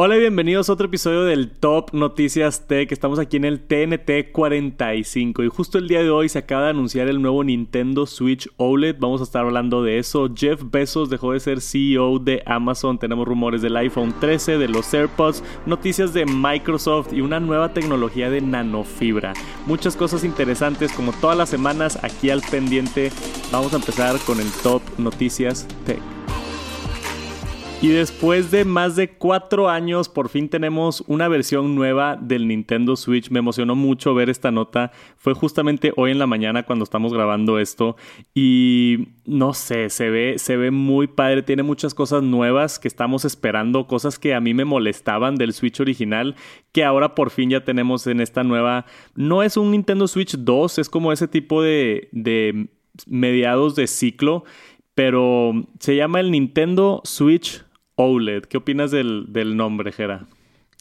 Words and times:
Hola 0.00 0.16
y 0.16 0.20
bienvenidos 0.20 0.68
a 0.68 0.74
otro 0.74 0.86
episodio 0.86 1.24
del 1.24 1.50
Top 1.50 1.92
Noticias 1.92 2.68
Tech. 2.68 2.92
Estamos 2.92 3.18
aquí 3.18 3.36
en 3.36 3.44
el 3.44 3.58
TNT 3.58 4.30
45 4.30 5.42
y 5.42 5.48
justo 5.48 5.76
el 5.76 5.88
día 5.88 6.04
de 6.04 6.10
hoy 6.10 6.28
se 6.28 6.38
acaba 6.38 6.66
de 6.66 6.70
anunciar 6.70 7.08
el 7.08 7.20
nuevo 7.20 7.42
Nintendo 7.42 8.06
Switch 8.06 8.48
OLED. 8.58 8.94
Vamos 9.00 9.20
a 9.20 9.24
estar 9.24 9.44
hablando 9.44 9.82
de 9.82 9.98
eso. 9.98 10.30
Jeff 10.32 10.62
Bezos 10.70 11.10
dejó 11.10 11.32
de 11.32 11.40
ser 11.40 11.60
CEO 11.60 12.20
de 12.20 12.44
Amazon. 12.46 13.00
Tenemos 13.00 13.26
rumores 13.26 13.60
del 13.60 13.76
iPhone 13.76 14.14
13, 14.20 14.58
de 14.58 14.68
los 14.68 14.94
AirPods, 14.94 15.42
noticias 15.66 16.14
de 16.14 16.26
Microsoft 16.26 17.12
y 17.12 17.20
una 17.20 17.40
nueva 17.40 17.72
tecnología 17.72 18.30
de 18.30 18.40
nanofibra. 18.40 19.32
Muchas 19.66 19.96
cosas 19.96 20.22
interesantes 20.22 20.92
como 20.92 21.10
todas 21.10 21.36
las 21.36 21.48
semanas 21.48 21.98
aquí 22.04 22.30
al 22.30 22.42
pendiente. 22.42 23.10
Vamos 23.50 23.72
a 23.72 23.78
empezar 23.78 24.16
con 24.20 24.38
el 24.38 24.46
Top 24.62 24.80
Noticias 24.96 25.66
Tech. 25.84 26.17
Y 27.80 27.90
después 27.90 28.50
de 28.50 28.64
más 28.64 28.96
de 28.96 29.10
cuatro 29.10 29.68
años, 29.68 30.08
por 30.08 30.28
fin 30.28 30.48
tenemos 30.48 31.04
una 31.06 31.28
versión 31.28 31.76
nueva 31.76 32.16
del 32.16 32.48
Nintendo 32.48 32.96
Switch. 32.96 33.30
Me 33.30 33.38
emocionó 33.38 33.76
mucho 33.76 34.14
ver 34.14 34.28
esta 34.30 34.50
nota. 34.50 34.90
Fue 35.16 35.32
justamente 35.32 35.92
hoy 35.96 36.10
en 36.10 36.18
la 36.18 36.26
mañana 36.26 36.64
cuando 36.64 36.82
estamos 36.82 37.14
grabando 37.14 37.60
esto. 37.60 37.96
Y 38.34 39.10
no 39.26 39.54
sé, 39.54 39.90
se 39.90 40.10
ve, 40.10 40.38
se 40.38 40.56
ve 40.56 40.72
muy 40.72 41.06
padre. 41.06 41.44
Tiene 41.44 41.62
muchas 41.62 41.94
cosas 41.94 42.24
nuevas 42.24 42.80
que 42.80 42.88
estamos 42.88 43.24
esperando, 43.24 43.86
cosas 43.86 44.18
que 44.18 44.34
a 44.34 44.40
mí 44.40 44.54
me 44.54 44.64
molestaban 44.64 45.36
del 45.36 45.52
Switch 45.52 45.78
original, 45.78 46.34
que 46.72 46.82
ahora 46.82 47.14
por 47.14 47.30
fin 47.30 47.50
ya 47.50 47.62
tenemos 47.62 48.08
en 48.08 48.20
esta 48.20 48.42
nueva. 48.42 48.86
No 49.14 49.44
es 49.44 49.56
un 49.56 49.70
Nintendo 49.70 50.08
Switch 50.08 50.36
2, 50.36 50.80
es 50.80 50.88
como 50.90 51.12
ese 51.12 51.28
tipo 51.28 51.62
de, 51.62 52.08
de 52.10 52.70
mediados 53.06 53.76
de 53.76 53.86
ciclo. 53.86 54.42
Pero 54.96 55.52
se 55.78 55.94
llama 55.94 56.18
el 56.18 56.32
Nintendo 56.32 57.02
Switch 57.04 57.67
OLED. 57.98 58.44
¿Qué 58.44 58.56
opinas 58.56 58.90
del, 58.92 59.26
del 59.28 59.56
nombre, 59.56 59.92
Jera? 59.92 60.26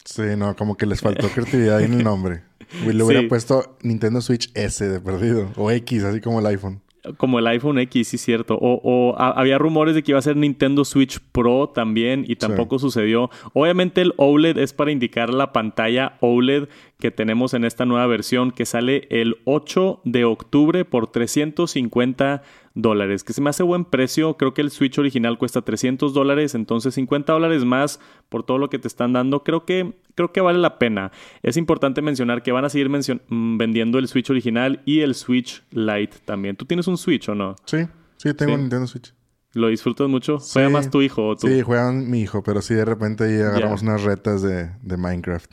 Sí, 0.05 0.21
no, 0.38 0.55
como 0.55 0.77
que 0.77 0.85
les 0.85 1.02
faltó 1.02 1.27
creatividad 1.27 1.81
en 1.81 1.95
el 1.95 2.03
nombre. 2.03 2.44
Le 2.85 3.03
hubiera 3.03 3.28
puesto 3.28 3.78
Nintendo 3.81 4.22
Switch 4.22 4.52
S 4.53 4.88
de 4.88 5.00
perdido. 5.02 5.50
O 5.58 5.72
X, 5.72 6.03
así 6.03 6.22
como 6.22 6.39
el 6.39 6.45
iPhone. 6.45 6.81
Como 7.17 7.39
el 7.39 7.47
iPhone 7.47 7.80
X, 7.80 8.09
sí, 8.09 8.17
cierto. 8.17 8.58
O, 8.61 9.16
había 9.17 9.58
rumores 9.58 9.95
de 9.95 10.03
que 10.03 10.11
iba 10.11 10.19
a 10.19 10.22
ser 10.22 10.36
Nintendo 10.36 10.86
Switch 10.86 11.19
Pro 11.31 11.69
también 11.69 12.23
y 12.28 12.36
tampoco 12.36 12.80
sucedió. 12.80 13.30
Obviamente 13.53 14.02
el 14.02 14.13
OLED 14.17 14.58
es 14.59 14.73
para 14.73 14.91
indicar 14.91 15.34
la 15.34 15.52
pantalla 15.52 16.17
OLED 16.19 16.67
que 17.00 17.11
tenemos 17.11 17.53
en 17.53 17.66
esta 17.66 17.86
nueva 17.86 18.08
versión 18.08 18.52
que 18.52 18.66
sale 18.66 19.08
el 19.09 19.38
8 19.45 20.02
de 20.03 20.25
octubre 20.25 20.86
por 20.86 21.08
350 21.08 22.44
dólares, 22.78 23.23
que 23.23 23.33
se 23.33 23.42
me 23.42 23.50
hace 23.50 23.64
buen 23.64 23.86
precio. 23.86 24.38
Creo 24.38 24.53
que 24.53 24.61
el 24.61 24.72
Switch 24.72 24.97
original 24.97 25.38
cuesta 25.38 25.64
300 25.64 26.14
dólares, 26.14 26.56
entonces 26.56 26.94
50 26.94 27.34
dólares 27.34 27.66
más 27.66 28.00
por 28.30 28.44
todo 28.44 28.58
lo 28.58 28.69
que 28.69 28.80
te 28.80 28.88
están 28.88 29.14
dando. 29.14 29.44
Creo 29.44 29.66
que, 29.66 30.00
creo 30.16 30.31
que 30.31 30.42
vale 30.42 30.59
la 30.59 30.80
pena. 30.80 31.11
Es 31.44 31.58
importante 31.58 32.02
mencionar 32.02 32.44
que 32.44 32.52
van 32.52 32.66
a 32.66 32.69
seguir 32.69 32.89
mm, 32.89 33.58
vendiendo 33.58 34.00
el 34.00 34.08
Switch 34.08 34.30
original 34.30 34.81
y 34.86 35.02
el 35.02 35.16
Switch 35.16 35.64
Lite 35.72 36.17
también. 36.23 36.56
¿Tú 36.56 36.66
tienes 36.66 36.88
un 36.88 36.97
Switch 36.97 37.28
o 37.30 37.36
no? 37.36 37.56
Sí, 37.66 37.80
sí, 38.17 38.34
tengo 38.34 38.53
un 38.53 38.61
Nintendo 38.61 38.88
Switch. 38.88 39.14
¿Lo 39.53 39.69
disfrutas 39.69 40.08
mucho? 40.08 40.38
¿Juega 40.39 40.69
más 40.69 40.91
tu 40.91 41.02
hijo 41.02 41.25
o 41.30 41.36
tú? 41.36 41.47
Sí, 41.47 41.62
juega 41.64 41.91
mi 41.91 42.22
hijo, 42.22 42.44
pero 42.44 42.62
sí 42.62 42.75
de 42.75 42.86
repente 42.86 43.23
ahí 43.23 43.41
agarramos 43.41 43.81
unas 43.81 44.03
retas 44.03 44.44
de, 44.44 44.69
de 44.84 44.97
Minecraft. 44.97 45.52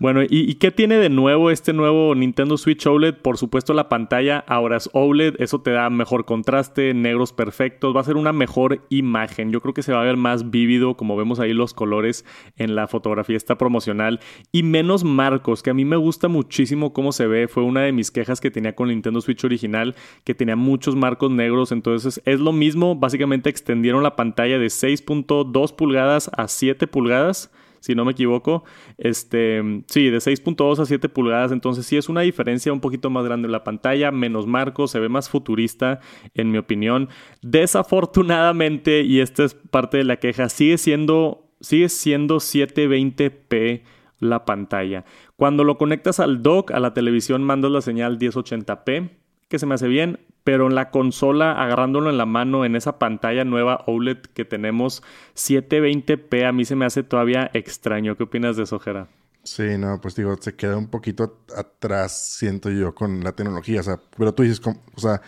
Bueno, 0.00 0.22
¿y, 0.28 0.54
qué 0.56 0.72
tiene 0.72 0.96
de 0.96 1.08
nuevo 1.08 1.52
este 1.52 1.72
nuevo 1.72 2.16
Nintendo 2.16 2.58
Switch 2.58 2.84
OLED? 2.84 3.14
Por 3.14 3.38
supuesto 3.38 3.74
la 3.74 3.88
pantalla 3.88 4.44
ahora 4.48 4.76
es 4.76 4.90
OLED, 4.92 5.36
eso 5.38 5.60
te 5.60 5.70
da 5.70 5.88
mejor 5.88 6.24
contraste, 6.24 6.92
negros 6.94 7.32
perfectos, 7.32 7.94
va 7.94 8.00
a 8.00 8.04
ser 8.04 8.16
una 8.16 8.32
mejor 8.32 8.84
imagen. 8.88 9.52
Yo 9.52 9.60
creo 9.60 9.72
que 9.72 9.84
se 9.84 9.92
va 9.92 10.00
a 10.00 10.04
ver 10.04 10.16
más 10.16 10.50
vívido, 10.50 10.96
como 10.96 11.16
vemos 11.16 11.38
ahí 11.38 11.52
los 11.52 11.74
colores 11.74 12.24
en 12.56 12.74
la 12.74 12.88
fotografía 12.88 13.36
esta 13.36 13.56
promocional, 13.56 14.18
y 14.50 14.64
menos 14.64 15.04
marcos, 15.04 15.62
que 15.62 15.70
a 15.70 15.74
mí 15.74 15.84
me 15.84 15.96
gusta 15.96 16.26
muchísimo 16.26 16.92
cómo 16.92 17.12
se 17.12 17.28
ve. 17.28 17.46
Fue 17.46 17.62
una 17.62 17.82
de 17.82 17.92
mis 17.92 18.10
quejas 18.10 18.40
que 18.40 18.50
tenía 18.50 18.74
con 18.74 18.88
Nintendo 18.88 19.20
Switch 19.20 19.44
original, 19.44 19.94
que 20.24 20.34
tenía 20.34 20.56
muchos 20.56 20.96
marcos 20.96 21.30
negros, 21.30 21.70
entonces 21.70 22.20
es 22.24 22.40
lo 22.40 22.52
mismo, 22.52 22.96
básicamente 22.96 23.48
extendieron 23.48 24.02
la 24.02 24.16
pantalla 24.16 24.58
de 24.58 24.66
6.2 24.66 25.76
pulgadas 25.76 26.30
a 26.36 26.48
7 26.48 26.88
pulgadas 26.88 27.52
si 27.84 27.94
no 27.94 28.06
me 28.06 28.12
equivoco. 28.12 28.64
Este, 28.96 29.62
sí, 29.88 30.08
de 30.08 30.16
6.2 30.16 30.78
a 30.78 30.86
7 30.86 31.10
pulgadas, 31.10 31.52
entonces 31.52 31.84
sí 31.84 31.98
es 31.98 32.08
una 32.08 32.22
diferencia 32.22 32.72
un 32.72 32.80
poquito 32.80 33.10
más 33.10 33.26
grande 33.26 33.44
en 33.44 33.52
la 33.52 33.62
pantalla, 33.62 34.10
menos 34.10 34.46
marcos, 34.46 34.90
se 34.90 35.00
ve 35.00 35.10
más 35.10 35.28
futurista 35.28 36.00
en 36.32 36.50
mi 36.50 36.56
opinión. 36.56 37.10
Desafortunadamente, 37.42 39.02
y 39.02 39.20
esta 39.20 39.44
es 39.44 39.52
parte 39.52 39.98
de 39.98 40.04
la 40.04 40.16
queja, 40.16 40.48
sigue 40.48 40.78
siendo 40.78 41.42
sigue 41.60 41.90
siendo 41.90 42.36
720p 42.36 43.82
la 44.18 44.46
pantalla. 44.46 45.04
Cuando 45.36 45.62
lo 45.62 45.76
conectas 45.76 46.20
al 46.20 46.42
dock, 46.42 46.70
a 46.70 46.80
la 46.80 46.94
televisión, 46.94 47.44
mandas 47.44 47.70
la 47.70 47.82
señal 47.82 48.18
1080p, 48.18 49.10
que 49.48 49.58
se 49.58 49.66
me 49.66 49.74
hace 49.74 49.88
bien, 49.88 50.20
pero 50.44 50.66
en 50.66 50.74
la 50.74 50.90
consola, 50.90 51.52
agarrándolo 51.52 52.10
en 52.10 52.18
la 52.18 52.26
mano, 52.26 52.66
en 52.66 52.76
esa 52.76 52.98
pantalla 52.98 53.44
nueva 53.44 53.82
OLED 53.86 54.18
que 54.18 54.44
tenemos, 54.44 55.02
720p, 55.34 56.46
a 56.46 56.52
mí 56.52 56.66
se 56.66 56.76
me 56.76 56.84
hace 56.84 57.02
todavía 57.02 57.50
extraño. 57.54 58.16
¿Qué 58.16 58.24
opinas 58.24 58.56
de 58.56 58.64
eso, 58.64 58.78
Jera? 58.78 59.08
Sí, 59.42 59.78
no, 59.78 60.00
pues 60.00 60.14
digo, 60.14 60.36
se 60.40 60.54
queda 60.54 60.76
un 60.76 60.88
poquito 60.88 61.40
atrás, 61.56 62.36
siento 62.38 62.70
yo, 62.70 62.94
con 62.94 63.24
la 63.24 63.32
tecnología. 63.32 63.80
O 63.80 63.82
sea, 63.82 64.00
pero 64.16 64.34
tú 64.34 64.42
dices, 64.42 64.60
o 64.66 65.00
sea, 65.00 65.22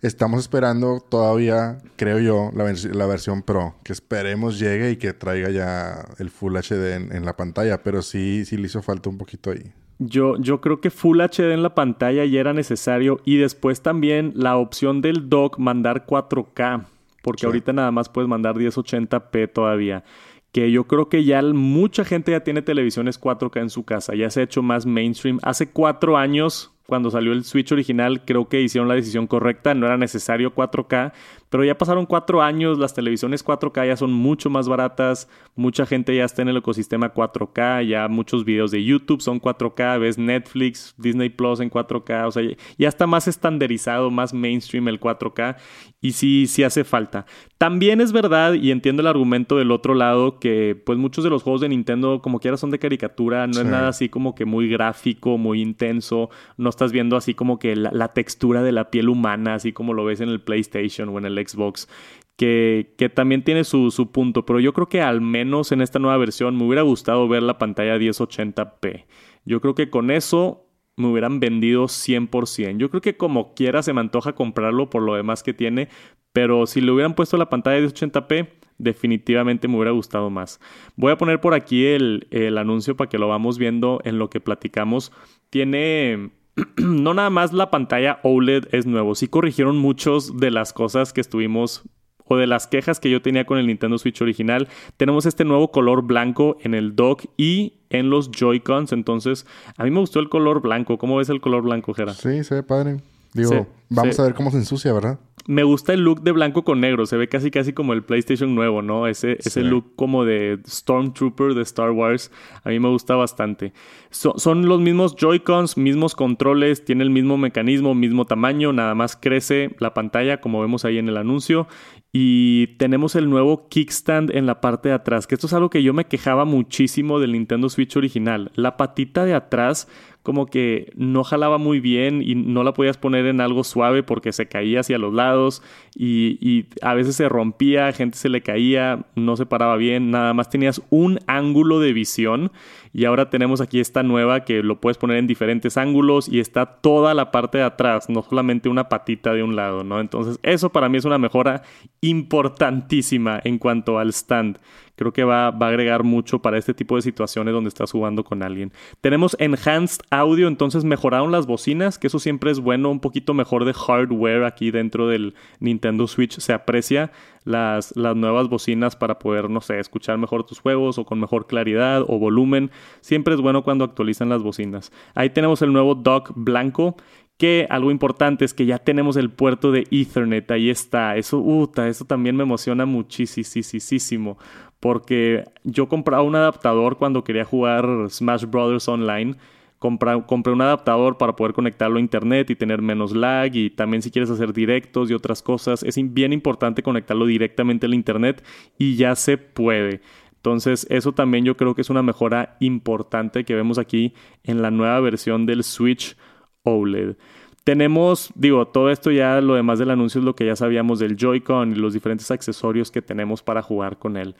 estamos 0.00 0.40
esperando 0.40 1.00
todavía, 1.00 1.78
creo 1.96 2.18
yo, 2.18 2.50
la, 2.54 2.72
la, 2.94 3.06
versión 3.06 3.42
Pro, 3.42 3.76
que 3.84 3.92
esperemos 3.92 4.58
llegue 4.58 4.90
y 4.92 4.96
que 4.96 5.12
traiga 5.12 5.50
ya 5.50 6.06
el 6.18 6.30
Full 6.30 6.56
HD 6.56 6.94
en, 6.94 7.14
en 7.14 7.24
la 7.26 7.36
pantalla, 7.36 7.82
pero 7.82 8.02
sí, 8.02 8.44
sí 8.46 8.56
le 8.56 8.66
hizo 8.66 8.82
falta 8.82 9.10
un 9.10 9.18
poquito 9.18 9.50
ahí. 9.50 9.72
Yo, 9.98 10.36
yo 10.38 10.60
creo 10.60 10.80
que 10.80 10.90
Full 10.90 11.20
HD 11.20 11.52
en 11.52 11.62
la 11.62 11.74
pantalla 11.74 12.24
ya 12.24 12.40
era 12.40 12.52
necesario 12.52 13.20
y 13.24 13.36
después 13.36 13.80
también 13.80 14.32
la 14.34 14.56
opción 14.56 15.00
del 15.00 15.28
dock 15.30 15.58
mandar 15.58 16.06
4K, 16.06 16.84
porque 17.22 17.46
ahorita 17.46 17.72
nada 17.72 17.90
más 17.90 18.08
puedes 18.08 18.28
mandar 18.28 18.56
1080p 18.56 19.52
todavía. 19.52 20.04
Que 20.52 20.70
yo 20.70 20.84
creo 20.84 21.08
que 21.08 21.24
ya 21.24 21.42
mucha 21.42 22.04
gente 22.04 22.32
ya 22.32 22.40
tiene 22.40 22.62
televisiones 22.62 23.20
4K 23.20 23.60
en 23.60 23.70
su 23.70 23.84
casa, 23.84 24.14
ya 24.14 24.30
se 24.30 24.40
ha 24.40 24.44
hecho 24.44 24.62
más 24.62 24.84
mainstream. 24.84 25.38
Hace 25.42 25.70
cuatro 25.70 26.16
años 26.16 26.72
cuando 26.86 27.10
salió 27.10 27.32
el 27.32 27.44
Switch 27.44 27.72
original, 27.72 28.24
creo 28.24 28.48
que 28.48 28.62
hicieron 28.62 28.88
la 28.88 28.94
decisión 28.94 29.26
correcta, 29.26 29.74
no 29.74 29.86
era 29.86 29.96
necesario 29.96 30.54
4K, 30.54 31.12
pero 31.48 31.64
ya 31.64 31.78
pasaron 31.78 32.06
cuatro 32.06 32.42
años, 32.42 32.78
las 32.78 32.94
televisiones 32.94 33.44
4K 33.44 33.88
ya 33.88 33.96
son 33.96 34.12
mucho 34.12 34.50
más 34.50 34.68
baratas, 34.68 35.28
mucha 35.54 35.86
gente 35.86 36.14
ya 36.16 36.24
está 36.24 36.42
en 36.42 36.48
el 36.48 36.56
ecosistema 36.58 37.12
4K, 37.12 37.86
ya 37.86 38.08
muchos 38.08 38.44
videos 38.44 38.70
de 38.70 38.84
YouTube 38.84 39.22
son 39.22 39.40
4K, 39.40 40.00
ves 40.00 40.18
Netflix, 40.18 40.94
Disney 40.98 41.30
Plus 41.30 41.60
en 41.60 41.70
4K, 41.70 42.26
o 42.26 42.32
sea, 42.32 42.42
ya 42.78 42.88
está 42.88 43.06
más 43.06 43.28
estandarizado, 43.28 44.10
más 44.10 44.34
mainstream 44.34 44.88
el 44.88 45.00
4K 45.00 45.56
y 46.00 46.12
sí, 46.12 46.46
sí 46.46 46.62
hace 46.62 46.84
falta. 46.84 47.26
También 47.58 48.00
es 48.00 48.12
verdad, 48.12 48.54
y 48.54 48.70
entiendo 48.70 49.00
el 49.00 49.06
argumento 49.06 49.56
del 49.56 49.70
otro 49.70 49.94
lado, 49.94 50.38
que 50.38 50.80
pues 50.84 50.98
muchos 50.98 51.24
de 51.24 51.30
los 51.30 51.42
juegos 51.42 51.62
de 51.62 51.68
Nintendo 51.68 52.20
como 52.22 52.38
quiera 52.38 52.56
son 52.56 52.70
de 52.70 52.78
caricatura, 52.78 53.46
no 53.46 53.60
es 53.60 53.66
nada 53.66 53.88
así 53.88 54.08
como 54.08 54.34
que 54.34 54.44
muy 54.44 54.68
gráfico, 54.68 55.38
muy 55.38 55.62
intenso, 55.62 56.30
no 56.56 56.68
estás 56.68 56.92
viendo 56.92 57.16
así 57.16 57.34
como 57.34 57.58
que 57.58 57.74
la, 57.76 58.08
textura 58.08 58.62
de 58.62 58.72
la 58.72 58.90
piel 58.90 59.08
humana, 59.08 59.54
así 59.54 59.72
como 59.72 59.92
lo 59.92 60.04
ves 60.04 60.20
en 60.20 60.28
el 60.28 60.40
PlayStation 60.40 61.08
o 61.08 61.18
en 61.18 61.24
el 61.24 61.38
Xbox. 61.46 61.88
Que, 62.36 62.94
que, 62.98 63.08
también 63.08 63.44
tiene 63.44 63.64
su, 63.64 63.90
su, 63.90 64.12
punto, 64.12 64.44
pero 64.44 64.60
yo 64.60 64.74
creo 64.74 64.90
que 64.90 65.00
al 65.00 65.22
menos 65.22 65.72
en 65.72 65.80
esta 65.80 65.98
nueva 65.98 66.18
versión 66.18 66.54
me 66.54 66.64
hubiera 66.64 66.82
gustado 66.82 67.26
ver 67.28 67.42
la 67.42 67.56
pantalla 67.56 67.96
1080p. 67.96 69.06
Yo 69.46 69.62
creo 69.62 69.74
que 69.74 69.88
con 69.88 70.10
eso 70.10 70.66
me 70.96 71.08
hubieran 71.08 71.40
vendido 71.40 71.84
100%. 71.84 72.78
Yo 72.78 72.90
creo 72.90 73.00
que 73.00 73.16
como 73.16 73.54
quiera 73.54 73.82
se 73.82 73.92
me 73.92 74.00
antoja 74.00 74.34
comprarlo 74.34 74.90
por 74.90 75.02
lo 75.02 75.14
demás 75.14 75.42
que 75.42 75.54
tiene, 75.54 75.88
pero 76.32 76.66
si 76.66 76.80
le 76.80 76.92
hubieran 76.92 77.14
puesto 77.14 77.36
la 77.36 77.48
pantalla 77.48 77.80
de 77.80 77.88
1080p, 77.88 78.48
definitivamente 78.78 79.68
me 79.68 79.76
hubiera 79.76 79.92
gustado 79.92 80.30
más. 80.30 80.60
Voy 80.96 81.12
a 81.12 81.18
poner 81.18 81.40
por 81.40 81.54
aquí 81.54 81.86
el, 81.86 82.26
el 82.30 82.58
anuncio 82.58 82.96
para 82.96 83.08
que 83.08 83.18
lo 83.18 83.28
vamos 83.28 83.58
viendo 83.58 84.00
en 84.04 84.18
lo 84.18 84.30
que 84.30 84.40
platicamos. 84.40 85.12
Tiene 85.50 86.30
no 86.76 87.14
nada 87.14 87.30
más 87.30 87.52
la 87.52 87.70
pantalla 87.70 88.20
OLED 88.22 88.68
es 88.72 88.86
nuevo, 88.86 89.14
sí 89.14 89.28
corrigieron 89.28 89.76
muchos 89.76 90.36
de 90.38 90.50
las 90.50 90.72
cosas 90.72 91.12
que 91.12 91.20
estuvimos 91.20 91.82
o 92.28 92.36
de 92.36 92.46
las 92.46 92.66
quejas 92.66 92.98
que 92.98 93.10
yo 93.10 93.22
tenía 93.22 93.46
con 93.46 93.58
el 93.58 93.66
Nintendo 93.66 93.98
Switch 93.98 94.20
original. 94.20 94.68
Tenemos 94.96 95.26
este 95.26 95.44
nuevo 95.44 95.70
color 95.70 96.02
blanco 96.02 96.56
en 96.60 96.74
el 96.74 96.96
dock 96.96 97.24
y 97.36 97.74
en 97.90 98.10
los 98.10 98.30
Joy-Cons. 98.32 98.92
Entonces, 98.92 99.46
a 99.76 99.84
mí 99.84 99.90
me 99.90 100.00
gustó 100.00 100.18
el 100.18 100.28
color 100.28 100.60
blanco. 100.60 100.98
¿Cómo 100.98 101.16
ves 101.16 101.28
el 101.28 101.40
color 101.40 101.62
blanco, 101.62 101.94
Jera? 101.94 102.14
Sí, 102.14 102.42
se 102.42 102.56
ve 102.56 102.62
padre. 102.64 103.00
Digo, 103.32 103.66
vamos 103.88 104.18
a 104.18 104.24
ver 104.24 104.34
cómo 104.34 104.50
se 104.50 104.56
ensucia, 104.56 104.92
¿verdad? 104.92 105.20
Me 105.48 105.62
gusta 105.62 105.92
el 105.92 106.00
look 106.00 106.22
de 106.22 106.32
blanco 106.32 106.64
con 106.64 106.80
negro. 106.80 107.06
Se 107.06 107.16
ve 107.16 107.28
casi 107.28 107.50
casi 107.50 107.72
como 107.72 107.92
el 107.92 108.02
PlayStation 108.02 108.54
nuevo, 108.54 108.82
¿no? 108.82 109.06
Ese, 109.06 109.36
ese 109.38 109.62
look 109.62 109.94
como 109.96 110.24
de 110.24 110.58
Stormtrooper 110.66 111.54
de 111.54 111.62
Star 111.62 111.90
Wars. 111.90 112.30
A 112.64 112.70
mí 112.70 112.80
me 112.80 112.88
gusta 112.88 113.14
bastante. 113.14 113.72
son 114.10 114.66
los 114.66 114.80
mismos 114.80 115.14
Joy-Cons, 115.16 115.76
mismos 115.76 116.14
controles, 116.14 116.84
tiene 116.84 117.04
el 117.04 117.10
mismo 117.10 117.36
mecanismo, 117.38 117.94
mismo 117.94 118.24
tamaño. 118.24 118.72
Nada 118.72 118.94
más 118.94 119.16
crece 119.16 119.76
la 119.78 119.94
pantalla 119.94 120.40
como 120.40 120.60
vemos 120.60 120.84
ahí 120.84 120.98
en 120.98 121.08
el 121.08 121.16
anuncio. 121.16 121.68
Y 122.12 122.68
tenemos 122.78 123.14
el 123.14 123.28
nuevo 123.28 123.68
kickstand 123.68 124.34
en 124.34 124.46
la 124.46 124.62
parte 124.62 124.88
de 124.88 124.94
atrás, 124.94 125.26
que 125.26 125.34
esto 125.34 125.48
es 125.48 125.52
algo 125.52 125.68
que 125.68 125.82
yo 125.82 125.92
me 125.92 126.06
quejaba 126.06 126.46
muchísimo 126.46 127.20
del 127.20 127.32
Nintendo 127.32 127.68
Switch 127.68 127.94
original. 127.94 128.50
La 128.54 128.78
patita 128.78 129.26
de 129.26 129.34
atrás 129.34 129.86
como 130.26 130.46
que 130.46 130.90
no 130.96 131.22
jalaba 131.22 131.56
muy 131.56 131.78
bien 131.78 132.20
y 132.20 132.34
no 132.34 132.64
la 132.64 132.74
podías 132.74 132.96
poner 132.96 133.26
en 133.26 133.40
algo 133.40 133.62
suave 133.62 134.02
porque 134.02 134.32
se 134.32 134.48
caía 134.48 134.80
hacia 134.80 134.98
los 134.98 135.14
lados 135.14 135.62
y, 135.94 136.36
y, 136.40 136.66
a 136.82 136.94
veces 136.94 137.14
se 137.14 137.28
rompía, 137.28 137.92
gente 137.92 138.18
se 138.18 138.28
le 138.28 138.42
caía, 138.42 139.06
no 139.14 139.36
se 139.36 139.46
paraba 139.46 139.76
bien, 139.76 140.10
nada 140.10 140.34
más 140.34 140.50
tenías 140.50 140.82
un 140.90 141.20
ángulo 141.28 141.78
de 141.78 141.92
visión 141.92 142.50
y 142.92 143.04
ahora 143.04 143.30
tenemos 143.30 143.60
aquí 143.60 143.78
esta 143.78 144.02
nueva 144.02 144.44
que 144.44 144.64
lo 144.64 144.80
puedes 144.80 144.98
poner 144.98 145.18
en 145.18 145.28
diferentes 145.28 145.76
ángulos 145.76 146.28
y 146.28 146.40
está 146.40 146.66
toda 146.66 147.14
la 147.14 147.30
parte 147.30 147.58
de 147.58 147.64
atrás, 147.64 148.08
no 148.08 148.24
solamente 148.24 148.68
una 148.68 148.88
patita 148.88 149.32
de 149.32 149.44
un 149.44 149.54
lado, 149.54 149.84
¿no? 149.84 150.00
Entonces 150.00 150.40
eso 150.42 150.72
para 150.72 150.88
mí 150.88 150.98
es 150.98 151.04
una 151.04 151.18
mejora 151.18 151.62
importantísima 152.00 153.40
en 153.44 153.58
cuanto 153.58 154.00
al 154.00 154.08
stand. 154.08 154.58
Creo 154.96 155.12
que 155.12 155.24
va, 155.24 155.50
va, 155.50 155.66
a 155.66 155.68
agregar 155.68 156.02
mucho 156.02 156.40
para 156.40 156.58
este 156.58 156.74
tipo 156.74 156.96
de 156.96 157.02
situaciones 157.02 157.54
donde 157.54 157.68
estás 157.68 157.92
jugando 157.92 158.24
con 158.24 158.42
alguien. 158.42 158.72
Tenemos 159.00 159.36
Enhanced 159.38 160.02
Audio, 160.10 160.48
entonces 160.48 160.84
mejoraron 160.84 161.30
las 161.30 161.46
bocinas, 161.46 161.98
que 161.98 162.08
eso 162.08 162.18
siempre 162.18 162.50
es 162.50 162.60
bueno, 162.60 162.90
un 162.90 163.00
poquito 163.00 163.34
mejor 163.34 163.64
de 163.64 163.74
hardware 163.74 164.44
aquí 164.44 164.70
dentro 164.70 165.08
del 165.08 165.34
Nintendo 165.60 166.06
Switch. 166.06 166.38
Se 166.38 166.52
aprecia 166.52 167.12
las, 167.44 167.96
las 167.96 168.16
nuevas 168.16 168.48
bocinas 168.48 168.96
para 168.96 169.18
poder, 169.18 169.48
no 169.48 169.60
sé, 169.60 169.78
escuchar 169.78 170.18
mejor 170.18 170.44
tus 170.44 170.60
juegos 170.60 170.98
o 170.98 171.04
con 171.04 171.20
mejor 171.20 171.46
claridad 171.46 172.02
o 172.06 172.18
volumen. 172.18 172.70
Siempre 173.00 173.34
es 173.34 173.40
bueno 173.40 173.62
cuando 173.62 173.84
actualizan 173.84 174.28
las 174.28 174.42
bocinas. 174.42 174.92
Ahí 175.14 175.30
tenemos 175.30 175.62
el 175.62 175.72
nuevo 175.72 175.94
dock 175.94 176.32
blanco 176.34 176.96
que 177.38 177.66
algo 177.68 177.90
importante 177.90 178.44
es 178.44 178.54
que 178.54 178.64
ya 178.64 178.78
tenemos 178.78 179.16
el 179.16 179.30
puerto 179.30 179.70
de 179.70 179.86
Ethernet, 179.90 180.50
ahí 180.50 180.70
está. 180.70 181.16
Eso, 181.16 181.38
uta, 181.38 181.86
eso 181.88 182.04
también 182.06 182.34
me 182.34 182.44
emociona 182.44 182.86
muchísimo 182.86 184.38
porque 184.80 185.44
yo 185.64 185.88
compraba 185.88 186.22
un 186.22 186.36
adaptador 186.36 186.96
cuando 186.98 187.24
quería 187.24 187.44
jugar 187.44 187.86
Smash 188.08 188.44
Brothers 188.44 188.88
Online. 188.88 189.34
compré 189.78 190.52
un 190.52 190.60
adaptador 190.60 191.18
para 191.18 191.36
poder 191.36 191.52
conectarlo 191.52 191.98
a 191.98 192.00
internet 192.00 192.50
y 192.50 192.56
tener 192.56 192.82
menos 192.82 193.14
lag 193.14 193.54
y 193.54 193.70
también 193.70 194.02
si 194.02 194.10
quieres 194.10 194.30
hacer 194.30 194.52
directos 194.52 195.10
y 195.10 195.14
otras 195.14 195.42
cosas 195.42 195.82
es 195.82 195.96
bien 196.12 196.32
importante 196.32 196.82
conectarlo 196.82 197.26
directamente 197.26 197.86
al 197.86 197.94
internet 197.94 198.44
y 198.78 198.96
ya 198.96 199.14
se 199.14 199.38
puede. 199.38 200.00
Entonces 200.36 200.86
eso 200.90 201.12
también 201.12 201.44
yo 201.44 201.56
creo 201.56 201.74
que 201.74 201.82
es 201.82 201.90
una 201.90 202.02
mejora 202.02 202.56
importante 202.60 203.44
que 203.44 203.54
vemos 203.54 203.78
aquí 203.78 204.14
en 204.44 204.62
la 204.62 204.70
nueva 204.70 205.00
versión 205.00 205.44
del 205.46 205.64
Switch 205.64 206.16
OLED. 206.62 207.16
Tenemos, 207.64 208.30
digo, 208.36 208.68
todo 208.68 208.90
esto 208.90 209.10
ya, 209.10 209.40
lo 209.40 209.54
demás 209.56 209.80
del 209.80 209.90
anuncio 209.90 210.20
es 210.20 210.24
lo 210.24 210.36
que 210.36 210.46
ya 210.46 210.54
sabíamos 210.54 211.00
del 211.00 211.16
Joy-Con 211.16 211.72
y 211.72 211.74
los 211.74 211.94
diferentes 211.94 212.30
accesorios 212.30 212.92
que 212.92 213.02
tenemos 213.02 213.42
para 213.42 213.60
jugar 213.60 213.98
con 213.98 214.16
él. 214.16 214.36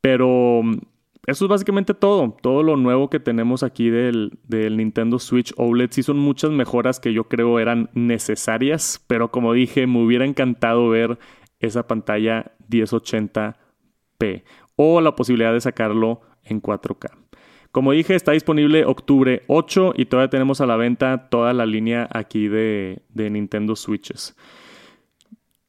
Pero 0.00 0.62
mm, 0.62 0.78
eso 1.26 1.44
es 1.44 1.48
básicamente 1.48 1.94
todo. 1.94 2.36
Todo 2.40 2.62
lo 2.62 2.76
nuevo 2.76 3.10
que 3.10 3.20
tenemos 3.20 3.62
aquí 3.62 3.90
del, 3.90 4.38
del, 4.44 4.76
Nintendo 4.76 5.18
Switch 5.18 5.52
OLED. 5.56 5.90
Sí 5.90 6.02
son 6.02 6.18
muchas 6.18 6.50
mejoras 6.50 7.00
que 7.00 7.12
yo 7.12 7.24
creo 7.24 7.58
eran 7.58 7.90
necesarias. 7.92 9.04
Pero 9.06 9.30
como 9.30 9.52
dije, 9.52 9.86
me 9.86 10.02
hubiera 10.02 10.24
encantado 10.24 10.88
ver 10.88 11.18
esa 11.60 11.86
pantalla 11.86 12.52
1080p. 12.70 14.44
O 14.76 15.00
la 15.00 15.14
posibilidad 15.16 15.52
de 15.52 15.60
sacarlo 15.60 16.22
en 16.44 16.62
4K. 16.62 17.10
Como 17.72 17.92
dije, 17.92 18.14
está 18.14 18.32
disponible 18.32 18.86
octubre 18.86 19.42
8 19.48 19.92
y 19.96 20.06
todavía 20.06 20.30
tenemos 20.30 20.60
a 20.60 20.66
la 20.66 20.76
venta 20.76 21.28
toda 21.28 21.52
la 21.52 21.66
línea 21.66 22.08
aquí 22.10 22.48
de, 22.48 23.02
de 23.10 23.28
Nintendo 23.28 23.76
Switches. 23.76 24.34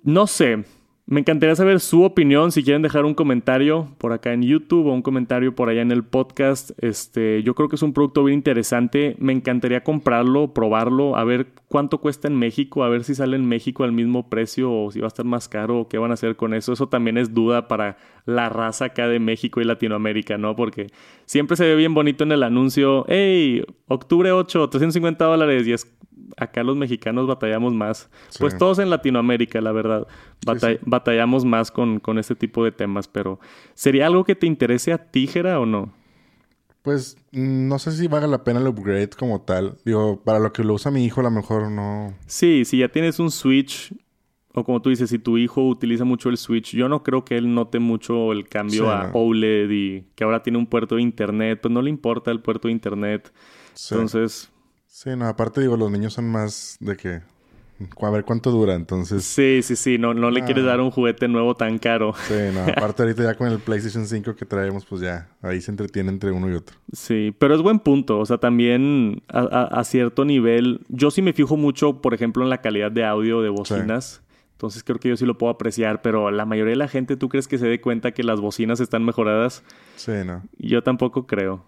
No 0.02 0.26
sé, 0.26 0.64
me 1.10 1.22
encantaría 1.22 1.56
saber 1.56 1.80
su 1.80 2.04
opinión. 2.04 2.52
Si 2.52 2.64
quieren 2.64 2.84
dejar 2.84 3.04
un 3.04 3.16
comentario 3.16 3.88
por 3.98 4.14
acá 4.14 4.32
en 4.32 4.44
YouTube 4.44 4.86
o 4.86 4.94
un 4.94 5.02
comentario 5.02 5.56
por 5.56 5.68
allá 5.68 5.82
en 5.82 5.92
el 5.92 6.04
podcast. 6.04 6.70
Este, 6.84 7.42
yo 7.42 7.56
creo 7.56 7.68
que 7.68 7.78
es 7.78 7.82
un 7.82 7.94
producto 7.94 8.24
bien 8.24 8.38
interesante. 8.38 9.16
Me 9.18 9.34
encantaría 9.34 9.84
comprarlo, 9.84 10.54
probarlo, 10.54 11.18
a 11.18 11.24
ver 11.24 11.48
cuánto 11.70 12.00
cuesta 12.00 12.28
en 12.28 12.36
México, 12.36 12.84
a 12.84 12.90
ver 12.90 13.04
si 13.04 13.16
sale 13.16 13.38
en 13.38 13.48
México 13.48 13.84
al 13.84 13.94
mismo 13.94 14.28
precio 14.30 14.74
o 14.74 14.92
si 14.92 15.00
va 15.00 15.06
a 15.06 15.08
estar 15.08 15.26
más 15.26 15.48
caro 15.48 15.80
o 15.80 15.88
qué 15.88 15.98
van 15.98 16.12
a 16.12 16.16
hacer 16.16 16.36
con 16.36 16.54
eso. 16.54 16.74
Eso 16.74 16.90
también 16.90 17.18
es 17.18 17.34
duda 17.34 17.68
para 17.68 17.98
la 18.26 18.50
raza 18.50 18.86
acá 18.86 19.08
de 19.08 19.20
México 19.20 19.62
y 19.62 19.64
Latinoamérica, 19.64 20.38
¿no? 20.38 20.56
Porque 20.56 20.88
siempre 21.26 21.56
se 21.56 21.66
ve 21.66 21.76
bien 21.76 21.94
bonito 21.94 22.24
en 22.24 22.34
el 22.34 22.44
anuncio. 22.44 23.06
¡Hey! 23.08 23.64
Octubre 23.88 24.32
8, 24.32 24.70
350 24.70 25.24
dólares 25.24 25.66
y 25.68 25.74
es 25.74 25.96
acá 26.38 26.64
los 26.64 26.76
mexicanos 26.76 27.28
batallamos 27.28 27.74
más. 27.74 28.10
Pues 28.40 28.58
todos 28.58 28.80
en 28.80 28.90
Latinoamérica, 28.90 29.62
la 29.62 29.72
verdad, 29.72 30.08
batallamos 30.86 31.46
más 31.46 31.72
con, 31.72 32.00
con, 32.00 32.18
este 32.18 32.36
tipo 32.36 32.64
de 32.64 32.72
temas, 32.72 33.08
pero 33.08 33.40
¿sería 33.74 34.08
algo 34.08 34.24
que 34.24 34.36
te 34.36 34.48
interese 34.48 34.92
a 34.92 34.98
ti, 34.98 35.30
o 35.36 35.66
no? 35.66 35.99
Pues 36.82 37.18
no 37.32 37.78
sé 37.78 37.92
si 37.92 38.08
valga 38.08 38.28
la 38.28 38.44
pena 38.44 38.60
el 38.60 38.68
upgrade 38.68 39.10
como 39.10 39.42
tal. 39.42 39.78
Digo, 39.86 40.22
para 40.24 40.40
lo 40.40 40.54
que 40.54 40.64
lo 40.64 40.74
usa 40.74 40.92
mi 40.92 41.04
hijo, 41.06 41.20
a 41.20 41.24
lo 41.24 41.32
mejor 41.32 41.70
no. 41.70 42.14
Sí, 42.26 42.64
si 42.66 42.80
ya 42.80 42.90
tienes 42.90 43.20
un 43.20 43.32
Switch, 43.32 43.94
o 44.54 44.64
como 44.64 44.82
tú 44.82 44.90
dices, 44.90 45.10
si 45.10 45.20
tu 45.20 45.38
hijo 45.38 45.68
utiliza 45.68 46.06
mucho 46.06 46.30
el 46.30 46.38
Switch, 46.38 46.76
yo 46.76 46.88
no 46.88 47.04
creo 47.04 47.26
que 47.26 47.38
él 47.38 47.54
note 47.54 47.80
mucho 47.80 48.32
el 48.32 48.48
cambio 48.48 48.90
a 48.90 49.12
OLED 49.14 49.70
y 49.70 50.02
que 50.16 50.24
ahora 50.24 50.42
tiene 50.42 50.58
un 50.58 50.68
puerto 50.68 50.96
de 50.96 51.02
internet, 51.02 51.60
pues 51.62 51.74
no 51.74 51.82
le 51.82 51.90
importa 51.90 52.32
el 52.32 52.42
puerto 52.42 52.68
de 52.68 52.72
internet. 52.74 53.32
Entonces, 53.92 54.50
Sí, 55.00 55.12
no, 55.16 55.28
aparte 55.28 55.62
digo, 55.62 55.78
los 55.78 55.90
niños 55.90 56.14
son 56.14 56.30
más 56.30 56.76
de 56.82 56.98
que 56.98 57.22
a 58.02 58.10
ver 58.10 58.26
cuánto 58.26 58.52
dura, 58.52 58.76
entonces. 58.76 59.24
Sí, 59.24 59.62
sí, 59.64 59.76
sí, 59.76 59.98
no, 59.98 60.14
no 60.14 60.32
le 60.32 60.44
quieres 60.44 60.66
dar 60.66 60.82
un 60.82 60.92
juguete 60.92 61.28
nuevo 61.28 61.56
tan 61.56 61.78
caro. 61.80 62.14
Sí, 62.28 62.36
no, 62.54 62.62
aparte 62.76 63.04
ahorita 63.04 63.24
ya 63.24 63.36
con 63.36 63.48
el 63.48 63.60
PlayStation 63.60 64.06
5 64.06 64.36
que 64.36 64.46
traemos, 64.46 64.86
pues 64.86 65.02
ya, 65.02 65.30
ahí 65.42 65.62
se 65.62 65.72
entretiene 65.72 66.10
entre 66.10 66.32
uno 66.32 66.50
y 66.50 66.54
otro. 66.54 66.78
Sí, 66.94 67.34
pero 67.38 67.56
es 67.56 67.62
buen 67.62 67.80
punto, 67.80 68.20
o 68.20 68.26
sea, 68.26 68.38
también 68.38 69.24
a, 69.30 69.84
cierto 69.84 70.26
nivel, 70.26 70.82
yo 70.90 71.12
sí 71.12 71.22
me 71.22 71.34
fijo 71.34 71.58
mucho, 71.58 72.02
por 72.02 72.14
ejemplo, 72.14 72.44
en 72.44 72.50
la 72.50 72.62
calidad 72.62 72.92
de 72.92 73.06
audio 73.06 73.42
de 73.42 73.50
bocinas. 73.50 74.22
Entonces 74.60 74.84
creo 74.84 75.00
que 75.00 75.08
yo 75.08 75.16
sí 75.16 75.26
lo 75.26 75.38
puedo 75.38 75.54
apreciar, 75.54 76.02
pero 76.02 76.32
la 76.32 76.46
mayoría 76.46 76.72
de 76.72 76.78
la 76.78 76.90
gente, 76.90 77.16
¿tú 77.16 77.30
crees 77.30 77.48
que 77.48 77.58
se 77.58 77.66
dé 77.66 77.80
cuenta 77.80 78.12
que 78.12 78.24
las 78.24 78.42
bocinas 78.42 78.82
están 78.82 79.06
mejoradas? 79.06 79.64
Sí, 79.96 80.12
no. 80.26 80.44
Yo 80.58 80.84
tampoco 80.84 81.26
creo. 81.26 81.64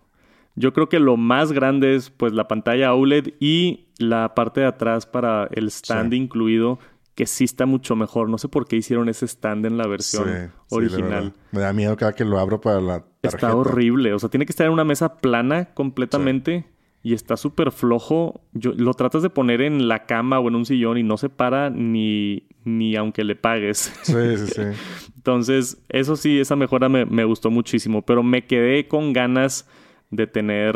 Yo 0.55 0.73
creo 0.73 0.89
que 0.89 0.99
lo 0.99 1.17
más 1.17 1.51
grande 1.51 1.95
es 1.95 2.09
pues 2.09 2.33
la 2.33 2.47
pantalla 2.47 2.93
OLED 2.93 3.33
y 3.39 3.87
la 3.97 4.35
parte 4.35 4.61
de 4.61 4.67
atrás 4.67 5.05
para 5.05 5.47
el 5.51 5.67
stand 5.67 6.13
incluido, 6.13 6.79
que 7.15 7.25
sí 7.25 7.45
está 7.45 7.65
mucho 7.65 7.95
mejor. 7.95 8.29
No 8.29 8.37
sé 8.37 8.49
por 8.49 8.67
qué 8.67 8.75
hicieron 8.75 9.09
ese 9.09 9.25
stand 9.27 9.65
en 9.65 9.77
la 9.77 9.87
versión 9.87 10.51
original. 10.69 11.33
Me 11.51 11.61
da 11.61 11.73
miedo 11.73 11.95
cada 11.95 12.13
que 12.13 12.25
lo 12.25 12.39
abro 12.39 12.59
para 12.59 12.81
la 12.81 12.99
tarjeta. 13.21 13.47
Está 13.47 13.55
horrible. 13.55 14.13
O 14.13 14.19
sea, 14.19 14.29
tiene 14.29 14.45
que 14.45 14.51
estar 14.51 14.67
en 14.67 14.73
una 14.73 14.83
mesa 14.83 15.17
plana 15.17 15.73
completamente. 15.73 16.65
Y 17.03 17.15
está 17.15 17.35
súper 17.35 17.71
flojo. 17.71 18.41
Yo, 18.53 18.73
lo 18.75 18.93
tratas 18.93 19.23
de 19.23 19.31
poner 19.31 19.61
en 19.61 19.87
la 19.87 20.05
cama 20.05 20.39
o 20.39 20.47
en 20.47 20.55
un 20.55 20.67
sillón 20.67 20.99
y 20.99 21.03
no 21.03 21.17
se 21.17 21.29
para 21.29 21.71
ni, 21.71 22.47
ni 22.63 22.95
aunque 22.95 23.23
le 23.23 23.35
pagues. 23.35 23.91
Sí, 24.03 24.37
sí, 24.37 24.47
sí. 24.47 24.61
Entonces, 25.15 25.81
eso 25.89 26.15
sí, 26.15 26.39
esa 26.39 26.55
mejora 26.55 26.89
me, 26.89 27.05
me 27.05 27.23
gustó 27.23 27.49
muchísimo. 27.49 28.03
Pero 28.03 28.21
me 28.21 28.45
quedé 28.45 28.87
con 28.87 29.13
ganas 29.13 29.67
de 30.11 30.27
tener 30.27 30.75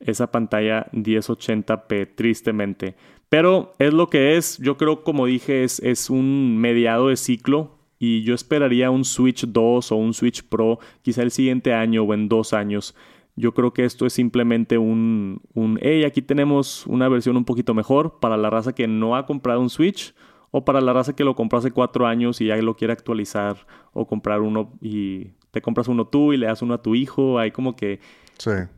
esa 0.00 0.30
pantalla 0.30 0.86
1080p, 0.92 2.14
tristemente. 2.14 2.96
Pero 3.28 3.74
es 3.78 3.92
lo 3.92 4.08
que 4.08 4.36
es, 4.36 4.58
yo 4.58 4.76
creo, 4.76 5.02
como 5.02 5.26
dije, 5.26 5.64
es, 5.64 5.80
es 5.80 6.10
un 6.10 6.58
mediado 6.58 7.08
de 7.08 7.16
ciclo 7.16 7.76
y 7.98 8.22
yo 8.22 8.34
esperaría 8.34 8.90
un 8.90 9.04
Switch 9.04 9.46
2 9.46 9.92
o 9.92 9.96
un 9.96 10.14
Switch 10.14 10.44
Pro 10.44 10.78
quizá 11.02 11.22
el 11.22 11.30
siguiente 11.30 11.72
año 11.74 12.02
o 12.04 12.14
en 12.14 12.28
dos 12.28 12.52
años. 12.52 12.94
Yo 13.34 13.52
creo 13.52 13.72
que 13.74 13.84
esto 13.84 14.06
es 14.06 14.12
simplemente 14.12 14.78
un, 14.78 15.42
un, 15.54 15.78
hey, 15.82 16.04
aquí 16.04 16.22
tenemos 16.22 16.86
una 16.86 17.08
versión 17.08 17.36
un 17.36 17.44
poquito 17.44 17.74
mejor 17.74 18.18
para 18.20 18.36
la 18.36 18.48
raza 18.48 18.74
que 18.74 18.86
no 18.86 19.16
ha 19.16 19.26
comprado 19.26 19.60
un 19.60 19.70
Switch 19.70 20.14
o 20.50 20.64
para 20.64 20.80
la 20.80 20.92
raza 20.92 21.14
que 21.14 21.24
lo 21.24 21.34
compró 21.34 21.58
hace 21.58 21.70
cuatro 21.70 22.06
años 22.06 22.40
y 22.40 22.46
ya 22.46 22.56
lo 22.56 22.76
quiere 22.76 22.92
actualizar 22.92 23.66
o 23.92 24.06
comprar 24.06 24.40
uno 24.40 24.72
y 24.80 25.32
te 25.50 25.60
compras 25.60 25.88
uno 25.88 26.06
tú 26.06 26.32
y 26.32 26.36
le 26.36 26.46
das 26.46 26.62
uno 26.62 26.74
a 26.74 26.82
tu 26.82 26.94
hijo. 26.94 27.38
Hay 27.38 27.50
como 27.50 27.76
que 27.76 28.00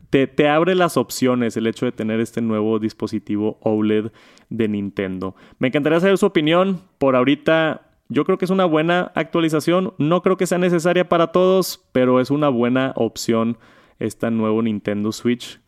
te, 0.09 0.49
abre 0.49 0.75
las 0.75 0.97
opciones 0.97 1.55
el 1.57 1.67
hecho 1.67 1.85
de 1.85 1.91
tener 1.91 2.19
este 2.19 2.41
nuevo 2.41 2.79
dispositivo 2.79 3.57
OLED 3.61 4.11
de 4.49 4.67
Nintendo. 4.67 5.35
Me 5.59 5.67
encantaría 5.67 5.99
saber 5.99 6.17
su 6.17 6.25
opinión. 6.25 6.81
Por 6.97 7.15
ahorita 7.15 7.81
yo 8.09 8.25
creo 8.25 8.37
que 8.37 8.45
es 8.45 8.51
una 8.51 8.65
buena 8.65 9.11
actualización. 9.15 9.93
No 9.97 10.21
creo 10.21 10.37
que 10.37 10.47
sea 10.47 10.57
necesaria 10.57 11.07
para 11.07 11.27
todos, 11.27 11.85
pero 11.91 12.19
es 12.19 12.31
una 12.31 12.49
buena 12.49 12.93
opción 12.95 13.57
este 13.99 14.31
nuevo 14.31 14.61
Nintendo 14.61 15.11
Switch 15.11 15.59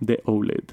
de 0.00 0.20
OLED. 0.24 0.64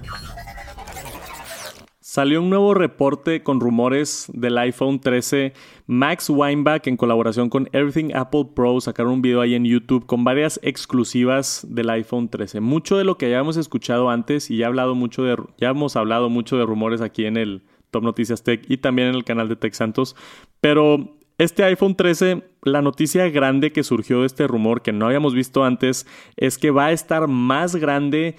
Salió 2.14 2.40
un 2.40 2.48
nuevo 2.48 2.74
reporte 2.74 3.42
con 3.42 3.58
rumores 3.58 4.30
del 4.32 4.56
iPhone 4.58 5.00
13. 5.00 5.52
Max 5.88 6.30
Weinbach, 6.30 6.86
en 6.86 6.96
colaboración 6.96 7.50
con 7.50 7.68
Everything 7.72 8.14
Apple 8.14 8.50
Pro, 8.54 8.80
sacaron 8.80 9.14
un 9.14 9.20
video 9.20 9.40
ahí 9.40 9.56
en 9.56 9.64
YouTube 9.64 10.06
con 10.06 10.22
varias 10.22 10.60
exclusivas 10.62 11.66
del 11.68 11.90
iPhone 11.90 12.28
13. 12.28 12.60
Mucho 12.60 12.96
de 12.98 13.02
lo 13.02 13.18
que 13.18 13.30
ya 13.30 13.42
escuchado 13.56 14.10
antes 14.10 14.48
y 14.48 14.58
ya, 14.58 14.68
hablado 14.68 14.94
mucho 14.94 15.24
de, 15.24 15.36
ya 15.58 15.70
hemos 15.70 15.96
hablado 15.96 16.28
mucho 16.28 16.56
de 16.56 16.64
rumores 16.64 17.00
aquí 17.00 17.24
en 17.24 17.36
el 17.36 17.62
Top 17.90 18.04
Noticias 18.04 18.44
Tech 18.44 18.64
y 18.68 18.76
también 18.76 19.08
en 19.08 19.16
el 19.16 19.24
canal 19.24 19.48
de 19.48 19.56
Tech 19.56 19.74
Santos. 19.74 20.14
Pero 20.60 21.16
este 21.38 21.64
iPhone 21.64 21.96
13, 21.96 22.44
la 22.62 22.80
noticia 22.80 23.28
grande 23.28 23.72
que 23.72 23.82
surgió 23.82 24.20
de 24.20 24.26
este 24.26 24.46
rumor 24.46 24.82
que 24.82 24.92
no 24.92 25.06
habíamos 25.06 25.34
visto 25.34 25.64
antes 25.64 26.06
es 26.36 26.58
que 26.58 26.70
va 26.70 26.86
a 26.86 26.92
estar 26.92 27.26
más 27.26 27.74
grande 27.74 28.36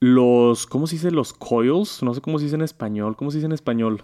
los, 0.00 0.66
¿cómo 0.66 0.86
se 0.86 0.96
dice? 0.96 1.10
Los 1.10 1.32
coils, 1.32 2.02
no 2.02 2.14
sé 2.14 2.20
cómo 2.20 2.38
se 2.38 2.44
dice 2.44 2.56
en 2.56 2.62
español, 2.62 3.16
¿cómo 3.16 3.30
se 3.30 3.38
dice 3.38 3.46
en 3.46 3.52
español? 3.52 4.02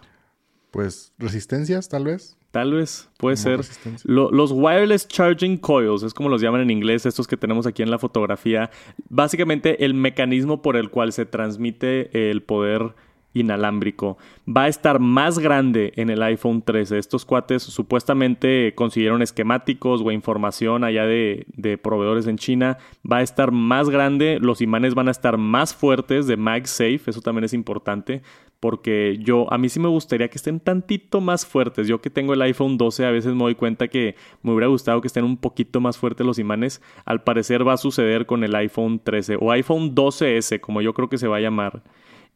Pues 0.71 1.13
resistencias, 1.19 1.89
tal 1.89 2.05
vez. 2.05 2.37
Tal 2.51 2.75
vez, 2.75 3.09
puede 3.17 3.39
ser. 3.39 3.61
los 4.05 4.53
wireless 4.53 5.09
charging 5.09 5.57
coils, 5.57 6.03
es 6.03 6.13
como 6.13 6.29
los 6.29 6.43
llaman 6.43 6.61
en 6.61 6.71
inglés, 6.71 7.07
estos 7.07 7.27
que 7.27 7.39
tenemos 7.39 7.67
aquí 7.67 7.83
en 7.83 7.91
la 7.91 7.99
fotografía. 7.99 8.71
Básicamente 9.09 9.87
el 9.87 9.95
mecanismo 9.95 10.61
por 10.61 10.77
el 10.77 10.91
cual 10.91 11.13
se 11.15 11.25
transmite 11.25 12.31
el 12.31 12.43
poder 12.43 12.95
inalámbrico. 13.35 14.19
Va 14.49 14.65
a 14.65 14.69
estar 14.69 14.99
más 14.99 15.39
grande 15.39 15.93
en 15.97 16.11
el 16.11 16.23
iPhone 16.23 16.63
13. 16.63 16.99
Estos 16.99 17.25
cuates 17.25 17.63
supuestamente 17.63 18.75
consiguieron 18.75 19.23
esquemáticos 19.23 20.03
o 20.05 20.11
información 20.11 20.85
allá 20.85 21.07
de, 21.07 21.47
de, 21.55 21.79
proveedores 21.79 22.27
en 22.27 22.39
China. 22.39 22.79
Va 23.11 23.19
a 23.19 23.23
estar 23.23 23.53
más 23.53 23.89
grande, 23.91 24.39
los 24.41 24.61
imanes 24.61 24.95
van 24.95 25.09
a 25.09 25.13
estar 25.13 25.39
más 25.39 25.75
fuertes 25.75 26.27
de 26.27 26.37
MagSafe, 26.37 27.03
eso 27.07 27.21
también 27.21 27.45
es 27.45 27.55
importante. 27.55 28.23
Porque 28.63 29.19
yo, 29.21 29.53
a 29.53 29.59
mí 29.59 29.69
sí 29.69 29.81
me 29.81 29.89
gustaría 29.89 30.29
que 30.29 30.39
estén 30.39 30.61
tantito 30.61 31.21
más 31.21 31.45
fuertes. 31.45 31.89
Yo 31.89 32.01
que 32.01 32.11
tengo 32.11 32.33
el 32.33 32.43
iPhone 32.43 32.79
12, 32.79 33.05
a 33.05 33.11
veces 33.11 33.35
me 33.35 33.41
doy 33.41 33.57
cuenta 33.57 33.89
que 33.89 34.15
me 34.41 34.53
hubiera 34.53 34.69
gustado 34.69 35.01
que 35.01 35.09
estén 35.09 35.25
un 35.25 35.37
poquito 35.37 35.81
más 35.81 35.99
fuertes 35.99 36.25
los 36.25 36.39
imanes. 36.39 36.81
Al 37.05 37.25
parecer 37.25 37.67
va 37.67 37.73
a 37.73 37.77
suceder 37.77 38.25
con 38.25 38.45
el 38.45 38.55
iPhone 38.55 39.01
13 39.03 39.39
o 39.41 39.51
iPhone 39.51 39.97
12S, 39.97 40.61
como 40.61 40.81
yo 40.81 40.95
creo 40.95 41.09
que 41.09 41.19
se 41.19 41.27
va 41.27 41.39
a 41.39 41.41
llamar. 41.41 41.83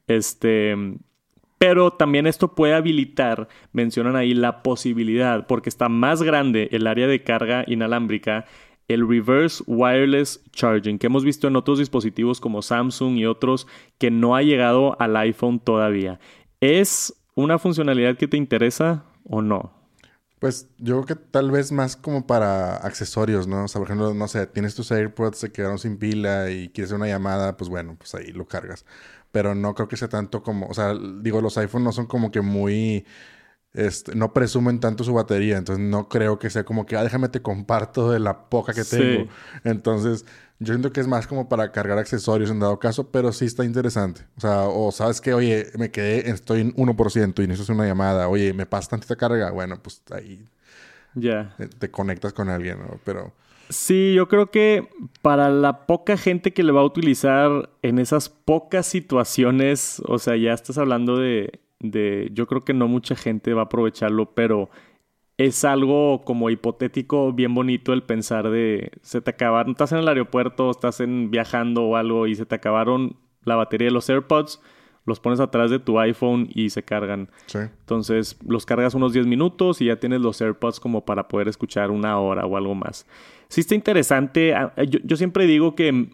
Este, 0.06 0.74
pero 1.58 1.92
también 1.92 2.26
esto 2.26 2.54
puede 2.54 2.74
habilitar, 2.74 3.48
mencionan 3.72 4.16
ahí 4.16 4.34
la 4.34 4.62
posibilidad, 4.62 5.46
porque 5.46 5.68
está 5.68 5.88
más 5.88 6.22
grande 6.22 6.68
el 6.72 6.86
área 6.86 7.06
de 7.06 7.22
carga 7.22 7.64
inalámbrica, 7.66 8.44
el 8.88 9.08
reverse 9.08 9.64
wireless 9.66 10.42
charging, 10.52 10.98
que 10.98 11.06
hemos 11.06 11.24
visto 11.24 11.48
en 11.48 11.56
otros 11.56 11.78
dispositivos 11.78 12.40
como 12.40 12.62
Samsung 12.62 13.16
y 13.16 13.26
otros 13.26 13.66
que 13.98 14.10
no 14.10 14.36
ha 14.36 14.42
llegado 14.42 15.00
al 15.00 15.16
iPhone 15.16 15.58
todavía. 15.58 16.20
¿Es 16.60 17.14
una 17.34 17.58
funcionalidad 17.58 18.16
que 18.16 18.28
te 18.28 18.36
interesa 18.36 19.04
o 19.24 19.42
no? 19.42 19.72
Pues 20.38 20.68
yo 20.76 21.02
creo 21.02 21.16
que 21.16 21.24
tal 21.30 21.50
vez 21.50 21.72
más 21.72 21.96
como 21.96 22.26
para 22.26 22.76
accesorios, 22.76 23.46
¿no? 23.46 23.64
O 23.64 23.68
sea, 23.68 23.80
por 23.80 23.88
ejemplo, 23.88 24.12
no 24.12 24.28
sé, 24.28 24.46
tienes 24.46 24.74
tus 24.74 24.92
AirPods, 24.92 25.38
se 25.38 25.50
quedaron 25.50 25.78
sin 25.78 25.96
pila 25.96 26.50
y 26.50 26.68
quieres 26.68 26.92
una 26.92 27.06
llamada, 27.08 27.56
pues 27.56 27.70
bueno, 27.70 27.96
pues 27.98 28.14
ahí 28.14 28.32
lo 28.32 28.46
cargas 28.46 28.84
pero 29.32 29.54
no 29.54 29.74
creo 29.74 29.88
que 29.88 29.96
sea 29.96 30.08
tanto 30.08 30.42
como, 30.42 30.66
o 30.66 30.74
sea, 30.74 30.94
digo, 31.20 31.40
los 31.40 31.58
iPhones 31.58 31.84
no 31.84 31.92
son 31.92 32.06
como 32.06 32.30
que 32.30 32.40
muy, 32.40 33.06
este, 33.74 34.14
no 34.14 34.32
presumen 34.32 34.80
tanto 34.80 35.04
su 35.04 35.12
batería, 35.12 35.58
entonces 35.58 35.84
no 35.84 36.08
creo 36.08 36.38
que 36.38 36.50
sea 36.50 36.64
como 36.64 36.86
que, 36.86 36.96
ah, 36.96 37.02
déjame 37.02 37.28
te 37.28 37.42
comparto 37.42 38.10
de 38.10 38.20
la 38.20 38.48
poca 38.48 38.72
que 38.72 38.84
tengo. 38.84 39.30
Entonces, 39.64 40.24
yo 40.58 40.72
siento 40.72 40.92
que 40.92 41.00
es 41.00 41.06
más 41.06 41.26
como 41.26 41.48
para 41.48 41.72
cargar 41.72 41.98
accesorios 41.98 42.50
en 42.50 42.60
dado 42.60 42.78
caso, 42.78 43.10
pero 43.10 43.32
sí 43.32 43.44
está 43.44 43.64
interesante. 43.64 44.22
O 44.36 44.40
sea, 44.40 44.62
o 44.62 44.90
sabes 44.92 45.20
que, 45.20 45.34
oye, 45.34 45.66
me 45.78 45.90
quedé, 45.90 46.30
estoy 46.30 46.62
en 46.62 46.74
1% 46.76 47.42
y 47.42 47.46
necesito 47.46 47.72
una 47.74 47.86
llamada, 47.86 48.28
oye, 48.28 48.54
me 48.54 48.66
pasa 48.66 48.90
tantita 48.90 49.16
carga, 49.16 49.50
bueno, 49.50 49.82
pues 49.82 50.02
ahí 50.10 50.48
ya 51.14 51.54
te 51.78 51.90
conectas 51.90 52.32
con 52.32 52.48
alguien, 52.48 52.78
¿no? 52.78 52.98
Pero... 53.04 53.32
Sí, 53.68 54.14
yo 54.14 54.28
creo 54.28 54.50
que 54.50 54.88
para 55.22 55.50
la 55.50 55.86
poca 55.86 56.16
gente 56.16 56.52
que 56.52 56.62
le 56.62 56.72
va 56.72 56.82
a 56.82 56.84
utilizar 56.84 57.70
en 57.82 57.98
esas 57.98 58.28
pocas 58.28 58.86
situaciones, 58.86 60.00
o 60.06 60.18
sea, 60.18 60.36
ya 60.36 60.52
estás 60.52 60.78
hablando 60.78 61.16
de, 61.16 61.60
de, 61.80 62.30
yo 62.32 62.46
creo 62.46 62.64
que 62.64 62.74
no 62.74 62.86
mucha 62.88 63.16
gente 63.16 63.54
va 63.54 63.62
a 63.62 63.64
aprovecharlo, 63.64 64.34
pero 64.34 64.70
es 65.38 65.64
algo 65.64 66.24
como 66.24 66.48
hipotético, 66.50 67.32
bien 67.32 67.54
bonito 67.54 67.92
el 67.92 68.02
pensar 68.02 68.50
de, 68.50 68.92
se 69.02 69.20
te 69.20 69.30
acabaron, 69.30 69.72
estás 69.72 69.92
en 69.92 69.98
el 69.98 70.08
aeropuerto, 70.08 70.70
estás 70.70 71.00
en, 71.00 71.30
viajando 71.30 71.84
o 71.84 71.96
algo 71.96 72.26
y 72.26 72.34
se 72.34 72.46
te 72.46 72.54
acabaron 72.54 73.16
la 73.44 73.56
batería 73.56 73.88
de 73.88 73.92
los 73.92 74.08
AirPods, 74.08 74.60
los 75.06 75.20
pones 75.20 75.40
atrás 75.40 75.70
de 75.70 75.78
tu 75.78 75.98
iPhone 75.98 76.50
y 76.52 76.70
se 76.70 76.82
cargan. 76.82 77.30
Sí. 77.46 77.58
Entonces 77.58 78.36
los 78.46 78.66
cargas 78.66 78.94
unos 78.94 79.14
10 79.14 79.26
minutos 79.26 79.80
y 79.80 79.86
ya 79.86 79.96
tienes 79.96 80.20
los 80.20 80.40
AirPods 80.40 80.80
como 80.80 81.04
para 81.04 81.28
poder 81.28 81.48
escuchar 81.48 81.90
una 81.90 82.18
hora 82.18 82.44
o 82.44 82.56
algo 82.56 82.74
más 82.74 83.06
sí 83.48 83.60
está 83.60 83.74
interesante. 83.74 84.54
Yo, 85.04 85.16
siempre 85.16 85.46
digo 85.46 85.74
que 85.74 86.10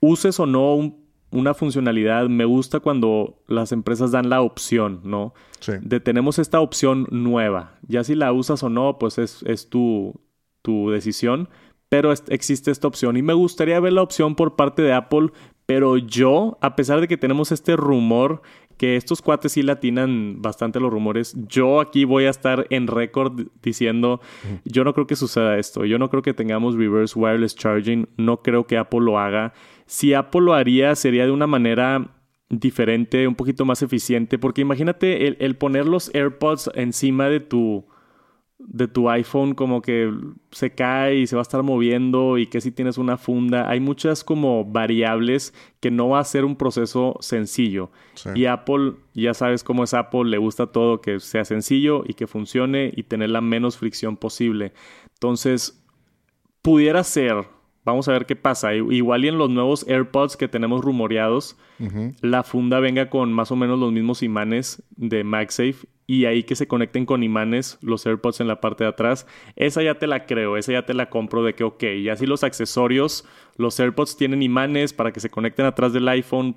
uses 0.00 0.38
o 0.40 0.46
no 0.46 0.94
una 1.30 1.52
funcionalidad, 1.52 2.28
me 2.28 2.46
gusta 2.46 2.80
cuando 2.80 3.42
las 3.46 3.72
empresas 3.72 4.12
dan 4.12 4.30
la 4.30 4.40
opción, 4.40 5.00
¿no? 5.04 5.34
Sí. 5.60 5.72
De 5.82 6.00
tenemos 6.00 6.38
esta 6.38 6.60
opción 6.60 7.06
nueva. 7.10 7.78
Ya 7.86 8.02
si 8.02 8.14
la 8.14 8.32
usas 8.32 8.62
o 8.62 8.70
no, 8.70 8.98
pues 8.98 9.18
es, 9.18 9.42
es 9.42 9.68
tu, 9.68 10.20
tu 10.62 10.90
decisión. 10.90 11.48
Pero 11.88 12.12
existe 12.12 12.70
esta 12.70 12.88
opción. 12.88 13.16
Y 13.16 13.22
me 13.22 13.32
gustaría 13.32 13.80
ver 13.80 13.94
la 13.94 14.02
opción 14.02 14.34
por 14.34 14.56
parte 14.56 14.82
de 14.82 14.92
Apple. 14.92 15.30
Pero 15.66 15.96
yo, 15.96 16.58
a 16.60 16.76
pesar 16.76 17.00
de 17.00 17.08
que 17.08 17.16
tenemos 17.16 17.52
este 17.52 17.76
rumor 17.76 18.42
que 18.78 18.96
estos 18.96 19.20
cuates 19.20 19.52
sí 19.52 19.62
latinan 19.62 20.40
bastante 20.40 20.80
los 20.80 20.90
rumores. 20.90 21.34
Yo 21.48 21.80
aquí 21.80 22.04
voy 22.04 22.24
a 22.24 22.30
estar 22.30 22.66
en 22.70 22.86
récord 22.86 23.48
diciendo, 23.60 24.20
yo 24.64 24.84
no 24.84 24.94
creo 24.94 25.06
que 25.06 25.16
suceda 25.16 25.58
esto, 25.58 25.84
yo 25.84 25.98
no 25.98 26.08
creo 26.08 26.22
que 26.22 26.32
tengamos 26.32 26.76
reverse 26.76 27.18
wireless 27.18 27.56
charging, 27.56 28.08
no 28.16 28.40
creo 28.40 28.66
que 28.66 28.78
Apple 28.78 29.00
lo 29.00 29.18
haga. 29.18 29.52
Si 29.86 30.14
Apple 30.14 30.42
lo 30.42 30.54
haría 30.54 30.94
sería 30.94 31.26
de 31.26 31.32
una 31.32 31.48
manera 31.48 32.14
diferente, 32.48 33.28
un 33.28 33.34
poquito 33.34 33.64
más 33.64 33.82
eficiente, 33.82 34.38
porque 34.38 34.62
imagínate 34.62 35.26
el, 35.26 35.36
el 35.40 35.56
poner 35.56 35.86
los 35.86 36.14
AirPods 36.14 36.70
encima 36.74 37.28
de 37.28 37.40
tu 37.40 37.84
de 38.58 38.88
tu 38.88 39.08
iPhone 39.08 39.54
como 39.54 39.82
que 39.82 40.12
se 40.50 40.74
cae 40.74 41.16
y 41.16 41.26
se 41.26 41.36
va 41.36 41.40
a 41.40 41.42
estar 41.42 41.62
moviendo 41.62 42.38
y 42.38 42.46
que 42.46 42.60
si 42.60 42.72
tienes 42.72 42.98
una 42.98 43.16
funda. 43.16 43.70
Hay 43.70 43.78
muchas 43.78 44.24
como 44.24 44.64
variables 44.64 45.54
que 45.80 45.90
no 45.90 46.08
va 46.08 46.18
a 46.18 46.24
ser 46.24 46.44
un 46.44 46.56
proceso 46.56 47.16
sencillo. 47.20 47.90
Y 48.34 48.46
Apple, 48.46 48.94
ya 49.14 49.32
sabes 49.32 49.62
cómo 49.62 49.84
es 49.84 49.94
Apple, 49.94 50.24
le 50.24 50.38
gusta 50.38 50.66
todo 50.66 51.00
que 51.00 51.20
sea 51.20 51.44
sencillo 51.44 52.02
y 52.06 52.14
que 52.14 52.26
funcione 52.26 52.92
y 52.94 53.04
tener 53.04 53.30
la 53.30 53.40
menos 53.40 53.76
fricción 53.78 54.16
posible. 54.16 54.72
Entonces, 55.14 55.84
pudiera 56.60 57.04
ser, 57.04 57.44
vamos 57.84 58.08
a 58.08 58.12
ver 58.12 58.26
qué 58.26 58.34
pasa. 58.34 58.74
Igual 58.74 59.24
y 59.24 59.28
en 59.28 59.38
los 59.38 59.50
nuevos 59.50 59.86
AirPods 59.88 60.36
que 60.36 60.48
tenemos 60.48 60.84
rumoreados, 60.84 61.56
la 62.22 62.42
funda 62.42 62.80
venga 62.80 63.08
con 63.08 63.32
más 63.32 63.52
o 63.52 63.56
menos 63.56 63.78
los 63.78 63.92
mismos 63.92 64.24
imanes 64.24 64.82
de 64.96 65.22
MagSafe 65.22 65.86
y 66.10 66.24
ahí 66.24 66.42
que 66.42 66.56
se 66.56 66.66
conecten 66.66 67.04
con 67.04 67.22
imanes 67.22 67.78
los 67.82 68.06
AirPods 68.06 68.40
en 68.40 68.48
la 68.48 68.62
parte 68.62 68.82
de 68.82 68.88
atrás. 68.88 69.26
Esa 69.56 69.82
ya 69.82 69.96
te 69.96 70.06
la 70.06 70.24
creo, 70.24 70.56
esa 70.56 70.72
ya 70.72 70.86
te 70.86 70.94
la 70.94 71.10
compro 71.10 71.44
de 71.44 71.54
que, 71.54 71.64
ok, 71.64 71.82
y 71.82 72.08
así 72.08 72.24
los 72.24 72.44
accesorios, 72.44 73.26
los 73.56 73.78
AirPods 73.78 74.16
tienen 74.16 74.42
imanes 74.42 74.94
para 74.94 75.12
que 75.12 75.20
se 75.20 75.28
conecten 75.28 75.66
atrás 75.66 75.92
del 75.92 76.08
iPhone. 76.08 76.56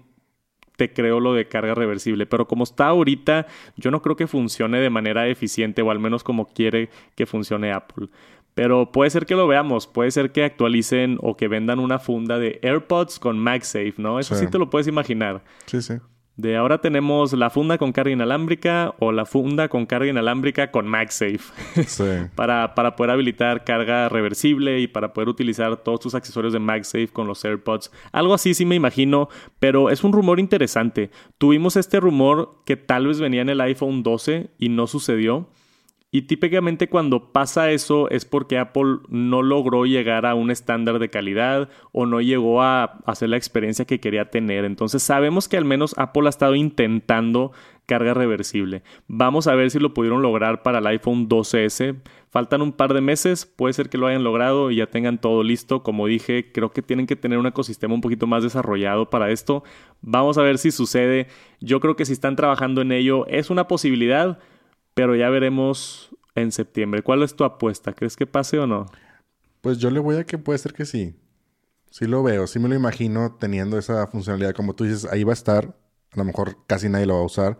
Te 0.77 0.93
creo 0.93 1.19
lo 1.19 1.33
de 1.33 1.49
carga 1.49 1.75
reversible, 1.75 2.25
pero 2.25 2.47
como 2.47 2.63
está 2.63 2.87
ahorita, 2.87 3.45
yo 3.75 3.91
no 3.91 4.01
creo 4.01 4.15
que 4.15 4.25
funcione 4.25 4.79
de 4.79 4.89
manera 4.89 5.27
eficiente 5.27 5.81
o 5.81 5.91
al 5.91 5.99
menos 5.99 6.23
como 6.23 6.47
quiere 6.47 6.89
que 7.15 7.25
funcione 7.25 7.73
Apple. 7.73 8.07
Pero 8.53 8.93
puede 8.93 9.09
ser 9.09 9.25
que 9.25 9.35
lo 9.35 9.47
veamos, 9.47 9.85
puede 9.85 10.11
ser 10.11 10.31
que 10.31 10.45
actualicen 10.45 11.17
o 11.21 11.35
que 11.35 11.49
vendan 11.49 11.79
una 11.79 11.99
funda 11.99 12.39
de 12.39 12.61
AirPods 12.63 13.19
con 13.19 13.37
MagSafe, 13.37 13.95
¿no? 13.97 14.17
Eso 14.17 14.33
sí 14.35 14.47
te 14.49 14.57
lo 14.57 14.69
puedes 14.69 14.87
imaginar. 14.87 15.43
Sí, 15.65 15.81
sí. 15.81 15.95
De 16.37 16.55
ahora 16.55 16.79
tenemos 16.79 17.33
la 17.33 17.49
funda 17.49 17.77
con 17.77 17.91
carga 17.91 18.11
inalámbrica 18.11 18.95
o 18.99 19.11
la 19.11 19.25
funda 19.25 19.67
con 19.67 19.85
carga 19.85 20.09
inalámbrica 20.09 20.71
con 20.71 20.87
MagSafe. 20.87 21.39
Sí. 21.87 22.03
para, 22.35 22.73
para 22.73 22.95
poder 22.95 23.11
habilitar 23.11 23.63
carga 23.63 24.07
reversible 24.09 24.79
y 24.79 24.87
para 24.87 25.13
poder 25.13 25.29
utilizar 25.29 25.77
todos 25.77 25.99
tus 25.99 26.15
accesorios 26.15 26.53
de 26.53 26.59
MagSafe 26.59 27.09
con 27.09 27.27
los 27.27 27.43
AirPods. 27.43 27.91
Algo 28.11 28.33
así 28.33 28.53
sí 28.53 28.65
me 28.65 28.75
imagino, 28.75 29.29
pero 29.59 29.89
es 29.89 30.03
un 30.03 30.13
rumor 30.13 30.39
interesante. 30.39 31.11
Tuvimos 31.37 31.75
este 31.75 31.99
rumor 31.99 32.55
que 32.65 32.77
tal 32.77 33.07
vez 33.07 33.19
venía 33.19 33.41
en 33.41 33.49
el 33.49 33.61
iPhone 33.61 34.03
12 34.03 34.51
y 34.57 34.69
no 34.69 34.87
sucedió. 34.87 35.47
Y 36.13 36.23
típicamente 36.23 36.89
cuando 36.89 37.31
pasa 37.31 37.71
eso 37.71 38.09
es 38.09 38.25
porque 38.25 38.57
Apple 38.57 38.97
no 39.07 39.41
logró 39.41 39.85
llegar 39.85 40.25
a 40.25 40.35
un 40.35 40.51
estándar 40.51 40.99
de 40.99 41.09
calidad 41.09 41.69
o 41.93 42.05
no 42.05 42.19
llegó 42.19 42.61
a 42.61 42.99
hacer 43.05 43.29
la 43.29 43.37
experiencia 43.37 43.85
que 43.85 44.01
quería 44.01 44.29
tener. 44.29 44.65
Entonces 44.65 45.01
sabemos 45.01 45.47
que 45.47 45.55
al 45.55 45.63
menos 45.63 45.95
Apple 45.97 46.25
ha 46.25 46.29
estado 46.29 46.55
intentando 46.55 47.53
carga 47.85 48.13
reversible. 48.13 48.83
Vamos 49.07 49.47
a 49.47 49.55
ver 49.55 49.71
si 49.71 49.79
lo 49.79 49.93
pudieron 49.93 50.21
lograr 50.21 50.63
para 50.63 50.79
el 50.79 50.87
iPhone 50.87 51.29
12S. 51.29 52.01
Faltan 52.29 52.61
un 52.61 52.73
par 52.73 52.93
de 52.93 52.99
meses, 52.99 53.45
puede 53.45 53.73
ser 53.73 53.89
que 53.89 53.97
lo 53.97 54.07
hayan 54.07 54.25
logrado 54.25 54.69
y 54.69 54.77
ya 54.77 54.87
tengan 54.87 55.17
todo 55.17 55.43
listo. 55.43 55.81
Como 55.81 56.07
dije, 56.07 56.51
creo 56.51 56.71
que 56.71 56.81
tienen 56.81 57.07
que 57.07 57.15
tener 57.15 57.37
un 57.37 57.47
ecosistema 57.47 57.93
un 57.93 58.01
poquito 58.01 58.27
más 58.27 58.43
desarrollado 58.43 59.09
para 59.09 59.31
esto. 59.31 59.63
Vamos 60.01 60.37
a 60.37 60.41
ver 60.41 60.57
si 60.57 60.71
sucede. 60.71 61.27
Yo 61.61 61.79
creo 61.79 61.95
que 61.95 62.05
si 62.05 62.11
están 62.11 62.35
trabajando 62.35 62.81
en 62.81 62.91
ello 62.91 63.25
es 63.27 63.49
una 63.49 63.69
posibilidad 63.69 64.39
pero 65.01 65.15
ya 65.15 65.31
veremos 65.31 66.15
en 66.35 66.51
septiembre. 66.51 67.01
¿Cuál 67.01 67.23
es 67.23 67.35
tu 67.35 67.43
apuesta? 67.43 67.93
¿Crees 67.93 68.15
que 68.15 68.27
pase 68.27 68.59
o 68.59 68.67
no? 68.67 68.85
Pues 69.61 69.79
yo 69.79 69.89
le 69.89 69.99
voy 69.99 70.17
a 70.17 70.25
que 70.25 70.37
puede 70.37 70.59
ser 70.59 70.73
que 70.73 70.85
sí. 70.85 71.15
Sí 71.89 72.05
lo 72.05 72.21
veo, 72.21 72.45
sí 72.45 72.59
me 72.59 72.69
lo 72.69 72.75
imagino 72.75 73.35
teniendo 73.39 73.79
esa 73.79 74.05
funcionalidad. 74.05 74.53
Como 74.53 74.75
tú 74.75 74.83
dices, 74.83 75.05
ahí 75.11 75.23
va 75.23 75.31
a 75.31 75.33
estar. 75.33 75.75
A 76.11 76.17
lo 76.17 76.23
mejor 76.23 76.55
casi 76.67 76.87
nadie 76.87 77.07
lo 77.07 77.15
va 77.15 77.21
a 77.21 77.25
usar. 77.25 77.57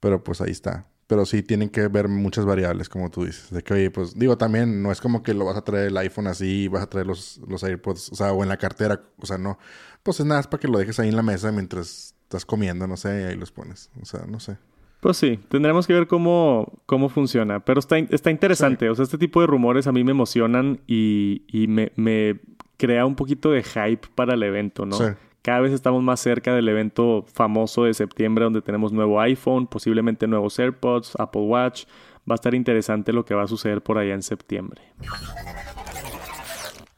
Pero 0.00 0.22
pues 0.22 0.42
ahí 0.42 0.50
está. 0.50 0.86
pero 1.10 1.26
sí 1.26 1.42
tienen 1.42 1.70
que 1.70 1.88
ver 1.88 2.06
muchas 2.06 2.44
variables, 2.44 2.88
como 2.88 3.10
tú 3.10 3.24
dices. 3.24 3.50
De 3.50 3.62
que, 3.64 3.74
oye, 3.74 3.90
pues 3.90 4.16
digo, 4.16 4.38
también 4.38 4.80
no 4.80 4.92
es 4.92 5.00
como 5.00 5.24
que 5.24 5.34
lo 5.34 5.44
vas 5.44 5.56
a 5.56 5.64
traer 5.64 5.88
el 5.88 5.96
iPhone 5.96 6.28
así, 6.28 6.68
vas 6.68 6.84
a 6.84 6.88
traer 6.88 7.06
los, 7.08 7.40
los 7.48 7.64
AirPods, 7.64 8.12
o 8.12 8.14
sea, 8.14 8.32
o 8.32 8.44
en 8.44 8.48
la 8.48 8.58
cartera, 8.58 9.02
o 9.18 9.26
sea, 9.26 9.36
no. 9.36 9.58
Pues 10.04 10.20
es 10.20 10.26
nada, 10.26 10.40
es 10.40 10.46
para 10.46 10.60
que 10.60 10.68
lo 10.68 10.78
dejes 10.78 11.00
ahí 11.00 11.08
en 11.08 11.16
la 11.16 11.22
mesa 11.24 11.50
mientras 11.50 12.14
estás 12.22 12.46
comiendo, 12.46 12.86
no 12.86 12.96
sé, 12.96 13.22
y 13.22 13.24
ahí 13.24 13.34
los 13.36 13.50
pones. 13.50 13.90
O 14.00 14.04
sea, 14.04 14.20
no 14.28 14.38
sé. 14.38 14.58
Pues 15.00 15.16
sí, 15.16 15.38
tendremos 15.48 15.86
que 15.86 15.94
ver 15.94 16.06
cómo, 16.06 16.72
cómo 16.86 17.08
funciona. 17.08 17.60
Pero 17.60 17.80
está, 17.80 17.98
está 17.98 18.30
interesante. 18.30 18.88
O 18.90 18.94
sea, 18.94 19.02
este 19.02 19.16
tipo 19.16 19.40
de 19.40 19.46
rumores 19.46 19.86
a 19.86 19.92
mí 19.92 20.04
me 20.04 20.10
emocionan 20.10 20.80
y, 20.86 21.42
y 21.48 21.66
me, 21.68 21.92
me, 21.96 22.38
crea 22.76 23.06
un 23.06 23.14
poquito 23.14 23.50
de 23.50 23.62
hype 23.62 24.08
para 24.14 24.34
el 24.34 24.42
evento, 24.42 24.86
¿no? 24.86 24.96
Sí. 24.96 25.04
Cada 25.42 25.60
vez 25.60 25.72
estamos 25.72 26.02
más 26.02 26.20
cerca 26.20 26.54
del 26.54 26.68
evento 26.68 27.24
famoso 27.32 27.84
de 27.84 27.94
septiembre 27.94 28.44
donde 28.44 28.60
tenemos 28.60 28.92
nuevo 28.92 29.20
iPhone, 29.20 29.66
posiblemente 29.66 30.26
nuevos 30.26 30.58
AirPods, 30.58 31.14
Apple 31.18 31.42
Watch. 31.42 31.84
Va 32.30 32.34
a 32.34 32.36
estar 32.36 32.54
interesante 32.54 33.14
lo 33.14 33.24
que 33.24 33.34
va 33.34 33.44
a 33.44 33.46
suceder 33.46 33.82
por 33.82 33.96
allá 33.96 34.12
en 34.12 34.22
septiembre. 34.22 34.82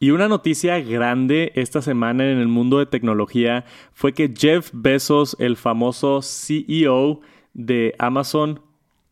Y 0.00 0.10
una 0.10 0.26
noticia 0.26 0.80
grande 0.80 1.52
esta 1.54 1.80
semana 1.80 2.28
en 2.28 2.38
el 2.38 2.48
mundo 2.48 2.80
de 2.80 2.86
tecnología 2.86 3.64
fue 3.92 4.12
que 4.12 4.34
Jeff 4.36 4.70
Bezos, 4.72 5.36
el 5.38 5.56
famoso 5.56 6.20
CEO 6.22 7.20
de 7.54 7.94
Amazon, 7.98 8.60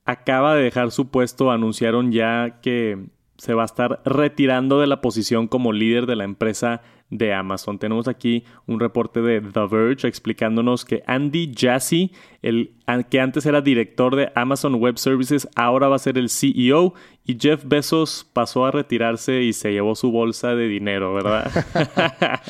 acaba 0.04 0.54
de 0.54 0.62
dejar 0.62 0.90
su 0.90 1.11
puesto. 1.11 1.50
Anunciaron 1.50 2.12
ya 2.12 2.61
que 2.61 3.06
se 3.37 3.54
va 3.54 3.62
a 3.62 3.66
estar 3.66 4.02
retirando 4.04 4.80
de 4.80 4.87
la 4.87 5.00
posición 5.00 5.49
como 5.49 5.73
líder 5.73 6.06
de 6.06 6.16
la 6.16 6.25
empresa 6.25 6.82
de 7.11 7.35
Amazon. 7.35 7.79
Tenemos 7.79 8.09
aquí 8.09 8.45
un 8.67 8.81
reporte 8.81 9.21
de 9.21 9.40
The 9.40 9.67
Verge 9.67 10.09
explicándonos 10.09 10.85
que 10.85 11.02
Andy 11.07 11.52
Jassy, 11.57 12.12
el 12.43 12.73
que 13.11 13.21
antes 13.21 13.47
era 13.47 13.61
director 13.61 14.17
de 14.17 14.33
Amazon 14.35 14.76
Web 14.76 14.99
Services, 14.99 15.49
ahora 15.55 15.88
va 15.88 15.97
a 15.97 15.99
ser 16.00 16.17
el 16.19 16.31
CEO 16.31 16.95
y 17.26 17.37
Jeff 17.38 17.64
Bezos 17.64 18.26
pasó 18.33 18.64
a 18.64 18.71
retirarse 18.71 19.43
y 19.43 19.52
se 19.52 19.73
llevó 19.73 19.95
su 19.95 20.11
bolsa 20.11 20.55
de 20.55 20.67
dinero, 20.69 21.14
¿verdad? 21.14 21.50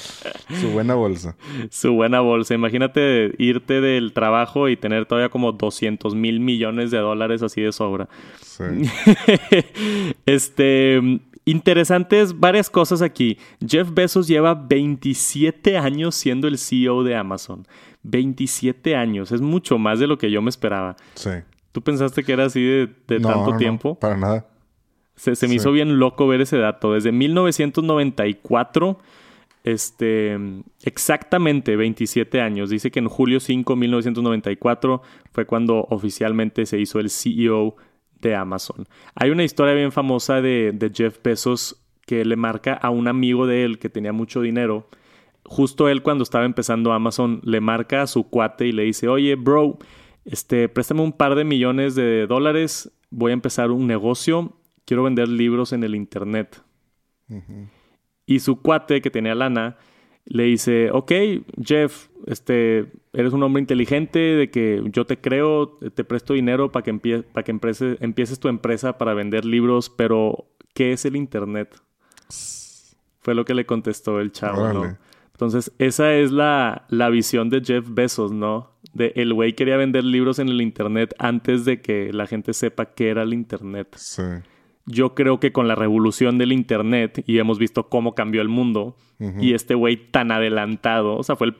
su 0.60 0.70
buena 0.70 0.94
bolsa. 0.94 1.36
Su 1.70 1.94
buena 1.94 2.20
bolsa. 2.20 2.54
Imagínate 2.54 3.34
irte 3.38 3.80
del 3.80 4.12
trabajo 4.12 4.68
y 4.68 4.76
tener 4.76 5.06
todavía 5.06 5.28
como 5.28 5.52
200 5.52 6.14
mil 6.14 6.40
millones 6.40 6.90
de 6.90 6.98
dólares 6.98 7.42
así 7.42 7.60
de 7.60 7.72
sobra. 7.72 8.08
Sí. 8.40 8.64
este 10.26 11.20
Interesantes 11.50 12.38
varias 12.38 12.70
cosas 12.70 13.02
aquí. 13.02 13.36
Jeff 13.66 13.92
Bezos 13.92 14.28
lleva 14.28 14.54
27 14.54 15.76
años 15.78 16.14
siendo 16.14 16.46
el 16.46 16.58
CEO 16.58 17.02
de 17.02 17.16
Amazon. 17.16 17.66
27 18.04 18.94
años. 18.94 19.32
Es 19.32 19.40
mucho 19.40 19.76
más 19.76 19.98
de 19.98 20.06
lo 20.06 20.16
que 20.16 20.30
yo 20.30 20.42
me 20.42 20.50
esperaba. 20.50 20.94
Sí. 21.14 21.30
¿Tú 21.72 21.82
pensaste 21.82 22.22
que 22.22 22.32
era 22.32 22.44
así 22.44 22.62
de, 22.62 22.86
tanto 23.20 23.56
tiempo? 23.56 23.98
para 23.98 24.16
nada. 24.16 24.46
Se, 25.16 25.48
me 25.48 25.54
hizo 25.56 25.72
bien 25.72 25.98
loco 25.98 26.28
ver 26.28 26.40
ese 26.40 26.56
dato. 26.56 26.94
Desde 26.94 27.10
1994, 27.10 28.98
este, 29.64 30.38
exactamente 30.84 31.74
27 31.74 32.40
años. 32.40 32.70
Dice 32.70 32.92
que 32.92 33.00
en 33.00 33.08
julio 33.08 33.40
5, 33.40 33.74
1994 33.74 35.02
fue 35.32 35.46
cuando 35.46 35.86
oficialmente 35.90 36.64
se 36.64 36.78
hizo 36.78 37.00
el 37.00 37.10
CEO 37.10 37.74
de 38.20 38.34
Amazon. 38.34 38.86
Hay 39.14 39.30
una 39.30 39.44
historia 39.44 39.74
bien 39.74 39.92
famosa 39.92 40.40
de, 40.40 40.90
Jeff 40.94 41.18
Bezos 41.22 41.82
que 42.06 42.24
le 42.24 42.36
marca 42.36 42.74
a 42.74 42.90
un 42.90 43.08
amigo 43.08 43.46
de 43.46 43.64
él 43.64 43.78
que 43.78 43.88
tenía 43.88 44.12
mucho 44.12 44.40
dinero. 44.40 44.88
Justo 45.44 45.88
él 45.88 46.02
cuando 46.02 46.22
estaba 46.22 46.44
empezando 46.44 46.92
Amazon 46.92 47.40
le 47.44 47.60
marca 47.60 48.02
a 48.02 48.06
su 48.06 48.28
cuate 48.28 48.66
y 48.66 48.72
le 48.72 48.84
dice, 48.84 49.08
oye, 49.08 49.36
bro, 49.36 49.78
este, 50.24 50.68
préstame 50.68 51.02
un 51.02 51.12
par 51.12 51.34
de 51.34 51.44
millones 51.44 51.94
de 51.94 52.26
dólares, 52.26 52.92
voy 53.10 53.30
a 53.30 53.34
empezar 53.34 53.70
un 53.70 53.86
negocio, 53.86 54.56
quiero 54.84 55.04
vender 55.04 55.28
libros 55.28 55.72
en 55.72 55.84
el 55.84 55.94
Internet. 55.94 56.62
Y 58.26 58.40
su 58.40 58.60
cuate 58.60 59.00
que 59.00 59.10
tenía 59.10 59.36
lana 59.36 59.76
le 60.30 60.44
dice, 60.44 60.90
ok, 60.92 61.12
Jeff, 61.62 62.06
este, 62.26 62.86
eres 63.12 63.32
un 63.32 63.42
hombre 63.42 63.60
inteligente, 63.60 64.20
de 64.20 64.48
que 64.48 64.80
yo 64.92 65.04
te 65.04 65.18
creo, 65.18 65.78
te 65.92 66.04
presto 66.04 66.34
dinero 66.34 66.70
para 66.70 66.84
que, 66.84 67.24
para 67.32 67.42
que 67.42 67.50
empieces 67.50 68.38
tu 68.38 68.46
empresa 68.46 68.96
para 68.96 69.12
vender 69.12 69.44
libros, 69.44 69.90
pero 69.90 70.46
¿qué 70.72 70.92
es 70.92 71.04
el 71.04 71.16
Internet? 71.16 71.76
Fue 73.18 73.34
lo 73.34 73.44
que 73.44 73.54
le 73.54 73.66
contestó 73.66 74.20
el 74.20 74.30
chavo, 74.30 74.72
¿no? 74.72 74.96
Entonces, 75.32 75.72
esa 75.78 76.14
es 76.14 76.30
la, 76.30 76.86
la, 76.90 77.08
visión 77.08 77.50
de 77.50 77.62
Jeff 77.62 77.86
Bezos, 77.88 78.30
¿no? 78.30 78.70
De 78.92 79.12
el 79.16 79.34
güey 79.34 79.54
quería 79.54 79.76
vender 79.76 80.04
libros 80.04 80.38
en 80.38 80.48
el 80.48 80.60
Internet 80.60 81.12
antes 81.18 81.64
de 81.64 81.80
que 81.80 82.12
la 82.12 82.26
gente 82.26 82.52
sepa 82.52 82.94
qué 82.94 83.08
era 83.08 83.22
el 83.22 83.32
Internet. 83.32 83.96
Sí 83.96 84.22
yo 84.90 85.14
creo 85.14 85.40
que 85.40 85.52
con 85.52 85.68
la 85.68 85.74
revolución 85.74 86.38
del 86.38 86.52
Internet, 86.52 87.22
y 87.26 87.38
hemos 87.38 87.58
visto 87.58 87.88
cómo 87.88 88.14
cambió 88.14 88.42
el 88.42 88.48
mundo, 88.48 88.96
y 89.38 89.52
este 89.52 89.74
güey 89.74 89.96
tan 90.10 90.32
adelantado, 90.32 91.16
o 91.16 91.22
sea, 91.22 91.36
fue 91.36 91.48
el... 91.48 91.56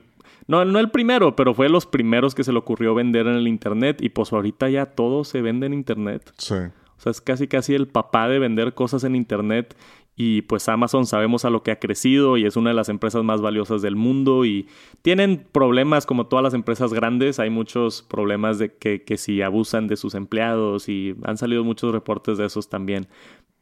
No, 0.47 0.65
no 0.65 0.79
el 0.81 0.91
primero, 0.91 1.37
pero 1.37 1.55
fue 1.55 1.69
los 1.69 1.87
primeros 1.87 2.35
que 2.35 2.43
se 2.43 2.53
le 2.53 2.59
ocurrió 2.59 2.95
vender 2.95 3.27
en 3.27 3.35
el 3.35 3.47
Internet, 3.47 4.03
y 4.03 4.09
pues 4.09 4.33
ahorita 4.33 4.69
ya 4.69 4.87
todo 4.87 5.25
se 5.25 5.43
vende 5.43 5.67
en 5.67 5.75
Internet. 5.75 6.33
Sí. 6.39 6.55
O 6.55 7.03
sea, 7.03 7.11
es 7.11 7.21
casi 7.21 7.49
casi 7.49 7.75
el 7.75 7.89
papá 7.89 8.29
de 8.29 8.39
vender 8.39 8.75
cosas 8.75 9.05
en 9.05 9.17
Internet 9.17 9.75
y 10.23 10.43
pues 10.43 10.69
Amazon 10.69 11.07
sabemos 11.07 11.47
a 11.47 11.51
lo 11.51 11.63
que 11.63 11.71
ha 11.71 11.79
crecido 11.79 12.37
y 12.37 12.45
es 12.45 12.55
una 12.57 12.69
de 12.69 12.77
las 12.77 12.91
empresas 12.91 13.25
más 13.25 13.41
valiosas 13.41 13.81
del 13.81 13.97
mundo 13.97 14.45
y 14.45 14.69
tienen 15.01 15.47
problemas 15.51 16.05
como 16.05 16.27
todas 16.27 16.43
las 16.43 16.53
empresas 16.53 16.93
grandes, 16.93 17.39
hay 17.39 17.49
muchos 17.49 18.03
problemas 18.03 18.59
de 18.59 18.75
que, 18.75 19.03
que 19.03 19.17
si 19.17 19.41
abusan 19.41 19.87
de 19.87 19.97
sus 19.97 20.15
empleados 20.15 20.91
y 20.91 21.17
han 21.25 21.39
salido 21.39 21.65
muchos 21.65 21.91
reportes 21.93 22.37
de 22.37 22.45
esos 22.45 22.69
también. 22.69 23.09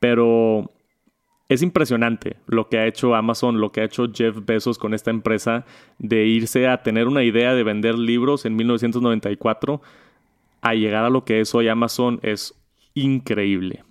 Pero 0.00 0.72
es 1.48 1.62
impresionante 1.62 2.38
lo 2.48 2.68
que 2.68 2.78
ha 2.78 2.88
hecho 2.88 3.14
Amazon, 3.14 3.60
lo 3.60 3.70
que 3.70 3.82
ha 3.82 3.84
hecho 3.84 4.08
Jeff 4.12 4.44
Bezos 4.44 4.78
con 4.78 4.94
esta 4.94 5.12
empresa 5.12 5.64
de 6.00 6.26
irse 6.26 6.66
a 6.66 6.82
tener 6.82 7.06
una 7.06 7.22
idea 7.22 7.54
de 7.54 7.62
vender 7.62 7.96
libros 7.96 8.44
en 8.46 8.56
1994 8.56 9.80
a 10.62 10.74
llegar 10.74 11.04
a 11.04 11.10
lo 11.10 11.24
que 11.24 11.38
es 11.38 11.54
hoy 11.54 11.68
Amazon 11.68 12.18
es 12.24 12.52
increíble. 12.94 13.84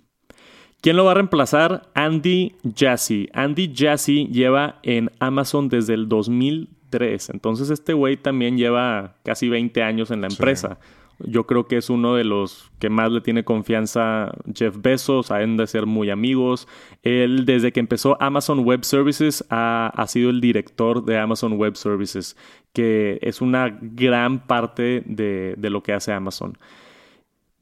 ¿Quién 0.80 0.96
lo 0.96 1.04
va 1.04 1.10
a 1.10 1.14
reemplazar? 1.14 1.88
Andy 1.94 2.54
Jassy. 2.76 3.28
Andy 3.32 3.72
Jassy 3.74 4.28
lleva 4.28 4.78
en 4.84 5.10
Amazon 5.18 5.68
desde 5.68 5.94
el 5.94 6.08
2003. 6.08 7.30
Entonces 7.30 7.70
este 7.70 7.94
güey 7.94 8.16
también 8.16 8.56
lleva 8.56 9.14
casi 9.24 9.48
20 9.48 9.82
años 9.82 10.12
en 10.12 10.20
la 10.20 10.28
empresa. 10.28 10.78
Yo 11.18 11.46
creo 11.48 11.66
que 11.66 11.78
es 11.78 11.90
uno 11.90 12.14
de 12.14 12.22
los 12.22 12.70
que 12.78 12.90
más 12.90 13.10
le 13.10 13.20
tiene 13.20 13.42
confianza 13.42 14.30
Jeff 14.54 14.76
Bezos, 14.80 15.32
han 15.32 15.56
de 15.56 15.66
ser 15.66 15.86
muy 15.86 16.10
amigos. 16.10 16.68
Él, 17.02 17.44
desde 17.44 17.72
que 17.72 17.80
empezó 17.80 18.16
Amazon 18.22 18.60
Web 18.60 18.84
Services, 18.84 19.44
ha, 19.50 20.04
sido 20.06 20.30
el 20.30 20.40
director 20.40 21.04
de 21.04 21.18
Amazon 21.18 21.54
Web 21.54 21.76
Services, 21.76 22.36
que 22.72 23.18
es 23.20 23.40
una 23.40 23.76
gran 23.82 24.46
parte 24.46 25.02
de, 25.06 25.56
de 25.58 25.70
lo 25.70 25.82
que 25.82 25.92
hace 25.92 26.12
Amazon. 26.12 26.56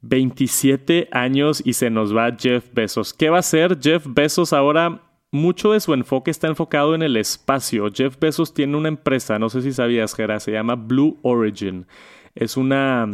27 0.01 1.09
años 1.11 1.61
y 1.65 1.73
se 1.73 1.89
nos 1.89 2.15
va 2.15 2.35
Jeff 2.37 2.69
Bezos. 2.73 3.13
¿Qué 3.13 3.29
va 3.29 3.37
a 3.37 3.39
hacer 3.39 3.77
Jeff 3.81 4.05
Bezos 4.07 4.53
ahora? 4.53 5.01
Mucho 5.31 5.73
de 5.73 5.79
su 5.79 5.93
enfoque 5.93 6.31
está 6.31 6.47
enfocado 6.47 6.95
en 6.95 7.01
el 7.01 7.17
espacio. 7.17 7.89
Jeff 7.93 8.17
Bezos 8.19 8.53
tiene 8.53 8.77
una 8.77 8.87
empresa, 8.87 9.37
no 9.39 9.49
sé 9.49 9.61
si 9.61 9.73
sabías, 9.73 10.15
Gera, 10.15 10.39
se 10.39 10.51
llama 10.51 10.75
Blue 10.75 11.19
Origin. 11.21 11.85
Es 12.33 12.55
una, 12.55 13.07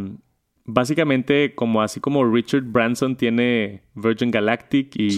básicamente 0.66 1.56
como 1.56 1.82
así 1.82 2.00
como 2.00 2.24
Richard 2.32 2.64
Branson 2.64 3.16
tiene 3.16 3.82
Virgin 3.96 4.32
Galactic 4.32 4.96
y 4.96 5.18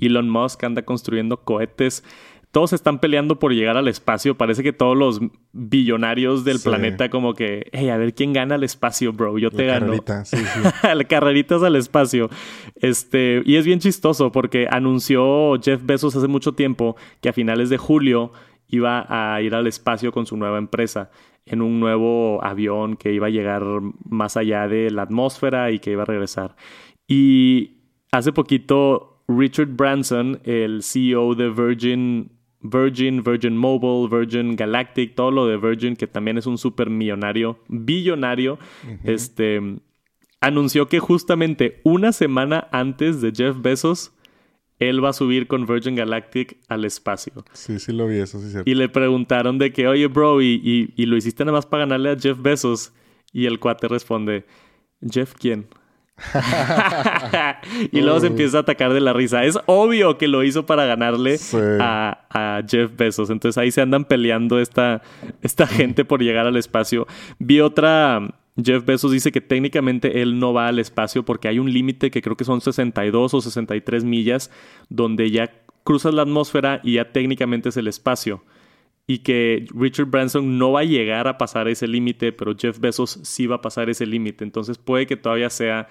Elon 0.00 0.28
Musk 0.28 0.62
anda 0.64 0.82
construyendo 0.82 1.38
cohetes 1.44 2.04
todos 2.54 2.72
están 2.72 3.00
peleando 3.00 3.40
por 3.40 3.52
llegar 3.52 3.76
al 3.76 3.88
espacio. 3.88 4.36
Parece 4.36 4.62
que 4.62 4.72
todos 4.72 4.96
los 4.96 5.20
billonarios 5.52 6.44
del 6.44 6.60
planeta 6.60 7.10
como 7.10 7.34
que, 7.34 7.68
hey, 7.72 7.88
a 7.88 7.96
ver 7.96 8.14
quién 8.14 8.32
gana 8.32 8.54
el 8.54 8.62
espacio, 8.62 9.12
bro. 9.12 9.38
Yo 9.38 9.50
te 9.50 9.66
gano. 9.66 9.92
sí, 10.24 10.36
sí. 10.36 11.04
Carreritas 11.08 11.64
al 11.64 11.74
espacio. 11.74 12.30
Este, 12.76 13.42
y 13.44 13.56
es 13.56 13.66
bien 13.66 13.80
chistoso 13.80 14.30
porque 14.30 14.68
anunció 14.70 15.60
Jeff 15.60 15.80
Bezos 15.84 16.14
hace 16.14 16.28
mucho 16.28 16.52
tiempo 16.52 16.94
que 17.20 17.28
a 17.28 17.32
finales 17.32 17.70
de 17.70 17.76
julio 17.76 18.30
iba 18.68 19.04
a 19.08 19.42
ir 19.42 19.56
al 19.56 19.66
espacio 19.66 20.12
con 20.12 20.24
su 20.24 20.36
nueva 20.36 20.58
empresa 20.58 21.10
en 21.46 21.60
un 21.60 21.80
nuevo 21.80 22.38
avión 22.44 22.96
que 22.96 23.12
iba 23.12 23.26
a 23.26 23.30
llegar 23.30 23.64
más 24.08 24.36
allá 24.36 24.68
de 24.68 24.92
la 24.92 25.02
atmósfera 25.02 25.72
y 25.72 25.80
que 25.80 25.90
iba 25.90 26.02
a 26.02 26.06
regresar. 26.06 26.54
Y 27.08 27.78
hace 28.12 28.30
poquito 28.30 29.24
Richard 29.26 29.74
Branson, 29.74 30.40
el 30.44 30.84
CEO 30.84 31.34
de 31.34 31.50
Virgin 31.50 32.30
Virgin, 32.64 33.22
Virgin 33.22 33.56
Mobile, 33.56 34.08
Virgin 34.08 34.56
Galactic, 34.56 35.14
todo 35.14 35.30
lo 35.30 35.46
de 35.46 35.58
Virgin, 35.58 35.94
que 35.94 36.06
también 36.06 36.38
es 36.38 36.46
un 36.46 36.56
super 36.56 36.88
millonario, 36.88 37.58
billonario, 37.68 38.58
este, 39.04 39.60
anunció 40.40 40.88
que 40.88 40.98
justamente 40.98 41.80
una 41.84 42.12
semana 42.12 42.66
antes 42.72 43.20
de 43.20 43.32
Jeff 43.32 43.56
Bezos, 43.60 44.12
él 44.78 45.04
va 45.04 45.10
a 45.10 45.12
subir 45.12 45.46
con 45.46 45.66
Virgin 45.66 45.94
Galactic 45.94 46.56
al 46.68 46.86
espacio. 46.86 47.44
Sí, 47.52 47.78
sí 47.78 47.92
lo 47.92 48.08
vi, 48.08 48.16
eso 48.16 48.38
sí 48.40 48.46
es 48.46 48.52
cierto. 48.52 48.70
Y 48.70 48.74
le 48.74 48.88
preguntaron 48.88 49.58
de 49.58 49.72
que, 49.72 49.86
oye, 49.86 50.06
bro, 50.06 50.40
y, 50.40 50.92
y, 50.96 51.06
lo 51.06 51.16
hiciste 51.16 51.44
nada 51.44 51.58
más 51.58 51.66
para 51.66 51.84
ganarle 51.84 52.10
a 52.10 52.18
Jeff 52.18 52.40
Bezos. 52.40 52.92
Y 53.32 53.46
el 53.46 53.60
cuate 53.60 53.88
responde, 53.88 54.46
¿Jeff 55.02 55.34
quién? 55.38 55.66
y 57.92 58.00
luego 58.00 58.20
se 58.20 58.28
empieza 58.28 58.58
a 58.58 58.60
atacar 58.60 58.92
de 58.92 59.00
la 59.00 59.12
risa. 59.12 59.44
Es 59.44 59.58
obvio 59.66 60.16
que 60.16 60.28
lo 60.28 60.44
hizo 60.44 60.64
para 60.66 60.86
ganarle 60.86 61.38
a, 61.80 62.62
Jeff 62.68 62.96
Bezos. 62.96 63.30
Entonces 63.30 63.58
ahí 63.58 63.70
se 63.70 63.80
andan 63.80 64.04
peleando 64.04 64.60
esta, 64.60 65.02
esta 65.42 65.66
gente 65.66 66.04
por 66.04 66.22
llegar 66.22 66.46
al 66.46 66.56
espacio. 66.56 67.06
Vi 67.38 67.60
otra. 67.60 68.34
Jeff 68.62 68.84
Bezos 68.84 69.10
dice 69.10 69.32
que 69.32 69.40
técnicamente 69.40 70.22
él 70.22 70.38
no 70.38 70.52
va 70.52 70.68
al 70.68 70.78
espacio 70.78 71.24
porque 71.24 71.48
hay 71.48 71.58
un 71.58 71.72
límite 71.72 72.12
que 72.12 72.22
creo 72.22 72.36
que 72.36 72.44
son 72.44 72.60
62 72.60 73.34
o 73.34 73.40
63 73.40 74.04
millas 74.04 74.48
donde 74.88 75.32
ya 75.32 75.50
cruzas 75.82 76.14
la 76.14 76.22
atmósfera 76.22 76.80
y 76.84 76.94
ya 76.94 77.10
técnicamente 77.10 77.70
es 77.70 77.76
el 77.76 77.88
espacio 77.88 78.44
y 79.06 79.18
que 79.18 79.66
Richard 79.74 80.06
Branson 80.06 80.58
no 80.58 80.72
va 80.72 80.80
a 80.80 80.84
llegar 80.84 81.28
a 81.28 81.36
pasar 81.36 81.68
ese 81.68 81.86
límite, 81.86 82.32
pero 82.32 82.54
Jeff 82.56 82.78
Bezos 82.78 83.20
sí 83.22 83.46
va 83.46 83.56
a 83.56 83.60
pasar 83.60 83.90
ese 83.90 84.06
límite. 84.06 84.44
Entonces 84.44 84.78
puede 84.78 85.06
que 85.06 85.16
todavía 85.16 85.50
sea 85.50 85.88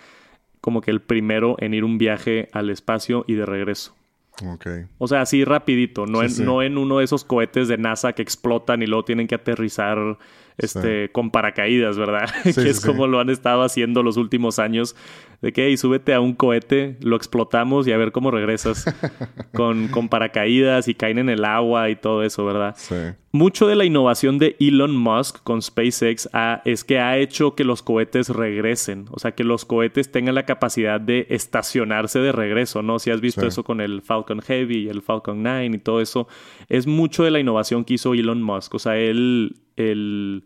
como 0.61 0.81
que 0.81 0.91
el 0.91 1.01
primero 1.01 1.55
en 1.59 1.73
ir 1.73 1.83
un 1.83 1.97
viaje 1.97 2.49
al 2.53 2.69
espacio 2.69 3.25
y 3.27 3.33
de 3.33 3.45
regreso. 3.45 3.95
Okay. 4.41 4.85
O 4.97 5.07
sea, 5.07 5.21
así 5.21 5.45
rapidito, 5.45 6.07
no, 6.07 6.23
en, 6.23 6.43
no 6.43 6.63
en 6.63 6.79
uno 6.79 6.97
de 6.97 7.05
esos 7.05 7.23
cohetes 7.23 7.67
de 7.67 7.77
NASA 7.77 8.13
que 8.13 8.23
explotan 8.23 8.81
y 8.81 8.87
luego 8.87 9.05
tienen 9.05 9.27
que 9.27 9.35
aterrizar 9.35 10.17
este, 10.57 11.11
con 11.11 11.29
paracaídas, 11.29 11.97
¿verdad? 11.97 12.29
que 12.43 12.69
es 12.69 12.83
como 12.83 13.05
lo 13.05 13.19
han 13.19 13.29
estado 13.29 13.61
haciendo 13.61 14.01
los 14.01 14.17
últimos 14.17 14.57
años. 14.57 14.95
De 15.43 15.51
que, 15.51 15.69
y 15.69 15.75
súbete 15.75 16.13
a 16.13 16.21
un 16.21 16.35
cohete, 16.35 16.95
lo 17.01 17.17
explotamos 17.17 17.85
y 17.85 17.91
a 17.91 17.97
ver 17.97 18.13
cómo 18.13 18.31
regresas 18.31 18.85
con, 19.53 19.89
con 19.89 20.07
paracaídas 20.07 20.87
y 20.87 20.95
caen 20.95 21.19
en 21.19 21.27
el 21.27 21.43
agua 21.43 21.89
y 21.89 21.97
todo 21.97 22.23
eso, 22.23 22.45
¿verdad? 22.45 22.75
Sí. 22.77 22.95
Mucho 23.33 23.67
de 23.67 23.75
la 23.75 23.83
innovación 23.83 24.37
de 24.37 24.55
Elon 24.61 24.95
Musk 24.95 25.43
con 25.43 25.61
SpaceX 25.61 26.29
es 26.63 26.85
que 26.85 26.99
ha 26.99 27.17
hecho 27.17 27.55
que 27.55 27.65
los 27.65 27.83
cohetes 27.83 28.29
regresen, 28.29 29.07
o 29.11 29.19
sea, 29.19 29.33
que 29.33 29.43
los 29.43 29.65
cohetes 29.65 30.13
tengan 30.13 30.35
la 30.35 30.45
capacidad 30.45 31.01
de 31.01 31.27
estacionarse 31.29 32.19
de 32.19 32.31
regreso, 32.31 32.81
¿no? 32.81 32.99
Si 32.99 33.11
has 33.11 33.19
visto 33.19 33.45
eso 33.45 33.65
con 33.65 33.81
el 33.81 34.01
Falcon 34.01 34.39
Heavy 34.39 34.83
y 34.83 34.87
el 34.87 35.01
Falcon 35.01 35.43
9 35.43 35.65
y 35.65 35.77
todo 35.79 35.99
eso, 35.99 36.29
es 36.69 36.87
mucho 36.87 37.25
de 37.25 37.31
la 37.31 37.41
innovación 37.41 37.83
que 37.83 37.95
hizo 37.95 38.13
Elon 38.13 38.41
Musk, 38.41 38.75
o 38.75 38.79
sea, 38.79 38.95
él 38.97 39.57
el... 39.75 40.45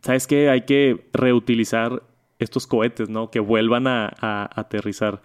¿Sabes 0.00 0.26
qué? 0.26 0.50
Hay 0.50 0.62
que 0.62 1.06
reutilizar 1.12 2.02
estos 2.42 2.66
cohetes, 2.66 3.08
¿no? 3.08 3.30
Que 3.30 3.40
vuelvan 3.40 3.86
a, 3.86 4.10
aterrizar. 4.54 5.22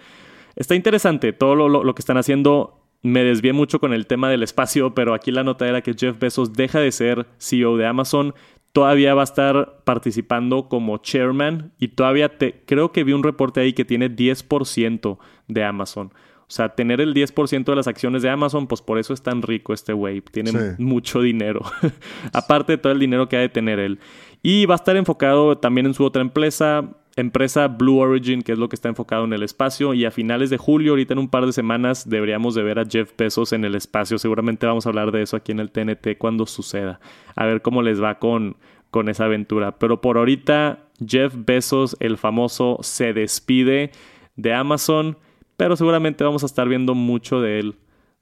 Está 0.55 0.75
interesante 0.75 1.33
todo 1.33 1.55
lo, 1.55 1.95
que 1.95 2.01
están 2.01 2.17
haciendo. 2.17 2.81
Me 3.03 3.23
desvié 3.23 3.53
mucho 3.53 3.79
con 3.79 3.93
el 3.93 4.07
tema 4.07 4.29
del 4.29 4.43
espacio, 4.43 4.93
pero 4.95 5.13
aquí 5.13 5.31
la 5.31 5.43
nota 5.43 5.67
era 5.67 5.81
que 5.81 5.93
Jeff 5.93 6.17
Bezos 6.19 6.53
deja 6.53 6.79
de 6.79 6.91
ser 6.91 7.27
CEO 7.37 7.77
de 7.77 7.85
Amazon. 7.85 8.33
Todavía 8.73 9.13
va 9.13 9.21
a 9.21 9.23
estar 9.23 9.81
participando 9.85 10.67
como 10.67 10.97
chairman 10.97 11.71
y 11.79 11.89
todavía 11.89 12.37
te, 12.37 12.63
creo 12.65 12.91
que 12.91 13.03
vi 13.03 13.13
un 13.13 13.23
reporte 13.23 13.59
ahí 13.59 13.73
que 13.73 13.85
tiene 13.85 14.09
10% 14.09 15.17
de 15.47 15.63
Amazon. 15.63 16.11
O 16.49 16.53
sea, 16.53 16.69
tener 16.69 17.01
el 17.01 17.13
10% 17.13 17.65
de 17.65 17.75
las 17.75 17.87
acciones 17.87 18.21
de 18.21 18.29
Amazon, 18.29 18.67
pues 18.67 18.81
por 18.81 18.97
eso 18.97 19.13
es 19.13 19.21
tan 19.21 19.41
rico 19.41 19.73
este 19.73 19.91
güey. 19.91 20.21
Tiene 20.21 20.75
mucho 20.77 21.21
dinero. 21.21 21.61
Aparte 22.33 22.73
de 22.73 22.77
todo 22.77 22.93
el 22.93 22.99
dinero 22.99 23.27
que 23.27 23.35
ha 23.35 23.41
de 23.41 23.49
tener 23.49 23.79
él. 23.79 23.99
Y 24.43 24.65
va 24.65 24.75
a 24.75 24.77
estar 24.77 24.95
enfocado 24.95 25.57
también 25.57 25.85
en 25.87 25.93
su 25.93 26.03
otra 26.03 26.21
empresa, 26.21 26.83
empresa 27.15 27.67
Blue 27.67 27.97
Origin, 27.97 28.41
que 28.41 28.53
es 28.53 28.59
lo 28.59 28.69
que 28.69 28.75
está 28.75 28.89
enfocado 28.89 29.25
en 29.25 29.33
el 29.33 29.43
espacio. 29.43 29.93
Y 29.93 30.05
a 30.05 30.11
finales 30.11 30.49
de 30.49 30.57
julio, 30.57 30.91
ahorita 30.91 31.13
en 31.13 31.19
un 31.19 31.29
par 31.29 31.45
de 31.45 31.53
semanas, 31.53 32.09
deberíamos 32.09 32.55
de 32.55 32.63
ver 32.63 32.79
a 32.79 32.85
Jeff 32.85 33.11
Bezos 33.17 33.53
en 33.53 33.65
el 33.65 33.75
espacio. 33.75 34.17
Seguramente 34.17 34.65
vamos 34.65 34.85
a 34.85 34.89
hablar 34.89 35.11
de 35.11 35.21
eso 35.21 35.35
aquí 35.35 35.51
en 35.51 35.59
el 35.59 35.71
TNT 35.71 36.17
cuando 36.17 36.45
suceda. 36.45 36.99
A 37.35 37.45
ver 37.45 37.61
cómo 37.61 37.81
les 37.81 38.01
va 38.01 38.19
con, 38.19 38.57
con 38.91 39.09
esa 39.09 39.25
aventura. 39.25 39.77
Pero 39.79 40.01
por 40.01 40.17
ahorita, 40.17 40.79
Jeff 41.05 41.33
Bezos, 41.35 41.97
el 41.99 42.17
famoso, 42.17 42.77
se 42.81 43.13
despide 43.13 43.91
de 44.35 44.53
Amazon 44.53 45.17
pero 45.57 45.75
seguramente 45.75 46.23
vamos 46.23 46.43
a 46.43 46.45
estar 46.45 46.69
viendo 46.69 46.93
mucho 46.93 47.41
de 47.41 47.59
él 47.59 47.75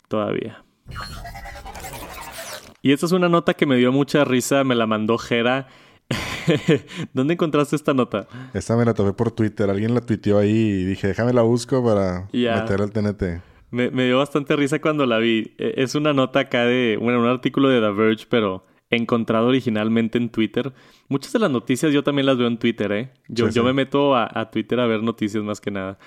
todavía. 0.07 0.63
Y 2.81 2.93
esta 2.93 3.05
es 3.05 3.11
una 3.11 3.27
nota 3.27 3.53
que 3.53 3.65
me 3.65 3.75
dio 3.75 3.91
mucha 3.91 4.23
risa, 4.23 4.63
me 4.63 4.73
la 4.73 4.87
mandó 4.87 5.17
Jera. 5.17 5.67
¿Dónde 7.13 7.33
encontraste 7.33 7.75
esta 7.75 7.93
nota? 7.93 8.27
Esta 8.53 8.75
me 8.77 8.85
la 8.85 8.93
tomé 8.93 9.13
por 9.13 9.31
Twitter, 9.31 9.69
alguien 9.69 9.93
la 9.93 10.01
tuiteó 10.01 10.37
ahí 10.37 10.51
y 10.51 10.83
dije, 10.85 11.07
déjame 11.07 11.33
la 11.33 11.41
busco 11.41 11.83
para 11.83 12.27
meter 12.31 12.81
al 12.81 12.91
TNT. 12.91 13.41
Me, 13.71 13.89
me, 13.89 14.05
dio 14.05 14.19
bastante 14.19 14.55
risa 14.55 14.79
cuando 14.79 15.05
la 15.05 15.17
vi. 15.17 15.55
E, 15.57 15.73
es 15.77 15.95
una 15.95 16.13
nota 16.13 16.41
acá 16.41 16.65
de, 16.65 16.97
bueno, 17.01 17.19
un 17.19 17.27
artículo 17.27 17.69
de 17.69 17.81
The 17.81 17.91
Verge, 17.91 18.25
pero 18.29 18.65
encontrado 18.89 19.47
originalmente 19.47 20.17
en 20.17 20.29
Twitter. 20.29 20.71
Muchas 21.09 21.33
de 21.33 21.39
las 21.39 21.51
noticias 21.51 21.91
yo 21.91 22.03
también 22.03 22.27
las 22.27 22.37
veo 22.37 22.47
en 22.47 22.57
Twitter, 22.57 22.91
¿eh? 22.91 23.11
Yo, 23.27 23.49
yo 23.49 23.63
me 23.63 23.73
meto 23.73 24.15
a 24.15 24.51
Twitter 24.51 24.79
a 24.79 24.85
ver 24.85 25.01
noticias 25.01 25.43
más 25.43 25.59
que 25.59 25.71
nada. 25.71 25.97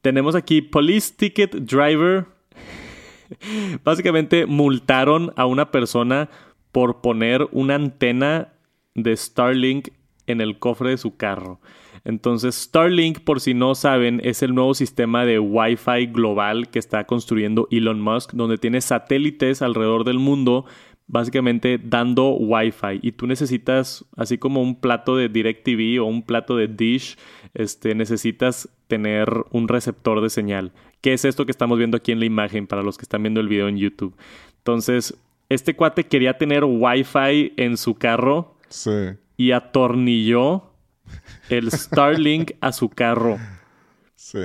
Tenemos 0.00 0.34
aquí 0.34 0.62
Police 0.62 1.14
Ticket 1.16 1.54
Driver. 1.54 2.26
Básicamente 3.84 4.46
multaron 4.46 5.32
a 5.36 5.46
una 5.46 5.70
persona 5.70 6.28
por 6.72 7.00
poner 7.00 7.46
una 7.52 7.76
antena 7.76 8.52
de 8.94 9.16
Starlink 9.16 9.88
en 10.26 10.40
el 10.40 10.58
cofre 10.58 10.90
de 10.90 10.98
su 10.98 11.16
carro. 11.16 11.60
Entonces, 12.04 12.54
Starlink, 12.54 13.20
por 13.20 13.40
si 13.40 13.54
no 13.54 13.74
saben, 13.74 14.20
es 14.24 14.42
el 14.42 14.54
nuevo 14.54 14.74
sistema 14.74 15.24
de 15.24 15.38
Wi-Fi 15.38 16.06
global 16.06 16.68
que 16.68 16.78
está 16.78 17.04
construyendo 17.04 17.68
Elon 17.70 18.00
Musk, 18.00 18.32
donde 18.32 18.58
tiene 18.58 18.80
satélites 18.80 19.62
alrededor 19.62 20.04
del 20.04 20.18
mundo 20.18 20.64
básicamente 21.12 21.78
dando 21.82 22.30
Wi-Fi 22.30 23.00
y 23.02 23.12
tú 23.12 23.26
necesitas, 23.26 24.04
así 24.16 24.38
como 24.38 24.62
un 24.62 24.80
plato 24.80 25.16
de 25.16 25.28
DirecTV 25.28 26.02
o 26.02 26.06
un 26.06 26.22
plato 26.22 26.56
de 26.56 26.68
Dish, 26.68 27.18
este, 27.52 27.94
necesitas 27.94 28.68
tener 28.88 29.28
un 29.50 29.68
receptor 29.68 30.22
de 30.22 30.30
señal. 30.30 30.72
¿Qué 31.02 31.12
es 31.12 31.24
esto 31.24 31.44
que 31.44 31.50
estamos 31.50 31.76
viendo 31.76 31.98
aquí 31.98 32.12
en 32.12 32.20
la 32.20 32.24
imagen 32.24 32.66
para 32.66 32.82
los 32.82 32.96
que 32.96 33.02
están 33.02 33.22
viendo 33.22 33.40
el 33.40 33.48
video 33.48 33.68
en 33.68 33.76
YouTube? 33.76 34.14
Entonces, 34.58 35.14
este 35.50 35.76
cuate 35.76 36.04
quería 36.04 36.38
tener 36.38 36.64
Wi-Fi 36.64 37.52
en 37.56 37.76
su 37.76 37.94
carro 37.94 38.51
y 39.36 39.52
atornilló 39.52 40.72
el 41.48 41.70
Starlink 41.70 42.52
a 42.60 42.72
su 42.72 42.88
carro. 42.88 43.38
Sí. 44.14 44.38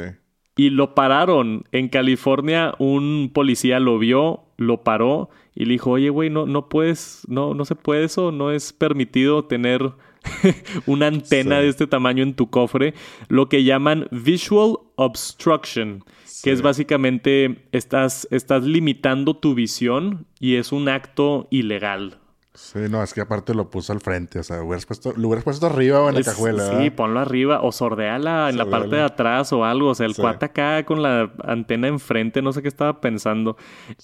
Y 0.56 0.72
lo 0.72 0.96
pararon. 0.96 1.64
En 1.72 1.88
California 1.88 2.74
un 2.80 3.32
policía 3.34 3.80
lo 3.80 4.00
vio, 4.00 4.46
lo 4.58 4.84
paró 4.84 5.30
y 5.56 5.66
le 5.66 5.74
dijo, 5.74 5.92
oye, 5.92 6.10
güey, 6.10 6.30
no, 6.30 6.46
no 6.46 6.70
puedes, 6.70 7.24
no, 7.28 7.54
no 7.54 7.66
se 7.66 7.76
puede 7.76 8.06
eso, 8.06 8.32
no 8.32 8.52
es 8.52 8.74
permitido 8.74 9.46
tener 9.46 9.94
una 10.86 11.08
antena 11.08 11.60
de 11.60 11.70
este 11.70 11.88
tamaño 11.88 12.24
en 12.24 12.36
tu 12.36 12.50
cofre, 12.50 12.94
lo 13.28 13.50
que 13.50 13.64
llaman 13.64 14.08
visual 14.12 14.78
obstruction, 14.96 16.04
que 16.44 16.52
es 16.52 16.62
básicamente 16.62 17.68
estás, 17.72 18.28
estás 18.32 18.64
limitando 18.64 19.36
tu 19.36 19.56
visión 19.56 20.28
y 20.40 20.56
es 20.56 20.72
un 20.72 20.90
acto 20.90 21.48
ilegal. 21.50 22.20
Sí, 22.58 22.80
no, 22.90 23.04
es 23.04 23.14
que 23.14 23.22
aparte 23.22 23.54
lo 23.54 23.70
puso 23.70 23.94
al 23.94 24.02
frente, 24.02 24.40
o 24.40 24.44
sea, 24.44 24.58
lo 24.58 24.66
hubieras 24.66 24.88
puesto, 24.88 25.68
arriba 25.68 26.02
o 26.02 26.10
en 26.10 26.16
la 26.16 26.24
cajuela. 26.24 26.82
Sí, 26.82 26.90
ponlo 26.90 27.20
arriba 27.20 27.62
o 27.62 27.72
sordeala 27.72 28.50
en 28.50 28.58
la 28.58 28.66
parte 28.66 28.96
de 28.96 29.04
atrás 29.04 29.54
o 29.54 29.64
algo, 29.64 29.90
o 29.90 29.96
sea, 29.96 30.08
el 30.08 30.16
cuate 30.16 30.46
acá 30.46 30.84
con 30.84 31.04
la 31.04 31.32
antena 31.44 31.88
enfrente, 31.88 32.42
no 32.42 32.52
sé 32.52 32.64
qué 32.64 32.68
estaba 32.68 33.00
pensando. 33.00 33.58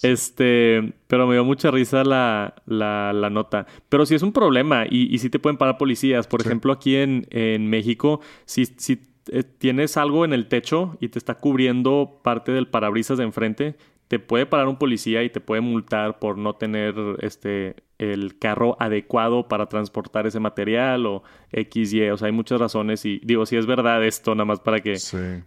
Este, 0.04 0.94
pero 1.08 1.26
me 1.26 1.34
dio 1.34 1.44
mucha 1.44 1.72
risa 1.72 2.04
la, 2.04 2.54
la, 2.68 3.30
nota. 3.32 3.66
Pero 3.90 4.06
sí 4.06 4.14
es 4.14 4.22
un 4.22 4.32
problema 4.32 4.86
y, 4.88 5.14
y 5.14 5.18
sí 5.18 5.32
te 5.32 5.40
pueden 5.40 5.58
parar 5.58 5.80
policías. 5.80 6.28
Por 6.28 6.42
ejemplo, 6.42 6.72
aquí 6.72 6.96
en, 6.96 7.26
en 7.32 7.68
México, 7.72 8.22
si, 8.46 8.68
si 8.68 9.02
eh, 9.32 9.42
tienes 9.42 9.98
algo 9.98 10.26
en 10.26 10.34
el 10.34 10.48
techo 10.48 10.96
y 11.00 11.08
te 11.08 11.18
está 11.18 11.36
cubriendo 11.36 12.20
parte 12.24 12.52
del 12.52 12.68
parabrisas 12.68 13.18
de 13.18 13.24
enfrente, 13.24 13.78
te 14.08 14.20
puede 14.20 14.46
parar 14.46 14.68
un 14.68 14.78
policía 14.78 15.24
y 15.24 15.32
te 15.32 15.40
puede 15.40 15.62
multar 15.62 16.20
por 16.20 16.38
no 16.38 16.54
tener 16.54 16.94
este 17.22 17.78
el 18.12 18.38
carro 18.38 18.76
adecuado 18.80 19.48
para 19.48 19.68
transportar 19.68 20.28
ese 20.28 20.40
material 20.40 21.06
o 21.06 21.24
X, 21.52 21.94
Y, 21.94 22.10
o 22.10 22.18
sea, 22.18 22.26
hay 22.26 22.32
muchas 22.32 22.60
razones 22.60 23.06
y 23.06 23.22
digo, 23.24 23.46
si 23.46 23.56
es 23.56 23.66
verdad 23.66 24.04
esto, 24.04 24.36
nada 24.36 24.46
más 24.46 24.60
para 24.60 24.82
que, 24.82 24.98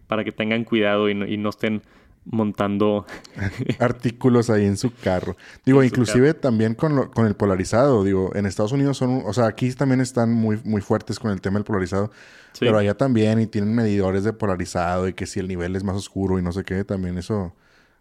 para 0.07 0.25
que 0.25 0.33
tengan 0.33 0.65
cuidado 0.65 1.11
y 1.11 1.15
no, 1.15 1.27
y 1.27 1.37
no 1.37 1.51
estén 1.51 1.83
montando 2.27 3.07
artículos 3.79 4.51
ahí 4.51 4.65
en 4.65 4.77
su 4.77 4.93
carro. 4.93 5.37
Digo, 5.65 5.83
inclusive 5.83 6.35
también 6.35 6.75
con, 6.75 6.97
lo, 6.97 7.11
con 7.11 7.27
el 7.27 7.35
polarizado, 7.35 8.05
digo, 8.05 8.33
en 8.35 8.47
Estados 8.47 8.73
Unidos 8.73 8.97
son, 8.97 9.23
o 9.25 9.33
sea, 9.33 9.47
aquí 9.47 9.73
también 9.73 10.01
están 10.01 10.33
muy, 10.33 10.61
muy 10.65 10.81
fuertes 10.81 11.19
con 11.19 11.31
el 11.31 11.41
tema 11.41 11.59
del 11.59 11.65
polarizado, 11.65 12.11
pero 12.59 12.79
allá 12.79 12.95
también 12.95 13.41
y 13.41 13.47
tienen 13.47 13.75
medidores 13.75 14.25
de 14.25 14.33
polarizado 14.33 15.09
y 15.09 15.15
que 15.15 15.27
si 15.27 15.41
el 15.41 15.49
nivel 15.49 15.77
es 15.77 15.85
más 15.85 15.97
oscuro 15.97 16.39
y 16.39 16.43
no 16.43 16.53
sé 16.53 16.65
qué, 16.65 16.85
también 16.85 17.17
eso, 17.19 17.55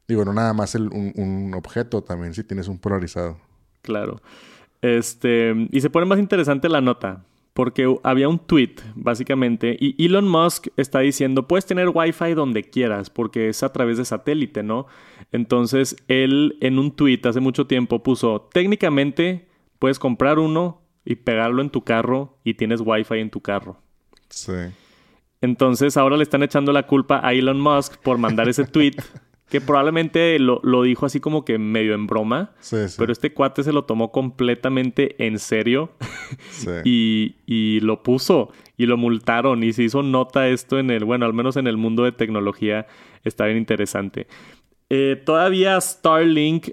digo, 0.08 0.26
no 0.26 0.34
nada 0.34 0.54
más 0.54 0.76
el, 0.76 0.88
un, 0.90 1.14
un 1.16 1.54
objeto, 1.54 2.04
también 2.04 2.34
si 2.34 2.44
tienes 2.44 2.68
un 2.68 2.80
polarizado. 2.80 3.38
Claro. 3.86 4.20
Este, 4.82 5.68
y 5.72 5.80
se 5.80 5.92
pone 5.92 6.08
más 6.08 6.18
interesante 6.18 6.70
la 6.70 6.82
nota, 6.82 7.24
porque 7.54 7.96
había 8.02 8.28
un 8.28 8.40
tweet, 8.40 8.76
básicamente, 8.96 9.78
y 9.80 10.04
Elon 10.04 10.28
Musk 10.28 10.68
está 10.76 11.02
diciendo, 11.02 11.48
puedes 11.48 11.68
tener 11.68 11.90
Wi-Fi 11.94 12.34
donde 12.34 12.64
quieras, 12.64 13.12
porque 13.12 13.50
es 13.50 13.62
a 13.62 13.72
través 13.72 13.98
de 13.98 14.06
satélite, 14.06 14.64
¿no? 14.64 14.88
Entonces, 15.32 15.96
él 16.08 16.58
en 16.62 16.80
un 16.80 16.92
tweet 16.92 17.22
hace 17.26 17.40
mucho 17.40 17.68
tiempo 17.68 18.02
puso, 18.02 18.50
técnicamente 18.52 19.48
puedes 19.78 20.00
comprar 20.00 20.40
uno 20.40 20.82
y 21.06 21.16
pegarlo 21.16 21.62
en 21.62 21.70
tu 21.70 21.84
carro 21.84 22.40
y 22.44 22.56
tienes 22.56 22.82
Wi-Fi 22.84 23.20
en 23.20 23.30
tu 23.30 23.42
carro. 23.42 23.78
Sí. 24.30 24.52
Entonces 25.42 25.96
ahora 25.96 26.18
le 26.18 26.24
están 26.24 26.42
echando 26.42 26.74
la 26.74 26.88
culpa 26.88 27.22
a 27.24 27.34
Elon 27.34 27.62
Musk 27.62 27.98
por 27.98 28.18
mandar 28.18 28.50
ese 28.50 28.66
tweet. 28.66 28.96
que 29.50 29.62
probablemente 29.62 30.40
lo, 30.40 30.60
lo, 30.64 30.84
dijo 30.84 31.06
así 31.06 31.20
como 31.20 31.46
que 31.46 31.58
medio 31.60 31.94
en 31.94 32.08
broma. 32.08 32.52
Sí, 32.60 32.88
sí. 32.88 32.96
Pero 32.98 33.12
este 33.12 33.34
cuate 33.34 33.64
se 33.64 33.72
lo 33.72 33.86
tomó 33.86 34.12
completamente 34.12 35.24
en 35.26 35.40
serio. 35.40 35.92
Sí. 36.50 36.70
y, 36.84 37.36
y 37.46 37.80
lo 37.82 38.02
puso. 38.02 38.50
Y 38.78 38.88
lo 38.88 38.98
multaron. 38.98 39.64
Y 39.64 39.74
se 39.74 39.84
hizo 39.84 40.02
nota 40.02 40.48
esto 40.48 40.80
en 40.80 40.90
el. 40.90 41.06
Bueno, 41.06 41.26
al 41.26 41.34
menos 41.34 41.56
en 41.56 41.68
el 41.68 41.78
mundo 41.78 42.04
de 42.04 42.12
tecnología. 42.12 42.88
Está 43.24 43.46
bien 43.46 43.58
interesante. 43.58 44.28
Eh, 44.90 45.22
todavía 45.24 45.80
Starlink 45.80 46.70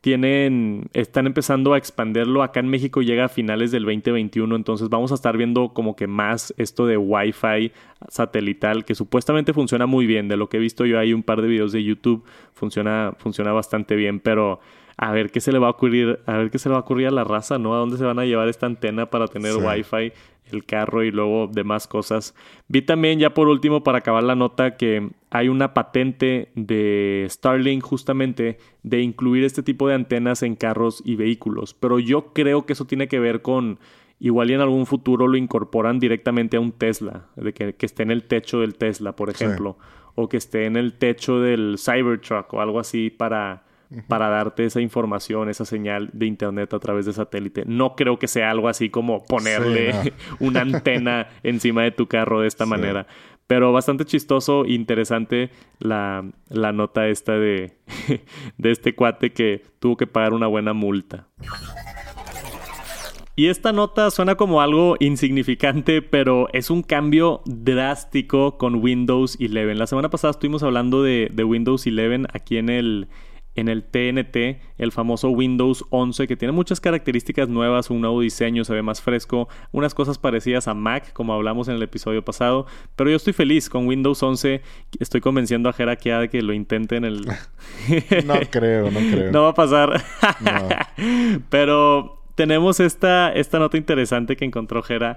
tienen, 0.00 0.88
están 0.94 1.26
empezando 1.26 1.74
a 1.74 1.78
expandirlo. 1.78 2.42
Acá 2.42 2.60
en 2.60 2.68
México 2.68 3.02
llega 3.02 3.26
a 3.26 3.28
finales 3.28 3.70
del 3.70 3.84
2021, 3.84 4.56
entonces 4.56 4.88
vamos 4.88 5.12
a 5.12 5.14
estar 5.14 5.36
viendo 5.36 5.74
como 5.74 5.94
que 5.94 6.06
más 6.06 6.54
esto 6.56 6.86
de 6.86 6.96
Wi-Fi 6.96 7.72
satelital, 8.08 8.84
que 8.84 8.94
supuestamente 8.94 9.52
funciona 9.52 9.86
muy 9.86 10.06
bien. 10.06 10.28
De 10.28 10.36
lo 10.36 10.48
que 10.48 10.56
he 10.56 10.60
visto 10.60 10.86
yo 10.86 10.98
hay 10.98 11.12
un 11.12 11.22
par 11.22 11.42
de 11.42 11.48
videos 11.48 11.72
de 11.72 11.84
YouTube, 11.84 12.24
funciona, 12.54 13.12
funciona 13.18 13.52
bastante 13.52 13.94
bien, 13.94 14.20
pero 14.20 14.60
a 15.02 15.12
ver 15.12 15.30
qué 15.30 15.40
se 15.40 15.50
le 15.50 15.58
va 15.58 15.68
a 15.68 15.70
ocurrir, 15.70 16.18
a 16.26 16.36
ver 16.36 16.50
qué 16.50 16.58
se 16.58 16.68
le 16.68 16.74
va 16.74 16.80
a 16.80 16.82
ocurrir 16.82 17.06
a 17.06 17.10
la 17.10 17.24
raza, 17.24 17.58
¿no? 17.58 17.74
¿A 17.74 17.78
dónde 17.78 17.96
se 17.96 18.04
van 18.04 18.18
a 18.18 18.26
llevar 18.26 18.48
esta 18.48 18.66
antena 18.66 19.06
para 19.06 19.28
tener 19.28 19.52
Sí. 19.52 19.58
Wi-Fi? 19.60 20.12
el 20.52 20.64
carro 20.64 21.04
y 21.04 21.12
luego 21.12 21.46
demás 21.46 21.86
cosas. 21.86 22.34
Vi 22.66 22.82
también 22.82 23.20
ya 23.20 23.32
por 23.34 23.46
último 23.46 23.84
para 23.84 23.98
acabar 23.98 24.24
la 24.24 24.34
nota 24.34 24.76
que 24.76 25.08
hay 25.30 25.48
una 25.48 25.74
patente 25.74 26.50
de 26.56 27.24
Starlink 27.30 27.84
justamente 27.84 28.58
de 28.82 29.00
incluir 29.00 29.44
este 29.44 29.62
tipo 29.62 29.86
de 29.86 29.94
antenas 29.94 30.42
en 30.42 30.56
carros 30.56 31.02
y 31.04 31.14
vehículos, 31.14 31.74
pero 31.74 32.00
yo 32.00 32.32
creo 32.32 32.66
que 32.66 32.72
eso 32.72 32.84
tiene 32.84 33.06
que 33.06 33.20
ver 33.20 33.42
con 33.42 33.78
igual 34.18 34.50
y 34.50 34.54
en 34.54 34.60
algún 34.60 34.86
futuro 34.86 35.28
lo 35.28 35.36
incorporan 35.36 36.00
directamente 36.00 36.56
a 36.56 36.60
un 36.60 36.72
Tesla, 36.72 37.26
de 37.36 37.52
que, 37.52 37.74
que 37.76 37.86
esté 37.86 38.02
en 38.02 38.10
el 38.10 38.24
techo 38.24 38.58
del 38.58 38.74
Tesla, 38.74 39.14
por 39.14 39.32
Sí. 39.32 39.44
ejemplo, 39.44 39.78
o 40.16 40.28
que 40.28 40.36
esté 40.38 40.64
en 40.66 40.76
el 40.76 40.94
techo 40.94 41.38
del 41.38 41.76
Cybertruck 41.78 42.52
o 42.54 42.60
algo 42.60 42.80
así 42.80 43.08
para 43.08 43.62
para 44.08 44.28
darte 44.28 44.64
esa 44.64 44.80
información, 44.80 45.48
esa 45.48 45.64
señal 45.64 46.10
de 46.12 46.26
internet 46.26 46.72
a 46.74 46.78
través 46.78 47.06
de 47.06 47.12
satélite. 47.12 47.64
No 47.66 47.96
creo 47.96 48.18
que 48.18 48.28
sea 48.28 48.50
algo 48.50 48.68
así 48.68 48.88
como 48.90 49.24
ponerle 49.24 49.92
Sí, 50.02 50.12
una 50.40 50.60
antena 50.60 51.28
encima 51.42 51.82
de 51.82 51.90
tu 51.90 52.06
carro 52.06 52.40
de 52.40 52.48
esta 52.48 52.64
Sí. 52.64 52.70
manera. 52.70 53.06
Pero 53.46 53.72
bastante 53.72 54.04
chistoso 54.04 54.64
e 54.64 54.74
interesante 54.74 55.50
la, 55.80 56.24
la 56.48 56.70
nota 56.72 57.08
esta 57.08 57.32
de, 57.32 57.72
de 58.58 58.70
este 58.70 58.94
cuate 58.94 59.32
que 59.32 59.62
tuvo 59.80 59.96
que 59.96 60.06
pagar 60.06 60.34
una 60.34 60.46
buena 60.46 60.72
multa. 60.72 61.26
Y 63.36 63.46
esta 63.46 63.72
nota 63.72 64.10
suena 64.10 64.34
como 64.34 64.60
algo 64.60 64.96
insignificante, 65.00 66.02
pero 66.02 66.48
es 66.52 66.68
un 66.68 66.82
cambio 66.82 67.40
drástico 67.46 68.58
con 68.58 68.76
Windows 68.76 69.38
11. 69.40 69.74
La 69.74 69.86
semana 69.86 70.10
pasada 70.10 70.32
estuvimos 70.32 70.62
hablando 70.62 71.02
de, 71.02 71.28
de 71.32 71.42
Windows 71.44 71.86
11 71.86 72.26
aquí 72.34 72.58
en 72.58 72.68
el, 72.68 73.08
en 73.54 73.68
el 73.68 73.82
TNT, 73.82 74.60
el 74.78 74.92
famoso 74.92 75.30
Windows 75.30 75.84
11, 75.90 76.26
que 76.26 76.36
tiene 76.36 76.52
muchas 76.52 76.80
características 76.80 77.48
nuevas, 77.48 77.90
un 77.90 78.00
nuevo 78.00 78.20
diseño, 78.20 78.64
se 78.64 78.74
ve 78.74 78.82
más 78.82 79.00
fresco, 79.00 79.48
unas 79.72 79.94
cosas 79.94 80.18
parecidas 80.18 80.68
a 80.68 80.74
Mac, 80.74 81.12
como 81.12 81.32
hablamos 81.32 81.68
en 81.68 81.74
el 81.74 81.82
episodio 81.82 82.24
pasado. 82.24 82.66
Pero 82.96 83.10
yo 83.10 83.16
estoy 83.16 83.32
feliz 83.32 83.68
con 83.68 83.86
Windows 83.86 84.22
11. 84.22 84.62
Estoy 84.98 85.20
convenciendo 85.20 85.68
a 85.68 85.72
Jera 85.72 85.96
que 85.96 86.10
que 86.30 86.42
lo 86.42 86.52
intente 86.52 86.96
en 86.96 87.04
el... 87.04 87.20
No 88.24 88.34
creo, 88.50 88.90
no 88.90 89.00
creo. 89.00 89.32
No 89.32 89.42
va 89.42 89.50
a 89.50 89.54
pasar. 89.54 90.02
No. 90.40 90.68
Pero 91.50 92.20
tenemos 92.34 92.80
esta, 92.80 93.32
esta 93.32 93.58
nota 93.58 93.76
interesante 93.76 94.36
que 94.36 94.44
encontró 94.44 94.82
Jera. 94.82 95.16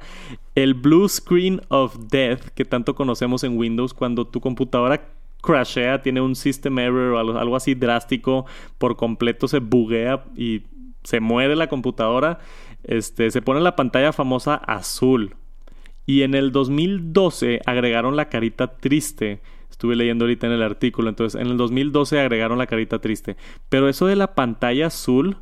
El 0.56 0.74
Blue 0.74 1.08
Screen 1.08 1.62
of 1.70 1.98
Death, 2.10 2.50
que 2.54 2.66
tanto 2.66 2.96
conocemos 2.96 3.44
en 3.44 3.58
Windows, 3.58 3.94
cuando 3.94 4.28
tu 4.28 4.42
computadora 4.42 5.08
crashea, 5.44 6.02
tiene 6.02 6.22
un 6.22 6.36
system 6.36 6.80
error 6.80 7.14
o 7.14 7.20
algo, 7.38 7.56
así 7.56 7.76
drástico, 7.76 8.48
por 8.80 8.96
completo 8.96 9.48
se 9.48 9.60
buguea 9.60 10.24
y 10.36 10.64
se 11.04 11.20
muere 11.20 11.56
la 11.56 11.68
computadora, 11.68 12.40
este, 12.84 13.30
se 13.30 13.42
pone 13.42 13.60
la 13.62 13.76
pantalla 13.76 14.14
famosa 14.14 14.56
azul. 14.56 15.36
Y 16.06 16.24
en 16.24 16.34
el 16.34 16.52
2012 16.52 17.62
agregaron 17.66 18.16
la 18.16 18.30
carita 18.30 18.78
triste. 18.78 19.42
Estuve 19.70 19.96
leyendo 19.96 20.26
ahorita 20.26 20.48
en 20.48 20.54
el 20.54 20.64
artículo. 20.64 21.10
Entonces, 21.10 21.40
en 21.40 21.48
el 21.48 21.56
2012 21.58 22.20
agregaron 22.20 22.58
la 22.58 22.68
carita 22.68 23.00
triste. 23.00 23.38
Pero 23.70 23.88
eso 23.88 24.06
de 24.06 24.18
la 24.18 24.36
pantalla 24.36 24.88
azul 24.88 25.38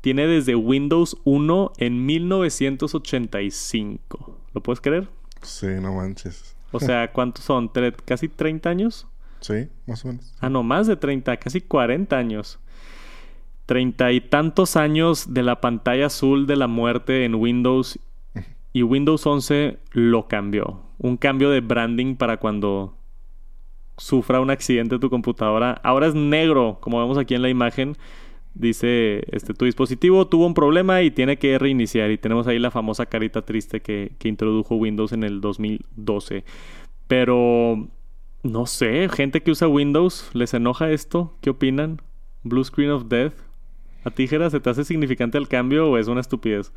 tiene 0.00 0.28
desde 0.28 0.54
Windows 0.54 1.16
1 1.24 1.72
en 1.78 2.06
1985. 2.06 4.38
¿Lo 4.52 4.62
puedes 4.62 4.80
creer? 4.80 5.08
Sí, 5.42 5.66
no 5.80 5.94
manches. 5.94 6.53
O 6.74 6.80
sea, 6.80 7.08
¿cuántos 7.12 7.44
son? 7.44 7.70
¿Casi 8.04 8.28
30 8.28 8.68
años? 8.68 9.06
Sí, 9.40 9.68
más 9.86 10.04
o 10.04 10.08
menos. 10.08 10.34
Ah, 10.40 10.48
no, 10.48 10.62
más 10.62 10.86
de 10.86 10.96
30, 10.96 11.36
casi 11.36 11.60
40 11.60 12.16
años. 12.16 12.58
Treinta 13.66 14.12
y 14.12 14.20
tantos 14.20 14.76
años 14.76 15.32
de 15.32 15.42
la 15.42 15.60
pantalla 15.60 16.06
azul 16.06 16.46
de 16.46 16.56
la 16.56 16.66
muerte 16.66 17.24
en 17.24 17.34
Windows 17.34 17.98
y 18.74 18.82
Windows 18.82 19.26
11 19.26 19.78
lo 19.92 20.28
cambió. 20.28 20.80
Un 20.98 21.16
cambio 21.16 21.48
de 21.50 21.60
branding 21.60 22.16
para 22.16 22.38
cuando 22.38 22.96
sufra 23.96 24.40
un 24.40 24.50
accidente 24.50 24.98
tu 24.98 25.08
computadora. 25.08 25.80
Ahora 25.84 26.08
es 26.08 26.14
negro, 26.14 26.78
como 26.80 26.98
vemos 27.00 27.16
aquí 27.16 27.34
en 27.34 27.42
la 27.42 27.48
imagen. 27.48 27.96
Dice, 28.54 29.24
este, 29.32 29.52
tu 29.52 29.64
dispositivo 29.64 30.28
tuvo 30.28 30.46
un 30.46 30.54
problema 30.54 31.02
y 31.02 31.10
tiene 31.10 31.38
que 31.38 31.58
reiniciar. 31.58 32.10
Y 32.12 32.18
tenemos 32.18 32.46
ahí 32.46 32.58
la 32.58 32.70
famosa 32.70 33.06
carita 33.06 33.42
triste 33.42 33.80
que, 33.80 34.12
que 34.18 34.28
introdujo 34.28 34.76
Windows 34.76 35.12
en 35.12 35.24
el 35.24 35.40
2012. 35.40 36.44
Pero, 37.08 37.88
no 38.42 38.66
sé, 38.66 39.08
gente 39.12 39.42
que 39.42 39.50
usa 39.50 39.66
Windows, 39.68 40.30
¿les 40.34 40.54
enoja 40.54 40.90
esto? 40.90 41.36
¿Qué 41.40 41.50
opinan? 41.50 42.00
Blue 42.44 42.62
Screen 42.64 42.90
of 42.92 43.06
Death. 43.08 43.34
¿A 44.04 44.10
ti, 44.10 44.28
Jera, 44.28 44.50
se 44.50 44.60
te 44.60 44.70
hace 44.70 44.84
significante 44.84 45.36
el 45.38 45.48
cambio 45.48 45.90
o 45.90 45.98
es 45.98 46.06
una 46.08 46.20
estupidez? 46.20 46.72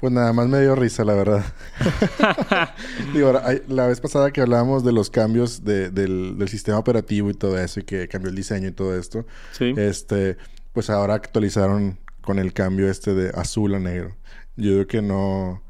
Pues 0.00 0.12
nada 0.12 0.32
más 0.32 0.48
me 0.48 0.60
dio 0.62 0.74
risa, 0.74 1.04
la 1.04 1.14
verdad. 1.14 1.44
Digo, 3.12 3.32
la 3.68 3.86
vez 3.86 4.00
pasada 4.00 4.30
que 4.30 4.40
hablábamos 4.40 4.84
de 4.84 4.92
los 4.92 5.10
cambios 5.10 5.64
de- 5.64 5.90
del, 5.90 6.38
del 6.38 6.48
sistema 6.48 6.78
operativo 6.78 7.28
y 7.30 7.34
todo 7.34 7.58
eso, 7.58 7.80
y 7.80 7.82
que 7.82 8.08
cambió 8.08 8.30
el 8.30 8.36
diseño 8.36 8.68
y 8.68 8.72
todo 8.72 8.96
esto, 8.96 9.26
Sí. 9.52 9.74
este, 9.76 10.36
pues 10.72 10.90
ahora 10.90 11.14
actualizaron 11.14 11.98
con 12.20 12.38
el 12.38 12.52
cambio 12.52 12.90
este 12.90 13.14
de 13.14 13.30
azul 13.30 13.74
a 13.74 13.80
negro. 13.80 14.16
Yo 14.56 14.72
creo 14.72 14.86
que 14.86 15.02
no, 15.02 15.62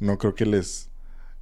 no 0.00 0.18
creo 0.18 0.34
que 0.34 0.46
les, 0.46 0.90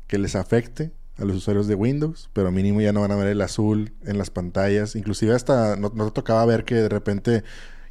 que 0.06 0.18
les 0.18 0.36
afecte 0.36 0.92
a 1.18 1.24
los 1.24 1.36
usuarios 1.36 1.66
de 1.66 1.74
Windows, 1.74 2.30
pero 2.32 2.50
mínimo 2.50 2.80
ya 2.80 2.92
no 2.92 3.00
van 3.00 3.12
a 3.12 3.16
ver 3.16 3.28
el 3.28 3.40
azul 3.40 3.94
en 4.02 4.18
las 4.18 4.30
pantallas. 4.30 4.96
Inclusive 4.96 5.34
hasta 5.34 5.76
no, 5.76 5.90
te 5.90 6.10
tocaba 6.12 6.44
ver 6.46 6.64
que 6.64 6.76
de 6.76 6.88
repente 6.88 7.44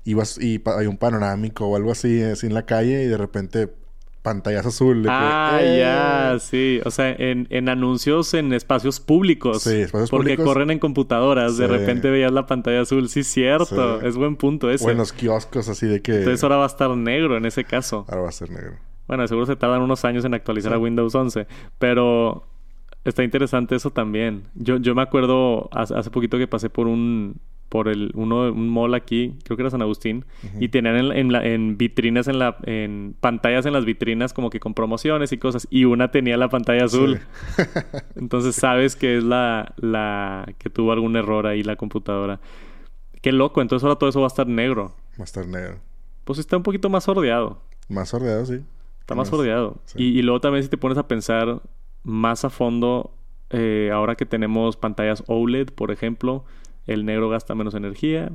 ibas 0.04 0.38
y 0.39 0.62
hay 0.65 0.88
un 0.88 0.97
panorámico 0.97 1.67
o 1.67 1.76
algo 1.76 1.91
así, 1.91 2.21
así 2.24 2.47
en 2.47 2.54
la 2.54 2.65
calle 2.65 3.04
y 3.04 3.08
de 3.08 3.17
repente 3.17 3.74
pantallas 4.22 4.66
azul. 4.66 4.98
de 5.04 5.10
que, 5.10 5.14
Ah, 5.16 5.60
¡eh! 5.62 5.80
ya, 5.80 6.40
sí. 6.40 6.80
O 6.86 6.92
sea, 6.92 7.10
en, 7.12 7.48
en 7.50 7.70
anuncios 7.70 8.34
en 8.34 8.54
espacios 8.54 9.00
públicos. 9.00 9.64
Sí, 9.64 9.82
espacios 9.82 10.10
porque 10.10 10.36
públicos. 10.36 10.46
corren 10.46 10.72
en 10.72 10.80
computadoras. 10.80 11.58
De 11.58 11.68
repente 11.68 12.10
veías 12.10 12.32
la 12.32 12.46
pantalla 12.46 12.82
azul. 12.82 13.10
Sí, 13.10 13.24
cierto. 13.24 14.00
Sí. 14.00 14.06
Es 14.08 14.16
buen 14.16 14.36
punto 14.36 14.70
ese. 14.70 14.86
O 14.86 14.90
en 14.92 14.98
los 14.98 15.12
kioscos 15.14 15.68
así 15.70 15.88
de 15.88 16.02
que... 16.02 16.12
Entonces 16.20 16.44
ahora 16.44 16.58
va 16.58 16.64
a 16.64 16.68
estar 16.68 16.90
negro 16.92 17.38
en 17.38 17.46
ese 17.46 17.64
caso. 17.64 18.06
Ahora 18.10 18.22
va 18.24 18.30
a 18.30 18.34
ser 18.34 18.50
negro. 18.52 18.78
Bueno, 19.08 19.28
seguro 19.28 19.46
se 19.46 19.56
tardan 19.56 19.82
unos 19.82 20.06
años 20.06 20.24
en 20.26 20.34
actualizar 20.34 20.72
Sí. 20.72 20.76
a 20.76 20.80
Windows 20.80 21.14
11. 21.16 21.48
Pero 21.80 22.46
está 23.04 23.24
interesante 23.24 23.76
eso 23.76 23.90
también. 23.92 24.44
Yo, 24.56 24.78
yo 24.78 24.94
me 24.96 25.02
acuerdo 25.02 25.70
hace, 25.74 25.96
hace 25.96 26.10
poquito 26.12 26.38
que 26.38 26.48
pasé 26.48 26.70
por 26.70 26.88
un 26.88 27.42
por 27.72 27.88
el 27.88 28.12
uno 28.16 28.52
un 28.52 28.68
mall 28.70 28.94
aquí, 28.94 29.34
creo 29.46 29.56
que 29.56 29.64
era 29.64 29.70
San 29.70 29.82
Agustín, 29.82 30.26
y 30.60 30.68
tenían 30.68 30.98
en, 30.98 31.12
en, 31.14 31.32
la- 31.32 31.46
en 31.48 31.78
vitrinas 31.78 32.28
en 32.28 32.38
la 32.38 32.58
en 32.64 33.16
pantallas 33.22 33.66
en 33.66 33.72
las 33.72 33.86
vitrinas 33.86 34.34
como 34.34 34.50
que 34.50 34.60
con 34.60 34.74
promociones 34.74 35.32
y 35.32 35.38
cosas 35.38 35.68
y 35.72 35.86
una 35.86 36.12
tenía 36.12 36.36
la 36.36 36.50
pantalla 36.50 36.84
azul. 36.84 37.22
Sí. 37.56 37.64
Entonces 38.18 38.56
sabes 38.56 38.98
que 38.98 39.18
es 39.18 39.24
la 39.24 39.74
la 39.78 40.54
que 40.58 40.70
tuvo 40.70 40.92
algún 40.92 41.16
error 41.16 41.48
ahí 41.48 41.64
la 41.64 41.78
computadora. 41.78 42.42
Qué 43.22 43.32
loco, 43.32 43.62
entonces 43.62 43.84
ahora 43.86 43.98
todo 43.98 44.10
eso 44.10 44.20
va 44.20 44.26
a 44.26 44.34
estar 44.36 44.48
negro. 44.48 44.96
Va 45.18 45.22
a 45.22 45.24
estar 45.24 45.48
negro. 45.48 45.78
Pues 46.26 46.40
está 46.40 46.58
un 46.58 46.64
poquito 46.64 46.90
más 46.90 47.06
sordeado. 47.06 47.62
Más 47.88 48.10
sordeado, 48.10 48.46
sí. 48.46 48.56
Está 49.00 49.16
más 49.16 49.28
Más- 49.28 49.30
sordeado. 49.30 49.78
sí. 49.86 49.98
Y, 50.04 50.20
y 50.20 50.22
luego 50.24 50.42
también 50.42 50.64
si 50.64 50.70
te 50.70 50.78
pones 50.78 50.98
a 50.98 51.08
pensar 51.08 51.62
más 52.04 52.44
a 52.44 52.50
fondo, 52.50 53.14
eh, 53.52 53.92
ahora 53.94 54.16
que 54.16 54.26
tenemos 54.26 54.76
pantallas 54.76 55.24
OLED, 55.28 55.70
por 55.70 55.92
ejemplo, 55.92 56.44
el 56.88 57.06
negro 57.06 57.30
gasta 57.30 57.56
menos 57.56 57.74
energía, 57.76 58.32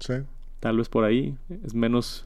Sí. 0.00 0.14
tal 0.60 0.76
vez 0.78 0.88
por 0.88 1.04
ahí, 1.04 1.36
es 1.64 1.74
menos 1.74 2.24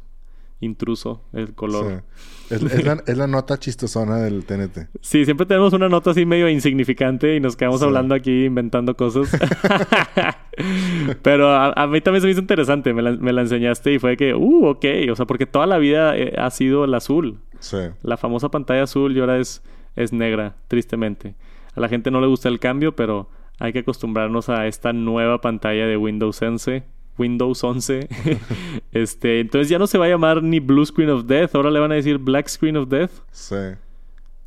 intruso 0.61 1.20
el 1.32 1.54
color. 1.54 2.04
Sí. 2.48 2.54
Es, 2.54 2.62
es 2.62 2.85
la, 2.85 3.02
es 3.06 3.18
la 3.18 3.26
nota 3.26 3.58
chistosona 3.58 4.18
del 4.18 4.44
TNT. 4.44 4.88
Sí, 5.00 5.24
siempre 5.24 5.44
tenemos 5.46 5.72
una 5.72 5.88
nota 5.88 6.11
así 6.12 6.24
medio 6.24 6.48
insignificante 6.48 7.35
y 7.35 7.40
nos 7.40 7.56
quedamos 7.56 7.80
Sí. 7.80 7.87
hablando 7.87 8.14
aquí 8.14 8.44
inventando 8.44 8.96
cosas. 8.96 9.28
Pero 11.22 11.48
a, 11.50 11.72
a 11.72 11.87
mí 11.87 12.00
también 12.00 12.20
se 12.20 12.26
me 12.26 12.32
hizo 12.32 12.40
interesante, 12.40 12.92
me 12.92 13.02
la, 13.02 13.12
me 13.12 13.32
la 13.32 13.40
enseñaste 13.42 13.92
y 13.94 13.98
fue 13.98 14.16
que, 14.16 14.35
uh, 14.35 14.66
ok, 14.66 14.85
o 15.11 15.16
sea, 15.16 15.26
porque 15.26 15.46
toda 15.46 15.66
la 15.66 15.78
vida 15.78 16.16
eh, 16.16 16.35
ha 16.38 16.50
sido 16.50 16.85
el 16.85 16.94
azul. 16.94 17.40
Sí. 17.58 17.78
La 18.02 18.16
famosa 18.16 18.50
pantalla 18.50 18.82
azul 18.85 19.16
y 19.16 19.20
ahora 19.20 19.38
es, 19.38 19.62
es 19.96 20.12
negra, 20.12 20.56
tristemente. 20.68 21.35
A 21.74 21.80
la 21.80 21.88
gente 21.88 22.11
no 22.11 22.20
le 22.20 22.26
gusta 22.26 22.48
el 22.48 22.61
cambio, 22.61 22.94
pero 22.94 23.28
hay 23.58 23.72
que 23.72 23.80
acostumbrarnos 23.80 24.48
a 24.48 24.66
esta 24.66 24.92
nueva 24.92 25.40
pantalla 25.40 25.86
de 25.86 25.96
Windows 25.96 26.40
11. 26.40 26.84
Windows 27.18 27.62
11. 27.62 28.08
este, 28.92 29.40
entonces 29.40 29.68
ya 29.68 29.78
no 29.78 29.86
se 29.86 29.98
va 29.98 30.06
a 30.06 30.08
llamar 30.08 30.42
ni 30.42 30.60
Blue 30.60 30.84
Screen 30.84 31.10
of 31.10 31.26
Death, 31.26 31.54
ahora 31.54 31.70
le 31.70 31.80
van 31.80 31.92
a 31.92 31.96
decir 31.96 32.18
Black 32.18 32.48
Screen 32.48 32.76
of 32.76 32.88
Death. 32.88 33.12
Sí. 33.30 33.56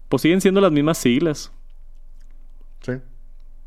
Pues 0.09 0.21
siguen 0.21 0.41
siendo 0.41 0.61
las 0.61 0.71
mismas 0.71 0.97
siglas. 0.97 1.51
Sí. 2.81 2.93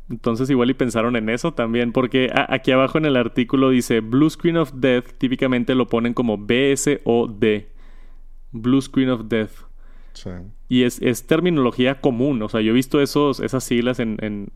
Entonces 0.09 0.49
igual 0.49 0.71
y 0.71 0.73
pensaron 0.73 1.15
en 1.15 1.29
eso 1.29 1.53
también, 1.53 1.91
porque 1.91 2.31
aquí 2.33 2.71
abajo 2.71 2.97
en 2.97 3.05
el 3.05 3.15
artículo 3.15 3.69
dice 3.69 3.99
Blue 3.99 4.29
Screen 4.29 4.57
of 4.57 4.73
Death, 4.73 5.13
típicamente 5.17 5.75
lo 5.75 5.87
ponen 5.87 6.13
como 6.13 6.37
BSOD. 6.37 7.63
Blue 8.51 8.81
Screen 8.81 9.09
of 9.09 9.25
Death. 9.27 9.51
Sí. 10.13 10.31
Y 10.67 10.83
es, 10.83 11.01
es, 11.01 11.27
terminología 11.27 12.01
común, 12.01 12.41
o 12.41 12.49
sea, 12.49 12.61
yo 12.61 12.71
he 12.71 12.75
visto 12.75 13.01
esos, 13.01 13.39
esas 13.39 13.63
siglas 13.63 13.99
en, 13.99 14.49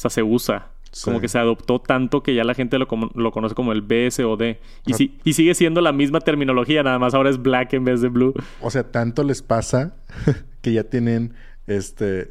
sea, 0.00 0.10
se 0.10 0.22
usa. 0.22 0.70
Como 1.04 1.20
que 1.20 1.28
se 1.28 1.38
adoptó 1.38 1.80
tanto 1.80 2.24
que 2.24 2.34
ya 2.34 2.42
la 2.42 2.54
gente 2.54 2.76
lo, 2.76 2.88
lo 3.14 3.30
conoce 3.30 3.54
como 3.54 3.70
el 3.70 3.82
BSOD. 3.82 4.56
Y, 4.86 4.94
si, 4.94 5.18
y 5.22 5.34
sigue 5.34 5.54
siendo 5.54 5.80
la 5.80 5.92
misma 5.92 6.20
terminología, 6.20 6.82
nada 6.82 6.98
más 6.98 7.14
ahora 7.14 7.30
es 7.30 7.40
black 7.40 7.74
en 7.74 7.84
vez 7.84 8.00
de 8.00 8.08
blue. 8.08 8.34
O 8.60 8.70
sea, 8.70 8.90
tanto 8.90 9.22
les 9.22 9.40
pasa 9.40 9.94
que 10.62 10.72
ya 10.72 10.82
tienen 10.82 11.34
este 11.68 12.28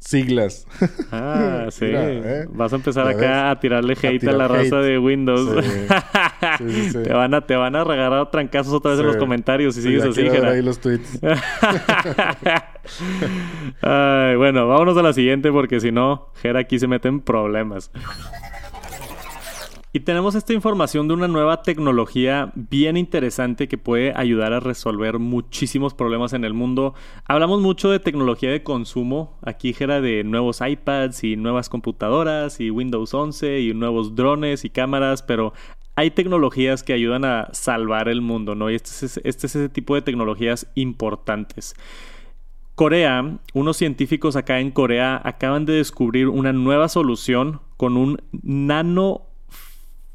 siglas. 0.00 0.66
Ah, 1.12 1.66
sí. 1.70 1.84
¿eh? 1.86 2.46
Vas 2.50 2.72
a 2.72 2.76
empezar 2.76 3.06
acá 3.06 3.50
a 3.50 3.60
tirarle 3.60 3.92
hate 3.92 4.26
a, 4.28 4.32
la 4.32 4.48
raza 4.48 4.78
de 4.78 4.98
Windows. 4.98 5.64
te, 7.04 7.12
van 7.12 7.34
a, 7.34 7.46
te 7.46 7.54
van 7.54 7.76
a 7.76 7.84
regalar 7.84 8.30
trancazos 8.30 8.72
otra 8.72 8.92
vez 8.92 9.00
en 9.00 9.06
los 9.06 9.16
comentarios 9.16 9.74
si 9.74 9.82
sigues 9.82 10.02
así. 10.04 10.22
ahí 10.22 10.62
los 10.62 10.80
tweets. 10.80 11.20
bueno, 13.82 14.66
vámonos 14.66 14.96
a 14.96 15.02
la 15.02 15.12
siguiente 15.12 15.52
porque 15.52 15.80
si 15.80 15.92
no, 15.92 16.28
Jera 16.42 16.60
aquí 16.60 16.78
se 16.78 16.88
mete 16.88 17.08
en 17.08 17.20
problemas. 17.20 17.90
Y 19.92 20.00
tenemos 20.00 20.36
esta 20.36 20.52
información 20.52 21.08
de 21.08 21.14
una 21.14 21.26
nueva 21.26 21.62
tecnología 21.62 22.52
bien 22.54 22.96
interesante 22.96 23.66
que 23.66 23.76
puede 23.76 24.12
ayudar 24.14 24.52
a 24.52 24.60
resolver 24.60 25.18
muchísimos 25.18 25.94
problemas 25.94 26.32
en 26.32 26.44
el 26.44 26.54
mundo. 26.54 26.94
Hablamos 27.24 27.60
mucho 27.60 27.90
de 27.90 27.98
tecnología 27.98 28.52
de 28.52 28.62
consumo. 28.62 29.36
Aquí 29.42 29.74
era 29.80 30.00
de 30.00 30.22
nuevos 30.22 30.60
iPads 30.60 31.24
y 31.24 31.34
nuevas 31.34 31.68
computadoras 31.68 32.60
y 32.60 32.70
Windows 32.70 33.12
11 33.12 33.62
y 33.62 33.74
nuevos 33.74 34.14
drones 34.14 34.64
y 34.64 34.70
cámaras, 34.70 35.24
pero 35.24 35.54
hay 35.96 36.12
tecnologías 36.12 36.84
que 36.84 36.92
ayudan 36.92 37.24
a 37.24 37.48
salvar 37.50 38.08
el 38.08 38.20
mundo, 38.20 38.54
¿no? 38.54 38.70
Y 38.70 38.76
este 38.76 39.06
es, 39.06 39.20
este 39.24 39.46
es 39.48 39.56
ese 39.56 39.68
tipo 39.68 39.96
de 39.96 40.02
tecnologías 40.02 40.68
importantes. 40.76 41.74
Corea, 42.76 43.38
unos 43.54 43.76
científicos 43.76 44.36
acá 44.36 44.60
en 44.60 44.70
Corea 44.70 45.20
acaban 45.24 45.66
de 45.66 45.72
descubrir 45.72 46.28
una 46.28 46.52
nueva 46.52 46.88
solución 46.88 47.60
con 47.76 47.96
un 47.96 48.22
nano 48.30 49.29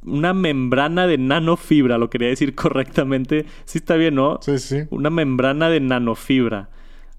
una 0.06 0.34
membrana 0.34 1.08
de 1.08 1.18
nanofibra, 1.18 1.98
lo 1.98 2.10
quería 2.10 2.30
decir 2.30 2.56
correctamente. 2.56 3.46
Sí 3.66 3.80
está 3.80 3.96
bien, 3.96 4.16
¿no? 4.16 4.40
Sí, 4.42 4.60
sí. 4.60 4.84
Una 4.90 5.10
membrana 5.10 5.70
de 5.70 5.80
nanofibra. 5.80 6.70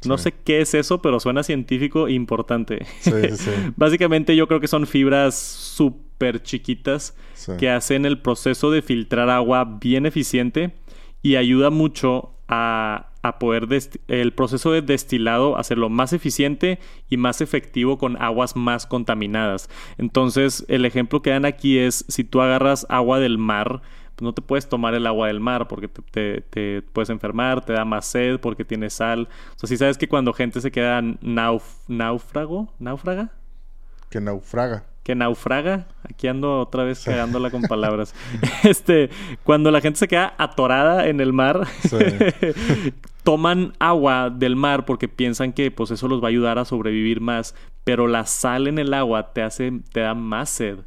No 0.04 0.18
sé 0.18 0.32
qué 0.32 0.60
es 0.60 0.74
eso, 0.74 1.02
pero 1.02 1.18
suena 1.18 1.42
científico 1.42 2.06
e 2.06 2.12
importante. 2.12 2.86
Sí, 3.00 3.12
sí. 3.32 3.50
Básicamente 3.76 4.36
yo 4.36 4.46
creo 4.46 4.60
que 4.60 4.68
son 4.68 4.86
fibras 4.86 5.36
súper 5.36 6.42
chiquitas 6.42 7.16
que 7.58 7.70
hacen 7.70 8.06
el 8.06 8.20
proceso 8.20 8.70
de 8.70 8.82
filtrar 8.82 9.30
agua 9.30 9.78
bien 9.80 10.06
eficiente 10.06 10.74
y 11.22 11.36
ayuda 11.36 11.70
mucho 11.70 12.34
a 12.46 13.10
a 13.26 13.38
poder 13.38 13.68
el 14.08 14.32
proceso 14.32 14.72
de 14.72 14.82
destilado 14.82 15.56
hacerlo 15.56 15.88
más 15.88 16.12
eficiente 16.12 16.78
y 17.08 17.16
más 17.16 17.40
efectivo 17.40 17.98
con 17.98 18.20
aguas 18.20 18.56
más 18.56 18.86
contaminadas. 18.86 19.68
Entonces, 19.98 20.64
el 20.68 20.84
ejemplo 20.84 21.22
que 21.22 21.30
dan 21.30 21.44
aquí 21.44 21.78
es 21.78 22.04
si 22.08 22.24
tú 22.24 22.40
agarras 22.40 22.86
agua 22.88 23.18
del 23.18 23.38
mar, 23.38 23.82
pues 24.14 24.24
no 24.24 24.32
te 24.32 24.42
puedes 24.42 24.68
tomar 24.68 24.94
el 24.94 25.06
agua 25.06 25.26
del 25.28 25.40
mar 25.40 25.68
porque 25.68 25.88
te, 25.88 26.82
puedes 26.82 27.10
enfermar, 27.10 27.64
te 27.64 27.72
da 27.72 27.84
más 27.84 28.06
sed 28.06 28.40
porque 28.40 28.64
tiene 28.64 28.90
sal. 28.90 29.28
O 29.54 29.58
sea, 29.58 29.68
si 29.68 29.76
sabes 29.76 29.98
que 29.98 30.08
cuando 30.08 30.32
gente 30.32 30.60
se 30.60 30.70
queda 30.70 31.02
náufrago, 31.20 32.72
náufraga. 32.78 33.30
Que 34.08 34.20
naufraga 34.20 34.84
que 35.06 35.14
naufraga. 35.14 35.86
Aquí 36.02 36.26
ando 36.26 36.60
otra 36.60 36.82
vez 36.82 37.04
cagándola 37.04 37.52
con 37.52 37.62
palabras. 37.68 38.12
Este, 38.64 39.08
cuando 39.44 39.70
la 39.70 39.80
gente 39.80 40.00
se 40.00 40.08
queda 40.08 40.34
atorada 40.36 41.06
en 41.06 41.20
el 41.20 41.32
mar, 41.32 41.68
toman 43.22 43.74
agua 43.78 44.30
del 44.30 44.56
mar 44.56 44.84
porque 44.84 45.06
piensan 45.06 45.52
que 45.52 45.70
pues 45.70 45.92
eso 45.92 46.08
los 46.08 46.20
va 46.20 46.26
a 46.26 46.30
ayudar 46.30 46.58
a 46.58 46.64
sobrevivir 46.64 47.20
más, 47.20 47.54
pero 47.84 48.08
la 48.08 48.26
sal 48.26 48.66
en 48.66 48.80
el 48.80 48.92
agua 48.94 49.32
te 49.32 49.42
hace 49.42 49.80
te 49.92 50.00
da 50.00 50.14
más 50.14 50.50
sed. 50.50 50.78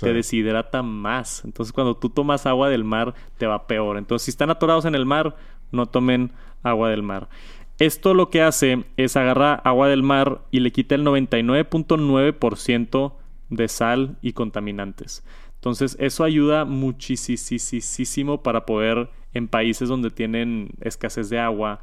Te 0.00 0.14
deshidrata 0.14 0.82
más. 0.82 1.44
Entonces, 1.44 1.72
cuando 1.72 1.96
tú 1.96 2.10
tomas 2.10 2.44
agua 2.44 2.68
del 2.68 2.82
mar, 2.84 3.14
te 3.38 3.46
va 3.46 3.66
peor. 3.66 3.96
Entonces, 3.96 4.26
si 4.26 4.30
están 4.30 4.50
atorados 4.50 4.84
en 4.84 4.94
el 4.94 5.06
mar, 5.06 5.34
no 5.70 5.86
tomen 5.86 6.32
agua 6.62 6.90
del 6.90 7.02
mar. 7.02 7.30
Esto 7.78 8.12
lo 8.12 8.28
que 8.28 8.42
hace 8.42 8.84
es 8.96 9.16
agarrar 9.16 9.62
agua 9.64 9.88
del 9.88 10.02
mar 10.02 10.42
y 10.50 10.60
le 10.60 10.70
quita 10.72 10.96
el 10.96 11.04
99.9% 11.04 13.12
de 13.48 13.68
sal 13.68 14.18
y 14.22 14.32
contaminantes. 14.32 15.24
Entonces 15.54 15.96
eso 15.98 16.24
ayuda 16.24 16.64
muchísimo 16.64 18.42
para 18.42 18.66
poder 18.66 19.10
en 19.34 19.48
países 19.48 19.88
donde 19.88 20.10
tienen 20.10 20.70
escasez 20.80 21.28
de 21.28 21.38
agua, 21.38 21.80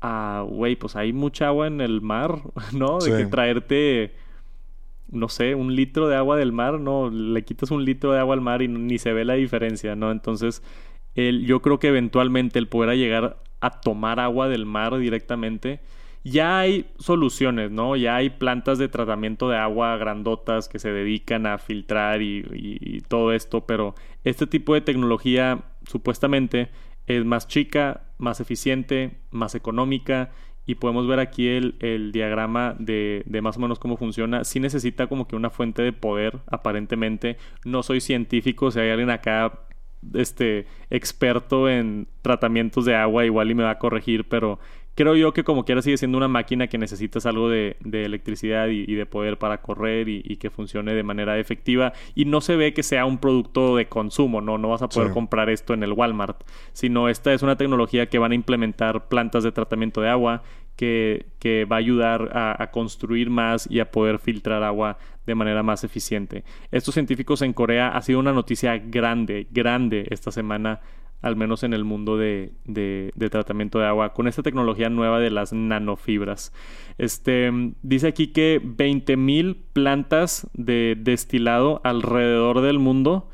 ah, 0.00 0.44
güey, 0.48 0.76
pues 0.76 0.96
hay 0.96 1.12
mucha 1.12 1.48
agua 1.48 1.66
en 1.66 1.80
el 1.80 2.00
mar, 2.00 2.40
¿no? 2.72 2.98
De 2.98 3.16
que 3.16 3.26
traerte, 3.26 4.14
no 5.10 5.28
sé, 5.28 5.54
un 5.54 5.74
litro 5.74 6.08
de 6.08 6.16
agua 6.16 6.36
del 6.36 6.52
mar, 6.52 6.80
no, 6.80 7.10
le 7.10 7.44
quitas 7.44 7.70
un 7.70 7.84
litro 7.84 8.12
de 8.12 8.20
agua 8.20 8.34
al 8.34 8.40
mar 8.40 8.62
y 8.62 8.68
ni 8.68 8.98
se 8.98 9.12
ve 9.12 9.24
la 9.24 9.34
diferencia, 9.34 9.96
¿no? 9.96 10.10
Entonces 10.10 10.62
el, 11.14 11.46
yo 11.46 11.62
creo 11.62 11.78
que 11.78 11.88
eventualmente 11.88 12.58
el 12.58 12.68
poder 12.68 12.96
llegar 12.96 13.38
a 13.60 13.80
tomar 13.80 14.20
agua 14.20 14.48
del 14.48 14.66
mar 14.66 14.96
directamente, 14.98 15.80
ya 16.28 16.60
hay 16.60 16.86
soluciones, 16.98 17.70
¿no? 17.70 17.96
Ya 17.96 18.16
hay 18.16 18.30
plantas 18.30 18.78
de 18.78 18.88
tratamiento 18.88 19.48
de 19.48 19.56
agua 19.56 19.96
grandotas 19.96 20.68
que 20.68 20.78
se 20.78 20.92
dedican 20.92 21.46
a 21.46 21.58
filtrar 21.58 22.22
y, 22.22 23.02
todo 23.08 23.32
esto, 23.32 23.66
pero 23.66 23.94
este 24.24 24.46
tipo 24.46 24.74
de 24.74 24.80
tecnología 24.80 25.64
supuestamente 25.86 26.70
es 27.06 27.24
más 27.24 27.48
chica, 27.48 28.02
más 28.18 28.40
eficiente, 28.40 29.20
más 29.30 29.54
económica 29.54 30.30
y 30.66 30.74
podemos 30.74 31.06
ver 31.06 31.20
aquí 31.20 31.48
el, 31.48 32.12
diagrama 32.12 32.76
de, 32.78 33.22
de, 33.26 33.40
más 33.40 33.56
o 33.56 33.60
menos 33.60 33.78
cómo 33.78 33.96
funciona. 33.96 34.44
Sí 34.44 34.60
necesita 34.60 35.06
como 35.06 35.26
que 35.26 35.36
una 35.36 35.48
fuente 35.48 35.82
de 35.82 35.92
poder, 35.92 36.40
aparentemente. 36.46 37.38
No 37.64 37.82
soy 37.82 38.00
científico, 38.00 38.70
si 38.70 38.80
hay 38.80 38.90
alguien 38.90 39.08
acá 39.08 39.68
este 40.14 40.66
experto 40.90 41.68
en 41.68 42.08
tratamientos 42.22 42.84
de 42.84 42.94
agua 42.94 43.24
igual 43.24 43.50
y 43.50 43.54
me 43.54 43.62
va 43.62 43.70
a 43.70 43.78
corregir, 43.78 44.28
pero 44.28 44.58
creo 44.98 45.14
yo 45.14 45.32
que 45.32 45.44
como 45.44 45.64
quiera 45.64 45.80
sigue 45.80 45.96
siendo 45.96 46.18
una 46.18 46.26
máquina 46.26 46.66
que 46.66 46.76
necesitas 46.76 47.24
algo 47.24 47.48
de, 47.48 47.76
electricidad 47.84 48.66
y, 48.66 48.92
de 48.92 49.06
poder 49.06 49.38
para 49.38 49.62
correr 49.62 50.08
y, 50.08 50.36
que 50.38 50.50
funcione 50.50 50.92
de 50.92 51.04
manera 51.04 51.38
efectiva. 51.38 51.92
Y 52.16 52.24
no 52.24 52.40
se 52.40 52.56
ve 52.56 52.74
que 52.74 52.82
sea 52.82 53.04
un 53.04 53.18
producto 53.18 53.76
de 53.76 53.86
consumo, 53.86 54.40
no, 54.40 54.58
no 54.58 54.70
vas 54.70 54.82
a 54.82 54.88
poder 54.88 55.12
comprar 55.12 55.50
esto 55.50 55.72
en 55.72 55.84
el 55.84 55.92
Walmart, 55.92 56.42
sino 56.72 57.08
esta 57.08 57.32
es 57.32 57.44
una 57.44 57.54
tecnología 57.54 58.08
que 58.08 58.18
van 58.18 58.32
a 58.32 58.34
implementar 58.34 59.06
plantas 59.06 59.44
de 59.44 59.52
tratamiento 59.52 60.00
de 60.00 60.08
agua 60.08 60.42
que, 60.74 61.26
que 61.38 61.64
va 61.64 61.76
a 61.76 61.78
ayudar 61.78 62.36
a, 62.36 62.60
a, 62.60 62.72
construir 62.72 63.30
más 63.30 63.70
y 63.70 63.78
a 63.78 63.92
poder 63.92 64.18
filtrar 64.18 64.64
agua 64.64 64.98
de 65.26 65.36
manera 65.36 65.62
más 65.62 65.84
eficiente. 65.84 66.42
Estos 66.72 66.94
científicos 66.94 67.42
en 67.42 67.52
Corea 67.52 67.90
ha 67.90 68.02
sido 68.02 68.18
una 68.18 68.32
noticia 68.32 68.76
grande, 68.78 69.46
grande 69.52 70.08
esta 70.10 70.32
semana 70.32 70.80
al 71.20 71.36
menos 71.36 71.62
en 71.62 71.72
el 71.72 71.84
mundo 71.84 72.16
de, 72.16 72.52
tratamiento 73.30 73.78
de 73.78 73.86
agua, 73.86 74.12
con 74.12 74.28
esta 74.28 74.42
tecnología 74.42 74.88
nueva 74.88 75.18
de 75.18 75.30
las 75.30 75.52
nanofibras. 75.52 76.52
Este, 76.96 77.50
dice 77.82 78.08
aquí 78.08 78.28
que 78.28 78.60
20.000 78.62 79.56
plantas 79.72 80.48
de 80.54 80.96
destilado 80.98 81.80
alrededor 81.84 82.60
del 82.60 82.78
mundo 82.78 83.28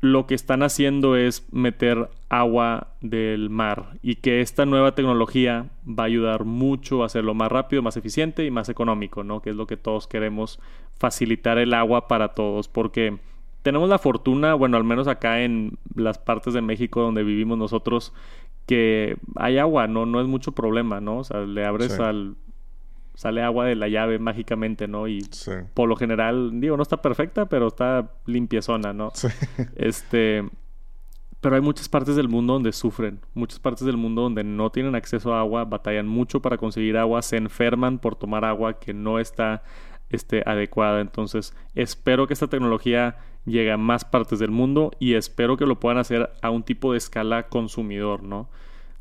lo 0.00 0.26
que 0.26 0.34
están 0.34 0.62
haciendo 0.62 1.16
es 1.16 1.46
meter 1.52 2.10
agua 2.28 2.94
del 3.00 3.50
mar 3.50 3.98
y 4.02 4.16
que 4.16 4.40
esta 4.40 4.66
nueva 4.66 4.94
tecnología 4.94 5.70
va 5.86 6.04
a 6.04 6.06
ayudar 6.06 6.44
mucho 6.44 7.02
a 7.02 7.06
hacerlo 7.06 7.34
más 7.34 7.50
rápido, 7.50 7.82
más 7.82 7.96
eficiente 7.96 8.44
y 8.44 8.50
más 8.50 8.68
económico, 8.68 9.24
¿no? 9.24 9.40
Que 9.40 9.50
es 9.50 9.56
lo 9.56 9.66
que 9.66 9.76
todos 9.76 10.06
queremos, 10.06 10.60
facilitar 10.98 11.58
el 11.58 11.74
agua 11.74 12.08
para 12.08 12.34
todos, 12.34 12.68
porque 12.68 13.18
tenemos 13.66 13.88
la 13.88 13.98
fortuna, 13.98 14.54
bueno, 14.54 14.76
al 14.76 14.84
menos 14.84 15.08
acá 15.08 15.40
en 15.40 15.76
las 15.96 16.18
partes 16.18 16.54
de 16.54 16.62
México 16.62 17.02
donde 17.02 17.24
vivimos 17.24 17.58
nosotros, 17.58 18.12
que 18.64 19.16
hay 19.34 19.58
agua, 19.58 19.88
no, 19.88 20.06
no 20.06 20.20
es 20.20 20.28
mucho 20.28 20.52
problema, 20.52 21.00
¿no? 21.00 21.18
O 21.18 21.24
sea, 21.24 21.40
le 21.40 21.66
abres 21.66 21.98
al 21.98 22.36
sale 23.16 23.42
agua 23.42 23.64
de 23.64 23.74
la 23.74 23.88
llave 23.88 24.20
mágicamente, 24.20 24.86
¿no? 24.86 25.08
Y 25.08 25.18
por 25.74 25.88
lo 25.88 25.96
general, 25.96 26.60
digo, 26.60 26.76
no 26.76 26.84
está 26.84 27.02
perfecta, 27.02 27.46
pero 27.46 27.66
está 27.66 28.12
limpiezona, 28.24 28.92
¿no? 28.92 29.10
Sí. 29.14 29.26
Este, 29.74 30.48
pero 31.40 31.56
hay 31.56 31.60
muchas 31.60 31.88
partes 31.88 32.14
del 32.14 32.28
mundo 32.28 32.52
donde 32.52 32.70
sufren, 32.70 33.18
muchas 33.34 33.58
partes 33.58 33.84
del 33.84 33.96
mundo 33.96 34.22
donde 34.22 34.44
no 34.44 34.70
tienen 34.70 34.94
acceso 34.94 35.34
a 35.34 35.40
agua, 35.40 35.64
batallan 35.64 36.06
mucho 36.06 36.40
para 36.40 36.56
conseguir 36.56 36.96
agua, 36.98 37.20
se 37.20 37.36
enferman 37.36 37.98
por 37.98 38.14
tomar 38.14 38.44
agua 38.44 38.78
que 38.78 38.94
no 38.94 39.18
está 39.18 39.64
este, 40.08 40.44
adecuada. 40.46 41.00
Entonces, 41.00 41.52
espero 41.74 42.28
que 42.28 42.34
esta 42.34 42.46
tecnología 42.46 43.16
llegue 43.46 43.72
a 43.72 43.76
más 43.76 44.04
partes 44.04 44.38
del 44.38 44.50
mundo 44.50 44.90
y 44.98 45.14
espero 45.14 45.56
que 45.56 45.66
lo 45.66 45.80
puedan 45.80 45.98
hacer 45.98 46.30
a 46.42 46.50
un 46.50 46.62
tipo 46.62 46.92
de 46.92 46.98
escala 46.98 47.48
consumidor, 47.48 48.22
¿no? 48.22 48.48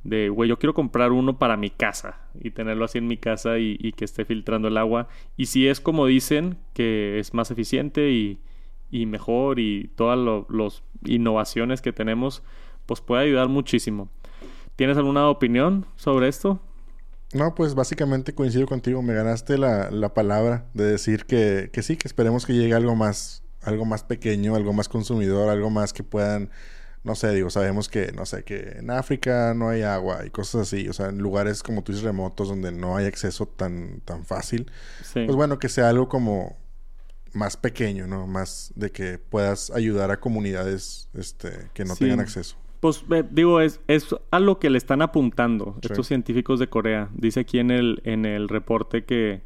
De, 0.04 0.30
güey, 0.30 0.48
yo 0.48 0.60
quiero 0.60 0.76
comprar 0.76 1.12
uno 1.12 1.40
para 1.40 1.58
mi 1.58 1.72
casa 1.72 2.20
y 2.40 2.52
tenerlo 2.52 2.86
así 2.86 3.00
en 3.00 3.08
mi 3.08 3.18
casa 3.18 3.58
y, 3.58 3.92
que 3.94 4.06
esté 4.06 4.24
filtrando 4.24 4.68
el 4.68 4.78
agua. 4.78 5.08
Y 5.36 5.48
si 5.48 5.68
es 5.68 5.82
como 5.82 6.06
dicen, 6.06 6.58
que 6.74 7.18
es 7.18 7.34
más 7.34 7.50
eficiente 7.50 8.12
y, 8.12 8.40
y 8.92 9.08
mejor 9.08 9.60
y 9.60 9.90
todas 9.96 10.46
las 10.48 10.84
innovaciones 11.06 11.82
que 11.82 11.92
tenemos, 11.92 12.44
pues 12.86 13.02
puede 13.02 13.24
ayudar 13.24 13.50
muchísimo. 13.50 14.10
¿Tienes 14.76 14.98
alguna 14.98 15.28
opinión 15.28 15.88
sobre 15.96 16.28
esto? 16.28 16.62
No, 17.34 17.56
pues 17.56 17.74
básicamente 17.76 18.36
coincido 18.36 18.68
contigo. 18.68 19.02
Me 19.02 19.14
ganaste 19.14 19.58
la, 19.58 19.90
la 19.90 20.14
palabra 20.14 20.68
de 20.74 20.86
decir 20.86 21.26
que, 21.26 21.70
que, 21.74 21.82
sí, 21.82 21.98
que 21.98 22.08
esperemos 22.08 22.46
que 22.46 22.54
llegue 22.54 22.74
algo 22.74 22.96
más, 22.96 23.44
algo 23.66 23.86
más 23.86 24.04
pequeño, 24.04 24.56
algo 24.56 24.74
más 24.74 24.88
consumidor, 24.88 25.50
algo 25.50 25.70
más 25.70 25.94
que 25.94 26.04
puedan 26.04 26.50
no 27.06 27.14
sé, 27.14 27.32
digo, 27.36 27.52
sabemos 27.52 27.88
que, 27.88 28.12
no 28.14 28.26
sé, 28.26 28.44
que 28.44 28.78
en 28.80 28.90
África 28.90 29.54
no 29.56 29.70
hay 29.70 29.84
agua 29.84 30.26
y 30.26 30.32
cosas 30.32 30.64
así, 30.64 30.90
o 30.90 30.94
sea, 30.94 31.10
en 31.10 31.20
lugares 31.20 31.62
como 31.62 31.84
tú 31.84 31.92
dices 31.92 32.04
remotos 32.04 32.48
donde 32.50 32.72
no 32.72 32.98
hay 32.98 33.06
acceso 33.06 33.46
tan, 33.46 34.02
tan 34.02 34.26
fácil, 34.26 34.72
pues 35.14 35.36
bueno, 35.36 35.60
que 35.60 35.70
sea 35.70 35.88
algo 35.90 36.10
como 36.10 36.58
más 37.32 37.58
pequeño, 37.58 38.08
¿no? 38.08 38.26
Más 38.26 38.74
de 38.76 38.92
que 38.92 39.20
puedas 39.20 39.70
ayudar 39.70 40.10
a 40.10 40.20
comunidades 40.20 41.08
este, 41.14 41.70
que 41.76 41.86
no 41.86 41.96
tengan 41.96 42.22
acceso. 42.22 42.58
Pues 42.80 43.06
digo, 43.30 43.62
es, 43.62 43.82
es 43.88 44.08
a 44.32 44.40
lo 44.40 44.58
que 44.58 44.72
le 44.72 44.80
están 44.80 45.04
apuntando 45.04 45.78
estos 45.84 46.08
científicos 46.08 46.60
de 46.60 46.70
Corea. 46.70 47.10
Dice 47.14 47.42
aquí 47.42 47.60
en 47.60 47.70
el, 47.70 48.02
en 48.04 48.26
el 48.26 48.50
reporte 48.50 49.06
que 49.06 49.44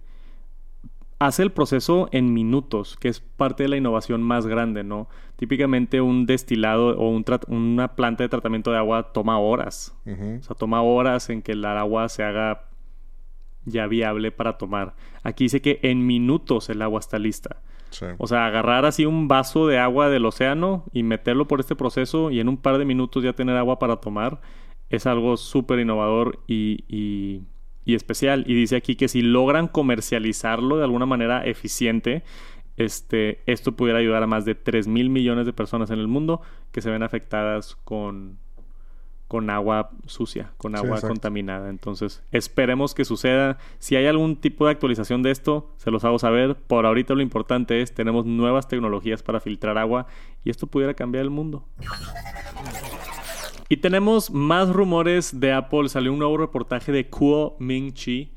hace 1.20 1.44
el 1.44 1.52
proceso 1.52 2.08
en 2.12 2.34
minutos, 2.34 2.96
que 2.98 3.10
es 3.10 3.20
parte 3.20 3.64
de 3.64 3.70
la 3.70 3.78
innovación 3.78 4.24
más 4.24 4.48
grande, 4.48 4.84
¿no? 4.84 5.10
Típicamente 5.36 6.02
un 6.02 6.26
destilado 6.26 6.98
o 6.98 7.10
un 7.10 7.26
una 7.48 7.96
planta 7.96 8.24
de 8.24 8.30
tratamiento 8.30 8.72
de 8.72 8.78
agua 8.78 9.12
toma 9.14 9.38
horas. 9.38 9.96
O 10.06 10.44
sea, 10.44 10.56
toma 10.56 10.82
horas 10.82 11.30
en 11.30 11.42
que 11.42 11.52
el 11.52 11.66
agua 11.66 12.08
se 12.10 12.24
haga 12.24 12.70
ya 13.66 13.86
viable 13.88 14.32
para 14.32 14.58
tomar. 14.58 14.96
Aquí 15.22 15.46
dice 15.46 15.62
que 15.62 15.80
en 15.84 16.08
minutos 16.08 16.70
el 16.70 16.82
agua 16.82 17.00
está 17.02 17.20
lista. 17.20 17.58
O 18.18 18.28
sea, 18.28 18.46
agarrar 18.46 18.86
así 18.86 19.06
un 19.06 19.28
vaso 19.28 19.68
de 19.68 19.80
agua 19.80 20.10
del 20.10 20.26
océano 20.26 20.86
y 20.94 21.04
meterlo 21.04 21.48
por 21.48 21.60
este 21.60 21.76
proceso 21.76 22.32
y 22.32 22.40
en 22.40 22.48
un 22.48 22.58
par 22.58 22.78
de 22.78 22.86
minutos 22.86 23.24
ya 23.24 23.34
tener 23.34 23.58
agua 23.58 23.80
para 23.80 23.98
tomar 23.98 24.42
es 24.90 25.08
algo 25.08 25.38
súper 25.38 25.80
innovador 25.80 26.40
y 26.48 26.86
y 26.88 27.42
especial. 27.96 28.44
Y 28.48 28.54
dice 28.54 28.76
aquí 28.76 28.96
que 28.96 29.08
si 29.08 29.22
logran 29.22 29.68
comercializarlo 29.68 30.78
de 30.78 30.84
alguna 30.84 31.06
manera 31.06 31.46
eficiente, 31.46 32.24
este, 32.78 33.42
esto 33.46 33.74
pudiera 33.74 34.00
ayudar 34.00 34.24
a 34.24 34.28
más 34.28 34.46
de 34.46 34.56
3 34.56 34.88
mil 34.88 35.10
millones 35.10 35.46
de 35.46 35.54
personas 35.54 35.92
en 35.92 36.00
el 36.00 36.08
mundo 36.08 36.42
que 36.72 36.82
se 36.82 36.90
ven 36.90 37.04
afectadas 37.04 37.76
con, 37.84 38.38
con 39.30 39.50
agua 39.52 39.92
sucia, 40.08 40.54
con 40.58 40.76
agua 40.76 41.00
contaminada. 41.02 41.70
Entonces, 41.70 42.24
esperemos 42.32 42.96
que 42.96 43.06
suceda. 43.06 43.60
Si 43.78 43.96
hay 43.96 44.08
algún 44.08 44.38
tipo 44.38 44.66
de 44.66 44.72
actualización 44.72 45.22
de 45.22 45.32
esto, 45.32 45.72
se 45.78 45.92
los 45.92 46.04
hago 46.04 46.18
saber. 46.18 46.56
Por 46.56 46.88
ahorita 46.88 47.14
lo 47.14 47.22
importante 47.22 47.82
es, 47.82 47.94
tenemos 47.94 48.26
nuevas 48.26 48.68
tecnologías 48.68 49.22
para 49.22 49.40
filtrar 49.40 49.78
agua 49.78 50.08
y 50.44 50.50
esto 50.50 50.66
pudiera 50.66 50.96
cambiar 50.96 51.26
el 51.26 51.30
mundo. 51.30 51.64
Y 53.72 53.78
tenemos 53.78 54.32
más 54.32 54.74
rumores 54.74 55.40
de 55.40 55.54
Apple. 55.54 55.90
Salió 55.90 56.12
un 56.12 56.18
nuevo 56.18 56.38
reportaje 56.38 56.92
de 56.92 57.08
Kuo 57.08 57.56
Ming 57.60 57.94
Chi, 57.94 58.32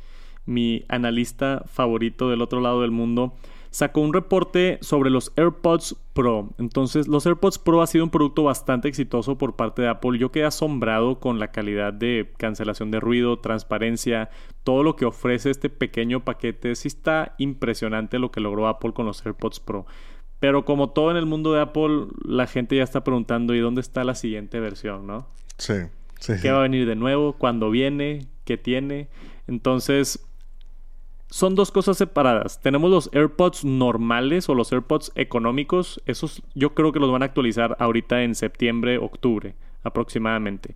mi 0.45 0.85
analista 0.89 1.65
favorito 1.67 2.29
del 2.29 2.43
otro 2.43 2.61
lado 2.61 2.83
del 2.83 2.91
mundo. 2.91 3.33
Sacó 3.71 4.03
un 4.03 4.13
reporte 4.13 4.77
sobre 4.83 5.09
los 5.09 5.33
AirPods 5.37 5.97
Pro. 6.13 6.51
Entonces, 6.59 7.09
los 7.09 7.25
AirPods 7.25 7.59
Pro 7.59 7.81
ha 7.81 7.87
sido 7.87 8.05
un 8.05 8.11
producto 8.11 8.43
bastante 8.43 8.89
exitoso 8.89 9.39
por 9.39 9.57
parte 9.57 9.81
de 9.81 9.89
Apple. 9.89 10.19
Yo 10.19 10.31
quedé 10.31 10.45
asombrado 10.45 11.19
con 11.19 11.39
la 11.39 11.51
calidad 11.51 11.95
de 11.95 12.35
cancelación 12.37 12.91
de 12.91 13.01
ruido, 13.01 13.39
transparencia, 13.39 14.29
todo 14.65 14.83
lo 14.83 14.97
que 14.97 15.07
ofrece 15.07 15.49
este 15.49 15.71
pequeño 15.71 16.27
paquete. 16.27 16.75
Sí 16.75 16.89
está 16.89 17.35
impresionante 17.39 18.19
lo 18.19 18.31
que 18.31 18.43
logró 18.43 18.69
Apple 18.69 18.93
con 18.93 19.07
los 19.07 19.25
AirPods 19.25 19.61
Pro. 19.61 19.87
Pero 20.43 20.65
como 20.65 20.91
todo 20.91 21.13
en 21.13 21.17
el 21.17 21.25
mundo 21.25 21.53
de 21.53 21.61
Apple, 21.61 22.09
la 22.25 22.49
gente 22.49 22.75
ya 22.75 22.83
está 22.83 23.05
preguntando, 23.05 23.55
¿y 23.55 23.61
dónde 23.61 23.81
está 23.81 24.03
la 24.03 24.17
siguiente 24.17 24.59
versión, 24.59 25.07
no? 25.07 25.29
Sí, 25.57 25.75
sí. 26.19 26.33
¿Qué 26.43 26.51
va 26.51 26.59
a 26.59 26.63
venir 26.63 26.85
de 26.85 26.97
nuevo? 26.97 27.35
¿Cuándo 27.35 27.71
viene? 27.71 28.27
¿Qué 28.45 28.59
tiene? 28.59 29.07
Entonces, 29.47 30.19
son 31.31 31.55
dos 31.55 31.71
cosas 31.71 31.97
separadas. 31.97 32.61
Tenemos 32.61 32.91
los 32.91 33.09
AirPods 33.13 33.65
normales 33.65 34.49
o 34.49 34.57
los 34.57 34.73
AirPods 34.73 35.13
económicos. 35.15 36.03
Esos 36.07 36.43
yo 36.57 36.75
creo 36.75 36.91
que 36.91 36.99
los 36.99 37.13
van 37.13 37.23
a 37.23 37.27
actualizar 37.27 37.77
ahorita 37.79 38.25
en 38.25 38.35
septiembre, 38.35 38.99
octubre 38.99 39.55
aproximadamente. 39.85 40.75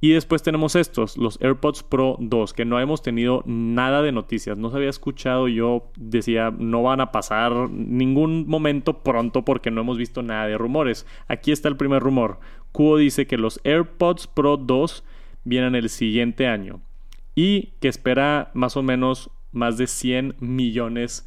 Y 0.00 0.10
después 0.10 0.42
tenemos 0.42 0.76
estos, 0.76 1.16
los 1.16 1.40
AirPods 1.40 1.82
Pro 1.82 2.16
2, 2.20 2.54
que 2.54 2.64
no 2.64 2.78
hemos 2.78 3.02
tenido 3.02 3.42
nada 3.46 4.00
de 4.00 4.12
noticias. 4.12 4.56
No 4.56 4.70
se 4.70 4.76
había 4.76 4.90
escuchado, 4.90 5.48
yo 5.48 5.90
decía, 5.96 6.52
no 6.56 6.82
van 6.84 7.00
a 7.00 7.10
pasar 7.10 7.68
ningún 7.70 8.46
momento 8.46 9.02
pronto 9.02 9.44
porque 9.44 9.72
no 9.72 9.80
hemos 9.80 9.98
visto 9.98 10.22
nada 10.22 10.46
de 10.46 10.56
rumores. 10.56 11.04
Aquí 11.26 11.50
está 11.50 11.68
el 11.68 11.76
primer 11.76 12.00
rumor. 12.00 12.38
Kuo 12.70 12.96
dice 12.96 13.26
que 13.26 13.38
los 13.38 13.60
AirPods 13.64 14.28
Pro 14.28 14.56
2 14.56 15.02
vienen 15.42 15.74
el 15.74 15.88
siguiente 15.88 16.46
año 16.46 16.80
y 17.34 17.72
que 17.80 17.88
espera 17.88 18.50
más 18.54 18.76
o 18.76 18.82
menos 18.82 19.30
más 19.52 19.78
de 19.78 19.86
100 19.86 20.36
millones 20.38 21.26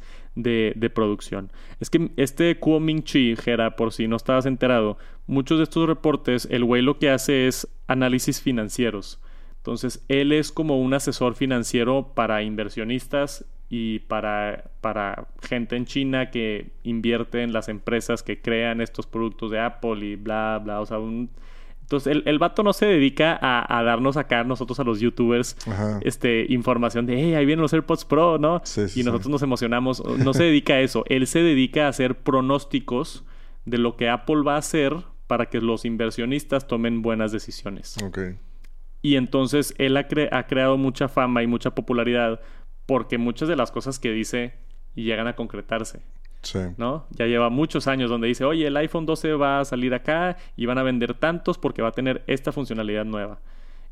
producción. 0.94 1.52
Es 1.80 1.90
que 1.90 2.10
este 2.16 2.58
Kuo 2.58 2.80
Ming 2.80 3.02
Chi, 3.02 3.36
Jera, 3.36 3.76
por 3.76 3.92
si 3.92 4.08
no 4.08 4.16
estabas 4.16 4.46
enterado, 4.46 4.98
muchos 5.26 5.58
de 5.58 5.64
estos 5.64 5.86
reportes, 5.86 6.48
el 6.50 6.64
güey 6.64 6.82
lo 6.82 6.98
que 6.98 7.10
hace 7.10 7.46
es 7.46 7.68
análisis 7.86 8.40
financieros. 8.40 9.20
Entonces, 9.58 10.04
él 10.08 10.32
es 10.32 10.50
como 10.50 10.80
un 10.80 10.92
asesor 10.94 11.34
financiero 11.34 12.12
para 12.14 12.42
inversionistas 12.42 13.44
y 13.68 14.00
para, 14.00 14.70
para 14.80 15.28
gente 15.40 15.76
en 15.76 15.86
China 15.86 16.30
que 16.30 16.72
invierte 16.82 17.42
en 17.42 17.52
las 17.52 17.68
empresas 17.68 18.22
que 18.22 18.42
crean 18.42 18.80
estos 18.80 19.06
productos 19.06 19.50
de 19.50 19.60
Apple 19.60 20.04
y 20.04 20.16
bla, 20.16 20.60
bla. 20.62 20.80
O 20.80 20.86
sea, 20.86 20.98
un, 20.98 21.30
entonces, 21.92 22.10
el, 22.10 22.22
el 22.24 22.38
vato 22.38 22.62
no 22.62 22.72
se 22.72 22.86
dedica 22.86 23.38
a, 23.42 23.82
darnos 23.82 24.16
acá 24.16 24.44
nosotros 24.44 24.80
a 24.80 24.84
los 24.84 24.98
youtubers 25.00 25.58
este, 26.00 26.46
información 26.48 27.04
de, 27.04 27.20
hey, 27.20 27.34
ahí 27.34 27.44
vienen 27.44 27.60
los 27.60 27.74
AirPods 27.74 28.06
Pro, 28.06 28.38
¿no? 28.38 28.62
y 28.94 29.02
nosotros 29.02 29.28
nos 29.28 29.42
emocionamos. 29.42 30.02
No 30.02 30.32
se 30.32 30.44
dedica 30.44 30.74
a 30.74 30.80
eso. 30.80 31.04
Él 31.08 31.26
se 31.26 31.42
dedica 31.42 31.84
a 31.84 31.88
hacer 31.88 32.14
pronósticos 32.22 33.24
de 33.66 33.76
lo 33.76 33.98
que 33.98 34.08
Apple 34.08 34.42
va 34.42 34.54
a 34.54 34.58
hacer 34.58 34.96
para 35.26 35.50
que 35.50 35.60
los 35.60 35.84
inversionistas 35.84 36.66
tomen 36.66 37.02
buenas 37.02 37.30
decisiones. 37.30 37.96
Y 39.02 39.16
entonces 39.16 39.74
él 39.76 39.98
ha, 39.98 40.06
ha 40.30 40.46
creado 40.46 40.78
mucha 40.78 41.08
fama 41.08 41.42
y 41.42 41.46
mucha 41.46 41.74
popularidad 41.74 42.40
porque 42.86 43.18
muchas 43.18 43.50
de 43.50 43.56
las 43.56 43.70
cosas 43.70 43.98
que 43.98 44.12
dice 44.12 44.54
llegan 44.94 45.26
a 45.26 45.36
concretarse. 45.36 46.00
¿No? 46.76 47.06
Ya 47.10 47.26
lleva 47.26 47.50
muchos 47.50 47.86
años 47.86 48.10
donde 48.10 48.28
dice, 48.28 48.44
oye, 48.44 48.66
el 48.66 48.76
iPhone 48.76 49.06
12 49.06 49.34
va 49.34 49.60
a 49.60 49.64
salir 49.64 49.94
acá 49.94 50.36
y 50.56 50.66
van 50.66 50.78
a 50.78 50.82
vender 50.82 51.14
tantos 51.14 51.58
porque 51.58 51.82
va 51.82 51.88
a 51.88 51.92
tener 51.92 52.24
esta 52.26 52.52
funcionalidad 52.52 53.04
nueva. 53.04 53.40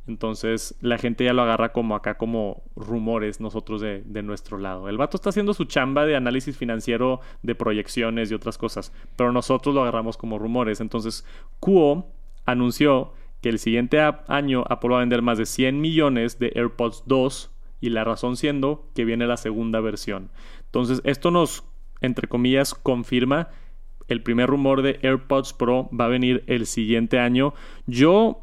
Entonces 0.07 0.75
la 0.81 0.99
gente 0.99 1.25
ya 1.25 1.33
lo 1.33 1.43
agarra 1.43 1.73
como 1.73 1.95
acá 1.95 2.17
como 2.17 2.63
rumores 2.75 3.41
nosotros 3.41 3.81
de, 3.81 4.03
de, 4.05 4.23
nuestro 4.23 4.59
lado. 4.59 4.89
El 4.89 4.97
vato 4.97 5.17
está 5.17 5.29
haciendo 5.29 5.55
su 5.55 5.67
chamba 5.67 6.07
de 6.07 6.17
análisis 6.17 6.57
financiero, 6.57 7.21
de 7.43 7.55
proyecciones 7.55 8.31
y 8.31 8.35
otras 8.35 8.59
cosas, 8.59 8.93
pero 9.17 9.31
nosotros 9.31 9.75
lo 9.75 9.83
agarramos 9.83 10.17
como 10.17 10.39
rumores. 10.39 10.81
Entonces 10.81 11.25
Kuo 11.61 12.13
anunció 12.47 13.13
que 13.41 13.51
el 13.51 13.59
siguiente 13.59 14.01
año 14.27 14.65
Apple 14.69 14.91
va 14.91 14.97
a 14.97 15.01
vender 15.01 15.23
más 15.23 15.39
de 15.39 15.47
100 15.47 15.81
millones 15.81 16.39
de 16.39 16.53
AirPods 16.55 17.05
2 17.07 17.51
y 17.81 17.91
la 17.91 18.05
razón 18.05 18.37
siendo 18.37 18.91
que 18.95 19.05
viene 19.05 19.27
la 19.27 19.37
segunda 19.37 19.81
versión. 19.81 20.31
Entonces 20.67 21.01
esto 21.05 21.31
nos 21.31 21.65
entre 22.01 22.29
comillas, 22.29 22.75
confirma 22.75 23.49
el 24.11 24.23
primer 24.23 24.49
rumor 24.49 24.83
de 24.83 24.99
AirPods 25.03 25.53
Pro 25.53 25.89
va 25.99 26.07
a 26.07 26.09
venir 26.09 26.43
el 26.47 26.67
siguiente 26.67 27.19
año. 27.19 27.55
Yo 27.87 28.41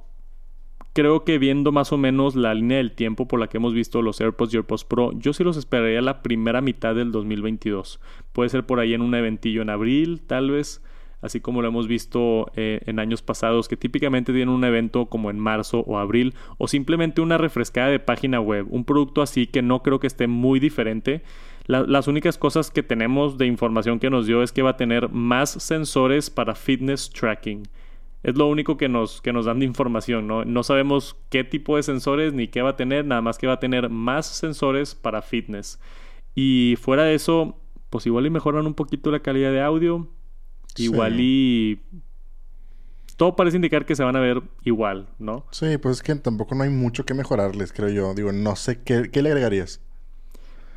creo 0.93 1.23
que 1.25 1.37
viendo 1.37 1.71
más 1.71 1.91
o 1.91 1.97
menos 1.97 2.35
la 2.35 2.53
línea 2.53 2.77
del 2.77 2.93
tiempo 2.93 3.27
por 3.27 3.39
la 3.39 3.47
que 3.47 3.57
hemos 3.57 3.73
visto 3.73 4.01
los 4.01 4.19
AirPods 4.19 4.53
y 4.53 4.57
AirPods 4.57 4.85
Pro, 4.85 5.11
yo 5.13 5.33
sí 5.33 5.43
los 5.43 5.57
esperaría 5.57 6.01
la 6.01 6.23
primera 6.23 6.61
mitad 6.61 6.95
del 6.95 7.11
2022. 7.11 7.99
Puede 8.33 8.49
ser 8.49 8.65
por 8.65 8.79
ahí 8.79 8.93
en 8.93 9.01
un 9.01 9.13
eventillo 9.13 9.61
en 9.61 9.69
abril, 9.69 10.21
tal 10.25 10.51
vez, 10.51 10.81
así 11.21 11.39
como 11.39 11.61
lo 11.61 11.67
hemos 11.67 11.87
visto 11.87 12.51
eh, 12.55 12.79
en 12.85 12.99
años 12.99 13.21
pasados, 13.21 13.67
que 13.67 13.77
típicamente 13.77 14.31
tienen 14.31 14.49
un 14.49 14.63
evento 14.63 15.07
como 15.07 15.29
en 15.29 15.37
marzo 15.37 15.81
o 15.81 15.99
abril, 15.99 16.33
o 16.57 16.67
simplemente 16.67 17.21
una 17.21 17.37
refrescada 17.37 17.89
de 17.89 17.99
página 17.99 18.39
web, 18.39 18.65
un 18.69 18.85
producto 18.85 19.21
así 19.21 19.47
que 19.47 19.61
no 19.61 19.83
creo 19.83 19.99
que 19.99 20.07
esté 20.07 20.27
muy 20.27 20.59
diferente 20.59 21.23
las 21.67 22.07
únicas 22.07 22.37
cosas 22.37 22.71
que 22.71 22.81
tenemos 22.81 23.37
de 23.37 23.45
información 23.45 23.99
que 23.99 24.09
nos 24.09 24.25
dio 24.25 24.41
es 24.41 24.51
que 24.51 24.61
va 24.61 24.71
a 24.71 24.77
tener 24.77 25.09
más 25.09 25.49
sensores 25.49 26.29
para 26.29 26.55
fitness 26.55 27.09
tracking. 27.09 27.67
Es 28.23 28.35
lo 28.35 28.47
único 28.47 28.77
que 28.77 28.89
nos, 28.89 29.21
que 29.21 29.33
nos 29.33 29.45
dan 29.45 29.59
de 29.59 29.65
información, 29.65 30.27
¿no? 30.27 30.43
No 30.45 30.63
sabemos 30.63 31.17
qué 31.29 31.43
tipo 31.43 31.75
de 31.75 31.83
sensores 31.83 32.33
ni 32.33 32.47
qué 32.47 32.61
va 32.61 32.71
a 32.71 32.75
tener, 32.75 33.05
nada 33.05 33.21
más 33.21 33.37
que 33.37 33.47
va 33.47 33.53
a 33.53 33.59
tener 33.59 33.89
más 33.89 34.25
sensores 34.25 34.95
para 34.95 35.21
fitness. 35.21 35.79
Y 36.33 36.75
fuera 36.81 37.03
de 37.03 37.15
eso, 37.15 37.59
pues 37.89 38.05
igual 38.05 38.25
y 38.25 38.29
mejoran 38.29 38.65
un 38.65 38.73
poquito 38.73 39.11
la 39.11 39.19
calidad 39.19 39.51
de 39.51 39.61
audio. 39.61 40.07
Igual 40.77 41.19
y 41.19 41.81
todo 43.17 43.35
parece 43.35 43.57
indicar 43.57 43.85
que 43.85 43.95
se 43.95 44.03
van 44.03 44.15
a 44.15 44.19
ver 44.19 44.43
igual, 44.63 45.09
¿no? 45.19 45.45
Sí, 45.51 45.77
pues 45.77 45.97
es 45.97 46.03
que 46.03 46.15
tampoco 46.15 46.55
no 46.55 46.63
hay 46.63 46.69
mucho 46.69 47.05
que 47.05 47.13
mejorarles, 47.13 47.73
creo 47.73 47.89
yo. 47.89 48.13
Digo, 48.13 48.31
no 48.31 48.55
sé 48.55 48.83
qué, 48.83 49.09
qué 49.11 49.21
le 49.21 49.29
agregarías. 49.29 49.81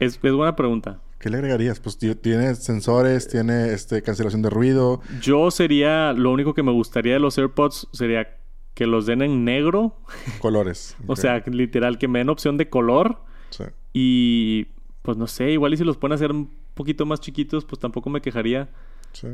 Es, 0.01 0.18
es 0.22 0.32
buena 0.32 0.57
pregunta. 0.57 1.01
¿Qué 1.20 1.28
le 1.28 1.36
agregarías? 1.36 1.78
Pues 1.80 1.98
tiene 1.98 2.55
sensores, 2.55 3.28
tiene 3.28 3.74
este 3.74 4.03
cancelación 4.03 4.40
de 4.40 4.48
ruido. 4.48 5.03
Yo 5.20 5.51
sería, 5.51 6.14
lo 6.14 6.32
único 6.32 6.55
que 6.55 6.62
me 6.62 6.72
gustaría 6.72 7.12
de 7.12 7.20
los 7.20 7.36
AirPods 7.36 7.88
sería 7.92 8.38
que 8.72 8.86
los 8.86 9.05
den 9.05 9.20
en 9.20 9.44
negro. 9.44 9.98
Colores. 10.40 10.96
o 11.07 11.16
sea, 11.16 11.44
literal, 11.46 11.98
que 11.98 12.09
me 12.09 12.20
den 12.20 12.30
opción 12.30 12.57
de 12.57 12.70
color. 12.70 13.20
Sí. 13.51 13.64
Y 13.92 14.64
pues 15.03 15.18
no 15.18 15.26
sé, 15.26 15.51
igual 15.51 15.74
y 15.74 15.76
si 15.76 15.84
los 15.84 15.98
pueden 15.98 16.14
hacer 16.14 16.30
un 16.30 16.51
poquito 16.72 17.05
más 17.05 17.20
chiquitos, 17.20 17.66
pues 17.66 17.78
tampoco 17.78 18.09
me 18.09 18.22
quejaría. 18.22 18.70
Sí. 19.12 19.28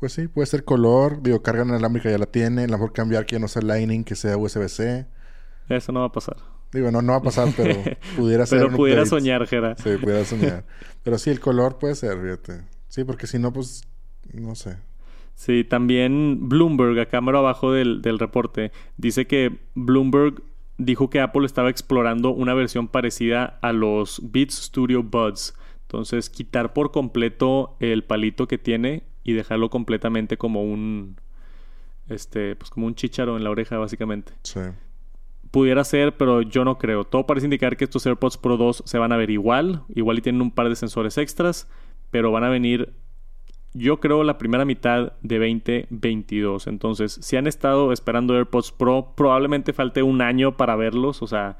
Pues 0.00 0.14
sí, 0.14 0.26
puede 0.26 0.46
ser 0.46 0.64
color, 0.64 1.22
digo, 1.22 1.42
carga 1.42 1.64
inalámbrica 1.64 2.10
ya 2.10 2.18
la 2.18 2.26
tiene, 2.26 2.64
a 2.64 2.66
lo 2.66 2.72
mejor 2.72 2.92
cambiar 2.92 3.26
que 3.26 3.38
no 3.38 3.46
sea 3.46 3.62
Lightning, 3.62 4.02
que 4.02 4.16
sea 4.16 4.36
USB-C. 4.36 5.06
Eso 5.68 5.92
no 5.92 6.00
va 6.00 6.06
a 6.06 6.12
pasar. 6.12 6.53
Digo, 6.74 6.90
no, 6.90 7.02
no 7.02 7.12
va 7.12 7.18
a 7.18 7.22
pasar, 7.22 7.48
pero 7.56 7.72
pudiera 8.16 8.44
ser. 8.46 8.58
pero 8.64 8.76
pudiera 8.76 9.06
soñar, 9.06 9.46
Jera. 9.46 9.76
Sí, 9.76 9.90
pudiera 10.00 10.24
soñar. 10.24 10.64
pero 11.04 11.18
sí, 11.18 11.30
el 11.30 11.38
color 11.38 11.78
puede 11.78 11.94
ser, 11.94 12.20
fíjate. 12.20 12.64
Sí, 12.88 13.04
porque 13.04 13.28
si 13.28 13.38
no, 13.38 13.52
pues, 13.52 13.84
no 14.32 14.56
sé. 14.56 14.76
Sí, 15.36 15.64
también 15.64 16.48
Bloomberg, 16.48 16.98
a 16.98 17.06
cámara 17.06 17.38
abajo 17.38 17.72
del, 17.72 18.02
del 18.02 18.18
reporte, 18.18 18.72
dice 18.96 19.26
que 19.26 19.60
Bloomberg 19.74 20.42
dijo 20.78 21.10
que 21.10 21.20
Apple 21.20 21.46
estaba 21.46 21.70
explorando 21.70 22.30
una 22.30 22.54
versión 22.54 22.88
parecida 22.88 23.58
a 23.62 23.72
los 23.72 24.20
Beats 24.32 24.54
Studio 24.54 25.02
Buds. 25.04 25.54
Entonces, 25.82 26.28
quitar 26.28 26.72
por 26.72 26.90
completo 26.90 27.76
el 27.78 28.02
palito 28.02 28.48
que 28.48 28.58
tiene 28.58 29.04
y 29.22 29.32
dejarlo 29.34 29.70
completamente 29.70 30.36
como 30.36 30.64
un 30.64 31.16
este 32.08 32.54
pues 32.56 32.70
como 32.70 32.86
un 32.86 32.94
chicharo 32.94 33.36
en 33.36 33.44
la 33.44 33.50
oreja 33.50 33.78
básicamente. 33.78 34.32
Sí. 34.42 34.60
Pudiera 35.54 35.84
ser, 35.84 36.16
pero 36.16 36.42
yo 36.42 36.64
no 36.64 36.78
creo. 36.78 37.04
Todo 37.04 37.26
parece 37.26 37.46
indicar 37.46 37.76
que 37.76 37.84
estos 37.84 38.04
AirPods 38.04 38.38
Pro 38.38 38.56
2 38.56 38.82
se 38.84 38.98
van 38.98 39.12
a 39.12 39.16
ver 39.16 39.30
igual, 39.30 39.84
igual 39.94 40.18
y 40.18 40.20
tienen 40.20 40.42
un 40.42 40.50
par 40.50 40.68
de 40.68 40.74
sensores 40.74 41.16
extras, 41.16 41.68
pero 42.10 42.32
van 42.32 42.42
a 42.42 42.48
venir 42.48 42.92
yo 43.72 44.00
creo 44.00 44.24
la 44.24 44.36
primera 44.36 44.64
mitad 44.64 45.12
de 45.22 45.38
2022. 45.38 46.66
Entonces, 46.66 47.20
si 47.22 47.36
han 47.36 47.46
estado 47.46 47.92
esperando 47.92 48.34
AirPods 48.34 48.72
Pro, 48.72 49.12
probablemente 49.16 49.72
falte 49.72 50.02
un 50.02 50.22
año 50.22 50.56
para 50.56 50.74
verlos, 50.74 51.22
o 51.22 51.28
sea, 51.28 51.56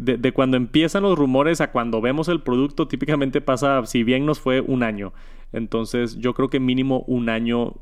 de, 0.00 0.16
de, 0.16 0.32
cuando 0.32 0.56
empiezan 0.56 1.02
los 1.02 1.18
rumores 1.18 1.60
a 1.60 1.72
cuando 1.72 2.00
vemos 2.00 2.28
el 2.28 2.40
producto, 2.40 2.88
típicamente 2.88 3.42
pasa, 3.42 3.84
si 3.84 4.02
bien 4.02 4.24
nos 4.24 4.40
fue 4.40 4.62
un 4.62 4.82
año. 4.82 5.12
Entonces, 5.52 6.16
yo 6.16 6.32
creo 6.32 6.48
que 6.48 6.58
mínimo 6.58 7.04
un 7.06 7.28
año. 7.28 7.74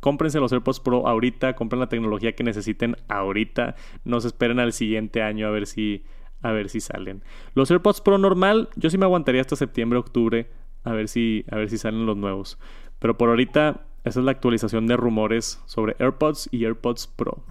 Cómprense 0.00 0.40
los 0.40 0.52
AirPods 0.52 0.80
Pro 0.80 1.06
ahorita, 1.06 1.54
compren 1.54 1.80
la 1.80 1.88
tecnología 1.88 2.34
que 2.34 2.44
necesiten 2.44 2.96
ahorita. 3.08 3.74
No 4.04 4.20
se 4.20 4.28
esperen 4.28 4.58
al 4.60 4.72
siguiente 4.72 5.22
año 5.22 5.46
a 5.46 5.50
ver 5.50 5.66
si, 5.66 6.04
a 6.42 6.52
ver 6.52 6.68
si 6.68 6.80
salen. 6.80 7.22
Los 7.54 7.70
AirPods 7.70 8.00
Pro 8.00 8.18
normal, 8.18 8.68
yo 8.76 8.90
sí 8.90 8.98
me 8.98 9.04
aguantaría 9.04 9.40
hasta 9.40 9.56
septiembre, 9.56 9.98
octubre, 9.98 10.50
a 10.84 10.92
ver 10.92 11.08
si, 11.08 11.44
a 11.50 11.56
ver 11.56 11.70
si 11.70 11.78
salen 11.78 12.06
los 12.06 12.16
nuevos. 12.16 12.58
Pero 12.98 13.18
por 13.18 13.28
ahorita, 13.28 13.86
esa 14.04 14.20
es 14.20 14.24
la 14.24 14.32
actualización 14.32 14.86
de 14.86 14.96
rumores 14.96 15.60
sobre 15.66 15.96
AirPods 15.98 16.48
y 16.52 16.64
AirPods 16.64 17.08
Pro. 17.08 17.42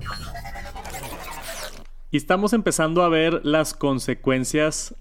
Y 2.12 2.18
estamos 2.18 2.54
empezando 2.54 3.04
a 3.04 3.10
ver 3.10 3.42
las 3.44 3.74
consecuencias 3.74 4.96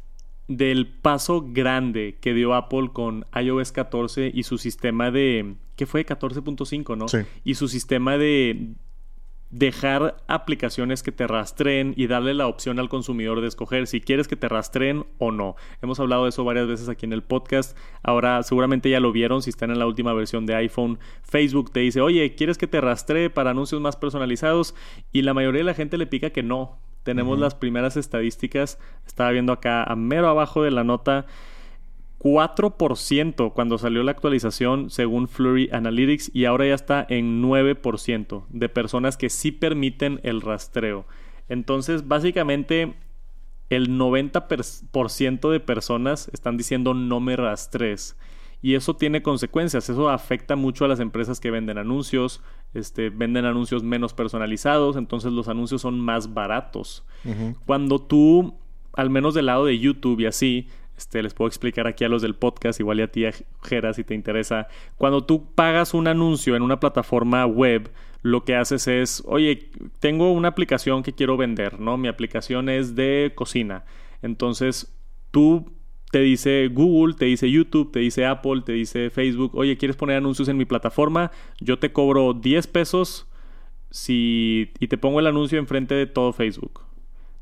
del 0.48 0.88
paso 0.88 1.46
grande 1.48 2.18
que 2.20 2.34
dio 2.34 2.54
Apple 2.54 2.90
con 2.92 3.24
iOS 3.34 3.72
14 3.72 4.30
y 4.34 4.42
su 4.42 4.58
sistema 4.58 5.10
de... 5.10 5.54
¿Qué 5.76 5.86
fue? 5.86 6.06
14.5, 6.06 6.96
¿no? 6.96 7.08
Sí. 7.08 7.18
Y 7.44 7.54
su 7.54 7.68
sistema 7.68 8.16
de 8.16 8.74
dejar 9.54 10.16
aplicaciones 10.26 11.04
que 11.04 11.12
te 11.12 11.28
rastreen 11.28 11.94
y 11.96 12.08
darle 12.08 12.34
la 12.34 12.48
opción 12.48 12.80
al 12.80 12.88
consumidor 12.88 13.40
de 13.40 13.46
escoger 13.46 13.86
si 13.86 14.00
quieres 14.00 14.26
que 14.26 14.34
te 14.34 14.48
rastreen 14.48 15.06
o 15.18 15.30
no. 15.30 15.54
Hemos 15.80 16.00
hablado 16.00 16.24
de 16.24 16.30
eso 16.30 16.42
varias 16.42 16.66
veces 16.66 16.88
aquí 16.88 17.06
en 17.06 17.12
el 17.12 17.22
podcast. 17.22 17.76
Ahora 18.02 18.42
seguramente 18.42 18.90
ya 18.90 18.98
lo 18.98 19.12
vieron 19.12 19.42
si 19.42 19.50
están 19.50 19.70
en 19.70 19.78
la 19.78 19.86
última 19.86 20.12
versión 20.12 20.44
de 20.44 20.56
iPhone. 20.56 20.98
Facebook 21.22 21.70
te 21.70 21.80
dice, 21.80 22.00
oye, 22.00 22.34
¿quieres 22.34 22.58
que 22.58 22.66
te 22.66 22.80
rastree 22.80 23.30
para 23.30 23.50
anuncios 23.50 23.80
más 23.80 23.94
personalizados? 23.94 24.74
Y 25.12 25.22
la 25.22 25.34
mayoría 25.34 25.60
de 25.60 25.66
la 25.66 25.74
gente 25.74 25.98
le 25.98 26.08
pica 26.08 26.30
que 26.30 26.42
no. 26.42 26.78
Tenemos 27.04 27.38
las 27.38 27.54
primeras 27.54 27.96
estadísticas. 27.96 28.80
Estaba 29.06 29.30
viendo 29.30 29.52
acá 29.52 29.84
a 29.84 29.94
mero 29.94 30.26
abajo 30.28 30.64
de 30.64 30.72
la 30.72 30.82
nota. 30.82 31.26
4% 32.24 33.52
cuando 33.52 33.76
salió 33.76 34.02
la 34.02 34.12
actualización 34.12 34.88
según 34.88 35.28
Flurry 35.28 35.68
Analytics 35.70 36.30
y 36.32 36.46
ahora 36.46 36.66
ya 36.66 36.74
está 36.74 37.06
en 37.06 37.42
9% 37.42 38.46
de 38.48 38.68
personas 38.70 39.18
que 39.18 39.28
sí 39.28 39.52
permiten 39.52 40.20
el 40.22 40.40
rastreo. 40.40 41.04
Entonces, 41.50 42.08
básicamente, 42.08 42.94
el 43.68 43.90
90% 43.90 45.50
de 45.50 45.60
personas 45.60 46.30
están 46.32 46.56
diciendo 46.56 46.94
no 46.94 47.20
me 47.20 47.36
rastres. 47.36 48.16
Y 48.62 48.74
eso 48.74 48.96
tiene 48.96 49.20
consecuencias, 49.20 49.90
eso 49.90 50.08
afecta 50.08 50.56
mucho 50.56 50.86
a 50.86 50.88
las 50.88 51.00
empresas 51.00 51.40
que 51.40 51.50
venden 51.50 51.76
anuncios, 51.76 52.40
este, 52.72 53.10
venden 53.10 53.44
anuncios 53.44 53.82
menos 53.82 54.14
personalizados, 54.14 54.96
entonces 54.96 55.30
los 55.32 55.48
anuncios 55.48 55.82
son 55.82 56.00
más 56.00 56.32
baratos. 56.32 57.04
Cuando 57.66 58.00
tú, 58.00 58.54
al 58.94 59.10
menos 59.10 59.34
del 59.34 59.46
lado 59.46 59.66
de 59.66 59.78
YouTube 59.78 60.20
y 60.20 60.26
así, 60.26 60.68
este, 60.96 61.22
les 61.22 61.34
puedo 61.34 61.48
explicar 61.48 61.86
aquí 61.86 62.04
a 62.04 62.08
los 62.08 62.22
del 62.22 62.34
podcast, 62.34 62.78
igual 62.80 63.00
y 63.00 63.02
a 63.02 63.08
ti, 63.08 63.24
Jera, 63.62 63.92
si 63.92 64.04
te 64.04 64.14
interesa. 64.14 64.68
Cuando 64.96 65.24
tú 65.24 65.52
pagas 65.54 65.94
un 65.94 66.06
anuncio 66.06 66.56
en 66.56 66.62
una 66.62 66.80
plataforma 66.80 67.46
web, 67.46 67.90
lo 68.22 68.44
que 68.44 68.56
haces 68.56 68.88
es, 68.88 69.22
oye, 69.26 69.70
tengo 70.00 70.32
una 70.32 70.48
aplicación 70.48 71.02
que 71.02 71.12
quiero 71.12 71.36
vender, 71.36 71.80
¿no? 71.80 71.98
Mi 71.98 72.08
aplicación 72.08 72.68
es 72.68 72.94
de 72.94 73.32
cocina. 73.34 73.84
Entonces, 74.22 74.96
tú 75.30 75.70
te 76.10 76.20
dice 76.20 76.68
Google, 76.68 77.14
te 77.14 77.24
dice 77.24 77.50
YouTube, 77.50 77.90
te 77.90 77.98
dice 77.98 78.24
Apple, 78.24 78.62
te 78.64 78.72
dice 78.72 79.10
Facebook, 79.10 79.50
oye, 79.54 79.76
¿quieres 79.76 79.96
poner 79.96 80.16
anuncios 80.16 80.48
en 80.48 80.56
mi 80.56 80.64
plataforma? 80.64 81.32
Yo 81.60 81.80
te 81.80 81.92
cobro 81.92 82.34
10 82.34 82.68
pesos 82.68 83.26
si... 83.90 84.72
y 84.78 84.86
te 84.86 84.96
pongo 84.96 85.18
el 85.18 85.26
anuncio 85.26 85.58
enfrente 85.58 85.94
de 85.94 86.06
todo 86.06 86.32
Facebook. 86.32 86.82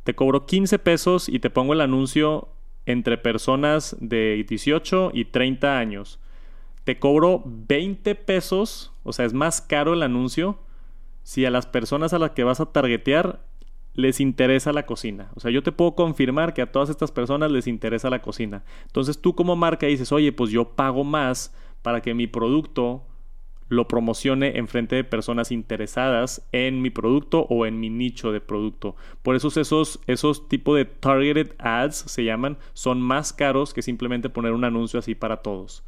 Te 0.04 0.14
cobro 0.14 0.46
15 0.46 0.78
pesos 0.78 1.28
y 1.28 1.38
te 1.38 1.50
pongo 1.50 1.74
el 1.74 1.82
anuncio 1.82 2.48
entre 2.86 3.18
personas 3.18 3.96
de 4.00 4.44
18 4.48 5.10
y 5.14 5.26
30 5.26 5.78
años. 5.78 6.18
Te 6.84 6.98
cobro 6.98 7.42
20 7.44 8.14
pesos, 8.16 8.92
o 9.04 9.12
sea, 9.12 9.24
es 9.24 9.34
más 9.34 9.60
caro 9.60 9.94
el 9.94 10.02
anuncio 10.02 10.58
si 11.22 11.44
a 11.44 11.50
las 11.50 11.66
personas 11.66 12.12
a 12.12 12.18
las 12.18 12.32
que 12.32 12.44
vas 12.44 12.60
a 12.60 12.66
targetear 12.66 13.40
les 13.94 14.20
interesa 14.20 14.72
la 14.72 14.86
cocina. 14.86 15.30
O 15.34 15.40
sea, 15.40 15.50
yo 15.50 15.62
te 15.62 15.70
puedo 15.72 15.94
confirmar 15.94 16.54
que 16.54 16.62
a 16.62 16.72
todas 16.72 16.88
estas 16.88 17.12
personas 17.12 17.50
les 17.52 17.66
interesa 17.66 18.10
la 18.10 18.22
cocina. 18.22 18.64
Entonces 18.86 19.20
tú 19.20 19.34
como 19.34 19.54
marca 19.54 19.86
dices, 19.86 20.12
oye, 20.12 20.32
pues 20.32 20.50
yo 20.50 20.70
pago 20.70 21.04
más 21.04 21.54
para 21.82 22.00
que 22.00 22.14
mi 22.14 22.26
producto 22.26 23.04
lo 23.72 23.88
promocione 23.88 24.58
en 24.58 24.68
frente 24.68 24.96
de 24.96 25.04
personas 25.04 25.50
interesadas 25.50 26.46
en 26.52 26.82
mi 26.82 26.90
producto 26.90 27.46
o 27.48 27.64
en 27.64 27.80
mi 27.80 27.88
nicho 27.88 28.30
de 28.30 28.42
producto. 28.42 28.96
Por 29.22 29.34
eso 29.34 29.48
esos, 29.58 29.98
esos 30.06 30.46
tipos 30.46 30.76
de 30.76 30.84
targeted 30.84 31.52
ads 31.58 31.96
se 31.96 32.22
llaman, 32.22 32.58
son 32.74 33.00
más 33.00 33.32
caros 33.32 33.72
que 33.72 33.80
simplemente 33.80 34.28
poner 34.28 34.52
un 34.52 34.64
anuncio 34.64 34.98
así 34.98 35.14
para 35.14 35.38
todos. 35.38 35.84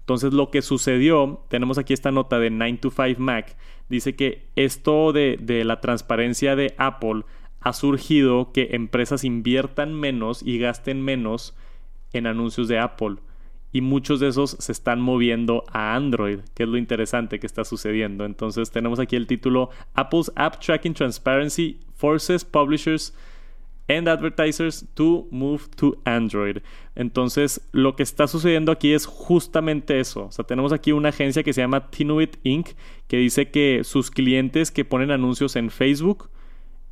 Entonces 0.00 0.32
lo 0.32 0.50
que 0.50 0.60
sucedió, 0.60 1.44
tenemos 1.48 1.78
aquí 1.78 1.92
esta 1.92 2.10
nota 2.10 2.40
de 2.40 2.50
9 2.50 2.78
to 2.78 2.90
5 2.90 3.20
Mac, 3.20 3.56
dice 3.88 4.16
que 4.16 4.48
esto 4.56 5.12
de, 5.12 5.38
de 5.40 5.64
la 5.64 5.80
transparencia 5.80 6.56
de 6.56 6.74
Apple 6.78 7.22
ha 7.60 7.72
surgido 7.72 8.50
que 8.50 8.70
empresas 8.72 9.22
inviertan 9.22 9.94
menos 9.94 10.42
y 10.42 10.58
gasten 10.58 11.00
menos 11.00 11.54
en 12.12 12.26
anuncios 12.26 12.66
de 12.66 12.80
Apple 12.80 13.18
y 13.72 13.80
muchos 13.80 14.20
de 14.20 14.28
esos 14.28 14.56
se 14.58 14.72
están 14.72 15.00
moviendo 15.00 15.64
a 15.72 15.94
Android, 15.94 16.40
que 16.54 16.64
es 16.64 16.68
lo 16.68 16.76
interesante 16.76 17.38
que 17.38 17.46
está 17.46 17.64
sucediendo. 17.64 18.24
Entonces 18.24 18.70
tenemos 18.70 18.98
aquí 18.98 19.16
el 19.16 19.26
título 19.26 19.70
Apple's 19.94 20.32
App 20.34 20.60
Tracking 20.60 20.94
Transparency 20.94 21.78
Forces 21.94 22.44
Publishers 22.44 23.14
and 23.88 24.08
Advertisers 24.08 24.86
to 24.94 25.28
Move 25.30 25.62
to 25.76 25.98
Android. 26.04 26.58
Entonces 26.94 27.68
lo 27.72 27.96
que 27.96 28.02
está 28.02 28.26
sucediendo 28.26 28.72
aquí 28.72 28.92
es 28.92 29.06
justamente 29.06 30.00
eso. 30.00 30.26
O 30.26 30.32
sea, 30.32 30.44
tenemos 30.44 30.72
aquí 30.72 30.92
una 30.92 31.10
agencia 31.10 31.42
que 31.42 31.52
se 31.52 31.60
llama 31.60 31.90
Tinuit 31.90 32.36
Inc. 32.42 32.70
que 33.06 33.18
dice 33.18 33.50
que 33.50 33.82
sus 33.84 34.10
clientes 34.10 34.70
que 34.70 34.84
ponen 34.84 35.10
anuncios 35.10 35.56
en 35.56 35.70
Facebook 35.70 36.30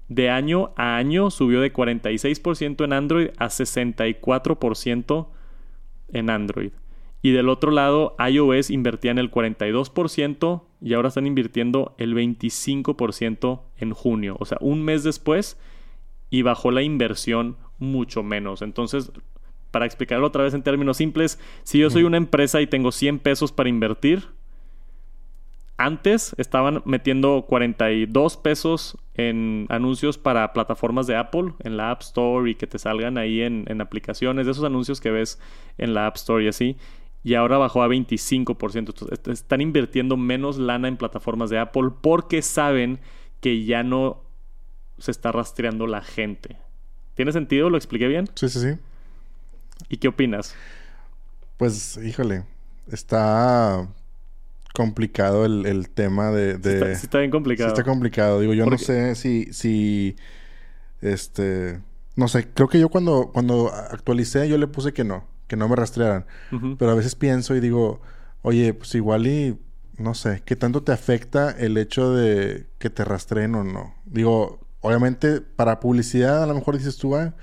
de 0.09 0.31
año 0.31 0.73
a 0.77 0.97
año 0.97 1.31
subió 1.31 1.61
de 1.61 1.73
46% 1.73 2.85
en 2.85 2.93
Android 2.93 3.29
a 3.37 3.47
64% 3.49 5.29
en 6.13 6.31
Android. 6.31 6.73
Y 7.21 7.33
del 7.33 7.49
otro 7.49 7.71
lado, 7.71 8.15
iOS 8.19 8.71
invertía 8.71 9.11
en 9.11 9.19
el 9.19 9.31
42% 9.31 10.63
y 10.81 10.95
ahora 10.95 11.09
están 11.09 11.27
invirtiendo 11.27 11.95
el 11.99 12.15
25% 12.15 13.63
en 13.77 13.93
junio. 13.93 14.37
O 14.39 14.45
sea, 14.45 14.59
un 14.61 14.83
mes 14.85 15.03
después 15.03 15.59
y 16.31 16.43
bajó 16.43 16.71
la 16.71 16.83
inversión 16.83 17.57
mucho 17.79 18.23
menos. 18.23 18.63
Entonces, 18.63 19.11
para 19.71 19.87
explicarlo 19.87 20.27
otra 20.27 20.45
vez 20.45 20.55
en 20.55 20.63
términos 20.63 20.97
simples, 20.97 21.41
si 21.65 21.79
yo 21.79 21.91
soy 21.91 22.05
una 22.05 22.17
empresa 22.17 22.61
y 22.61 22.67
tengo 22.67 22.93
100 22.93 23.19
pesos 23.19 23.53
para 23.53 23.69
invertir, 23.69 24.29
antes 25.79 26.35
estaban 26.37 26.83
metiendo 26.85 27.47
42 27.49 28.37
pesos 28.37 28.99
en 29.15 29.67
anuncios 29.71 30.19
para 30.19 30.53
plataformas 30.53 31.07
de 31.07 31.17
Apple, 31.17 31.55
en 31.61 31.77
la 31.77 31.91
App 31.91 32.03
Store 32.03 32.51
y 32.51 32.55
que 32.55 32.67
te 32.67 32.79
salgan 32.79 33.17
ahí 33.17 33.41
en, 33.41 33.65
en 33.69 33.81
aplicaciones, 33.81 34.45
de 34.45 34.53
esos 34.53 34.65
anuncios 34.65 35.01
que 35.01 35.11
ves 35.11 35.41
en 35.79 35.95
la 35.95 36.07
App 36.07 36.17
Store 36.17 36.45
y 36.45 36.49
así 36.49 36.77
y 37.25 37.35
ahora 37.35 37.59
bajó 37.59 37.83
a 37.83 37.89
25%. 37.89 39.31
están 39.31 39.61
invirtiendo 39.61 40.17
menos 40.17 40.59
lana 40.59 40.89
en 40.89 40.97
plataformas 40.97 41.51
de 41.51 41.59
Apple 41.59 41.91
porque 42.01 42.43
saben 42.43 43.01
que 43.41 43.65
ya 43.65 43.83
no 43.83 44.23
se 44.99 45.11
está 45.11 45.33
rastreando 45.33 45.87
la 45.87 46.01
gente. 46.01 46.57
¿Tiene 47.15 47.33
sentido? 47.33 47.71
¿Lo 47.71 47.77
expliqué 47.77 48.07
bien? 48.09 48.29
Sí, 48.35 48.49
sí, 48.49 48.61
sí. 48.61 48.79
¿Y 49.89 49.99
qué 49.99 50.09
opinas? 50.09 50.55
Pues, 51.57 51.99
híjole, 51.99 52.45
está 52.91 53.89
complicado 54.79 55.45
el, 55.45 55.91
tema 55.91 56.31
de... 56.31 56.55
Sí, 56.95 57.05
está, 57.05 57.19
bien 57.19 57.31
complicado. 57.31 57.69
Sí 57.69 57.73
está 57.79 57.85
complicado. 57.85 58.41
Digo, 58.41 58.55
yo 58.55 58.65
no 58.65 58.79
sé 58.79 59.15
si, 59.15 59.53
si... 59.53 60.17
Este... 61.03 61.81
No 62.17 62.29
sé, 62.29 62.49
creo 62.53 62.69
que 62.69 62.81
yo 62.81 62.89
cuando, 62.89 63.31
cuando 63.33 63.73
actualicé 63.73 64.49
yo 64.49 64.59
le 64.59 64.67
puse 64.67 64.93
que 64.93 65.05
no 65.05 65.25
que 65.49 65.57
no 65.57 65.69
me 65.69 65.75
rastrearan. 65.75 66.27
Pero 66.79 66.91
a 66.93 66.95
veces 66.95 67.17
pienso 67.17 67.57
y 67.57 67.61
digo, 67.61 68.01
oye, 68.43 68.75
pues 68.75 68.95
igual 68.95 69.27
y 69.27 69.59
no 69.97 70.15
sé, 70.15 70.43
¿qué 70.45 70.55
tanto 70.55 70.85
te 70.85 70.93
afecta 70.93 71.51
el 71.51 71.77
hecho 71.77 72.13
de 72.13 72.67
que 72.79 72.91
te 72.91 73.05
rastreen 73.05 73.57
o 73.57 73.65
no? 73.65 73.95
Digo, 74.05 74.61
obviamente 74.81 75.41
para 75.41 75.81
publicidad 75.81 76.45
a 76.45 76.47
lo 76.47 76.55
mejor 76.55 76.77
dices 76.77 76.99
tú, 76.99 77.17
ah, 77.17 77.35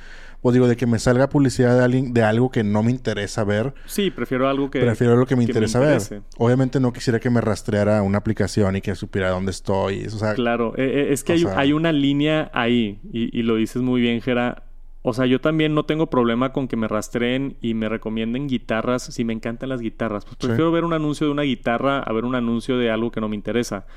o 0.47 0.51
digo, 0.51 0.67
de 0.67 0.77
que 0.77 0.85
me 0.85 0.99
salga 0.99 1.27
publicidad 1.27 1.75
de 1.75 1.83
alguien, 1.83 2.13
de 2.13 2.21
algo 2.21 2.51
que 2.51 2.63
no 2.63 2.83
me 2.83 2.91
interesa 2.91 3.43
ver. 3.43 3.73
Sí, 3.87 4.11
prefiero 4.11 4.47
algo 4.47 4.69
que... 4.69 4.79
Prefiero 4.79 5.13
algo 5.13 5.25
que 5.25 5.35
me 5.35 5.43
interesa 5.43 5.79
ver. 5.79 5.99
Obviamente 6.37 6.79
no 6.79 6.93
quisiera 6.93 7.19
que 7.19 7.31
me 7.31 7.41
rastreara 7.41 8.03
una 8.03 8.19
aplicación 8.19 8.75
y 8.75 8.81
que 8.81 8.93
supiera 8.93 9.31
dónde 9.31 9.49
estoy. 9.49 10.05
Claro, 10.35 10.75
eh, 10.77 10.83
eh, 10.83 11.13
es 11.13 11.23
que 11.23 11.33
hay, 11.33 11.45
hay, 11.55 11.73
una 11.73 11.91
línea 11.91 12.51
ahí, 12.53 12.99
y, 13.11 13.35
y, 13.35 13.41
lo 13.41 13.55
dices 13.55 13.81
muy 13.81 14.01
bien, 14.01 14.21
Gera. 14.21 14.65
O 15.01 15.15
sea, 15.15 15.25
yo 15.25 15.41
también 15.41 15.73
no 15.73 15.85
tengo 15.85 16.11
problema 16.11 16.53
con 16.53 16.67
que 16.67 16.75
me 16.75 16.87
rastreen 16.87 17.57
y 17.59 17.73
me 17.73 17.89
recomienden 17.89 18.47
guitarras 18.47 19.01
si 19.01 19.25
me 19.25 19.33
encantan 19.33 19.69
las 19.69 19.81
guitarras. 19.81 20.25
Pues 20.25 20.37
prefiero 20.37 20.71
ver 20.71 20.83
un 20.83 20.93
anuncio 20.93 21.25
de 21.25 21.33
una 21.33 21.41
guitarra 21.41 22.01
a 22.01 22.13
ver 22.13 22.23
un 22.23 22.35
anuncio 22.35 22.77
de 22.77 22.91
algo 22.91 23.09
que 23.09 23.19
no 23.19 23.29
me 23.29 23.35
interesa. 23.35 23.87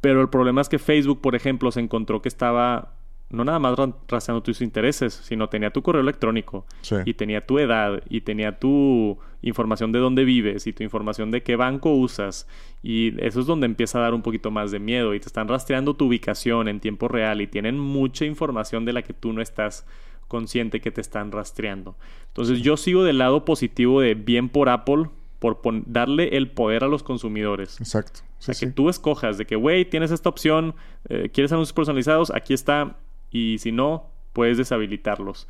Pero 0.00 0.22
el 0.22 0.28
problema 0.28 0.60
es 0.60 0.68
que 0.68 0.80
Facebook, 0.80 1.20
por 1.20 1.36
ejemplo, 1.36 1.70
se 1.70 1.78
encontró 1.78 2.20
que 2.20 2.28
estaba 2.28 2.96
no 3.32 3.44
nada 3.44 3.58
más 3.58 3.76
rastreando 4.08 4.42
tus 4.42 4.60
intereses, 4.60 5.14
sino 5.14 5.48
tenía 5.48 5.70
tu 5.70 5.82
correo 5.82 6.02
electrónico 6.02 6.66
y 7.04 7.14
tenía 7.14 7.46
tu 7.46 7.58
edad 7.58 8.02
y 8.08 8.20
tenía 8.20 8.58
tu 8.58 9.18
información 9.40 9.90
de 9.90 9.98
dónde 9.98 10.24
vives 10.24 10.66
y 10.66 10.72
tu 10.72 10.82
información 10.82 11.30
de 11.30 11.42
qué 11.42 11.56
banco 11.56 11.94
usas. 11.94 12.46
Y 12.82 13.20
eso 13.24 13.40
es 13.40 13.46
donde 13.46 13.66
empieza 13.66 13.98
a 13.98 14.02
dar 14.02 14.14
un 14.14 14.22
poquito 14.22 14.50
más 14.50 14.70
de 14.70 14.78
miedo 14.78 15.14
y 15.14 15.20
te 15.20 15.26
están 15.26 15.48
rastreando 15.48 15.94
tu 15.94 16.06
ubicación 16.06 16.68
en 16.68 16.80
tiempo 16.80 17.08
real 17.08 17.40
y 17.40 17.46
tienen 17.46 17.78
mucha 17.78 18.24
información 18.24 18.84
de 18.84 18.92
la 18.92 19.02
que 19.02 19.14
tú 19.14 19.32
no 19.32 19.42
estás 19.42 19.86
consciente 20.28 20.80
que 20.80 20.90
te 20.90 21.00
están 21.00 21.32
rastreando. 21.32 21.96
Entonces 22.28 22.60
yo 22.60 22.76
sigo 22.76 23.04
del 23.04 23.18
lado 23.18 23.44
positivo 23.44 24.00
de 24.00 24.14
bien 24.14 24.48
por 24.48 24.68
Apple 24.68 25.10
por 25.42 25.60
darle 25.86 26.36
el 26.36 26.50
poder 26.50 26.84
a 26.84 26.86
los 26.86 27.02
consumidores. 27.02 27.80
Exacto. 27.80 28.20
o 28.38 28.42
sea, 28.42 28.54
que 28.54 28.68
tú 28.68 28.88
escojas 28.88 29.38
de 29.38 29.44
que, 29.44 29.56
güey, 29.56 29.84
tienes 29.84 30.12
esta 30.12 30.28
opción, 30.28 30.76
eh, 31.08 31.30
quieres 31.32 31.50
anuncios 31.50 31.72
personalizados, 31.72 32.30
aquí 32.30 32.54
está, 32.54 32.96
y 33.32 33.58
si 33.58 33.72
no, 33.72 34.10
puedes 34.32 34.58
deshabilitarlos. 34.58 35.48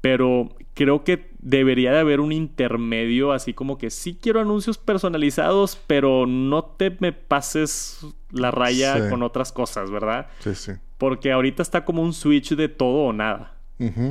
Pero 0.00 0.48
creo 0.74 1.04
que 1.04 1.30
debería 1.40 1.92
de 1.92 1.98
haber 1.98 2.20
un 2.20 2.32
intermedio, 2.32 3.32
así 3.32 3.52
como 3.52 3.76
que 3.76 3.90
sí 3.90 4.18
quiero 4.20 4.40
anuncios 4.40 4.78
personalizados, 4.78 5.78
pero 5.86 6.26
no 6.26 6.64
te 6.64 6.96
me 7.00 7.12
pases 7.12 8.06
la 8.30 8.50
raya 8.50 9.10
con 9.10 9.22
otras 9.22 9.52
cosas, 9.52 9.90
¿verdad? 9.90 10.28
Sí, 10.40 10.54
sí. 10.54 10.72
Porque 10.96 11.32
ahorita 11.32 11.62
está 11.62 11.84
como 11.84 12.02
un 12.02 12.14
switch 12.14 12.54
de 12.54 12.68
todo 12.68 13.06
o 13.06 13.12
nada. 13.12 13.56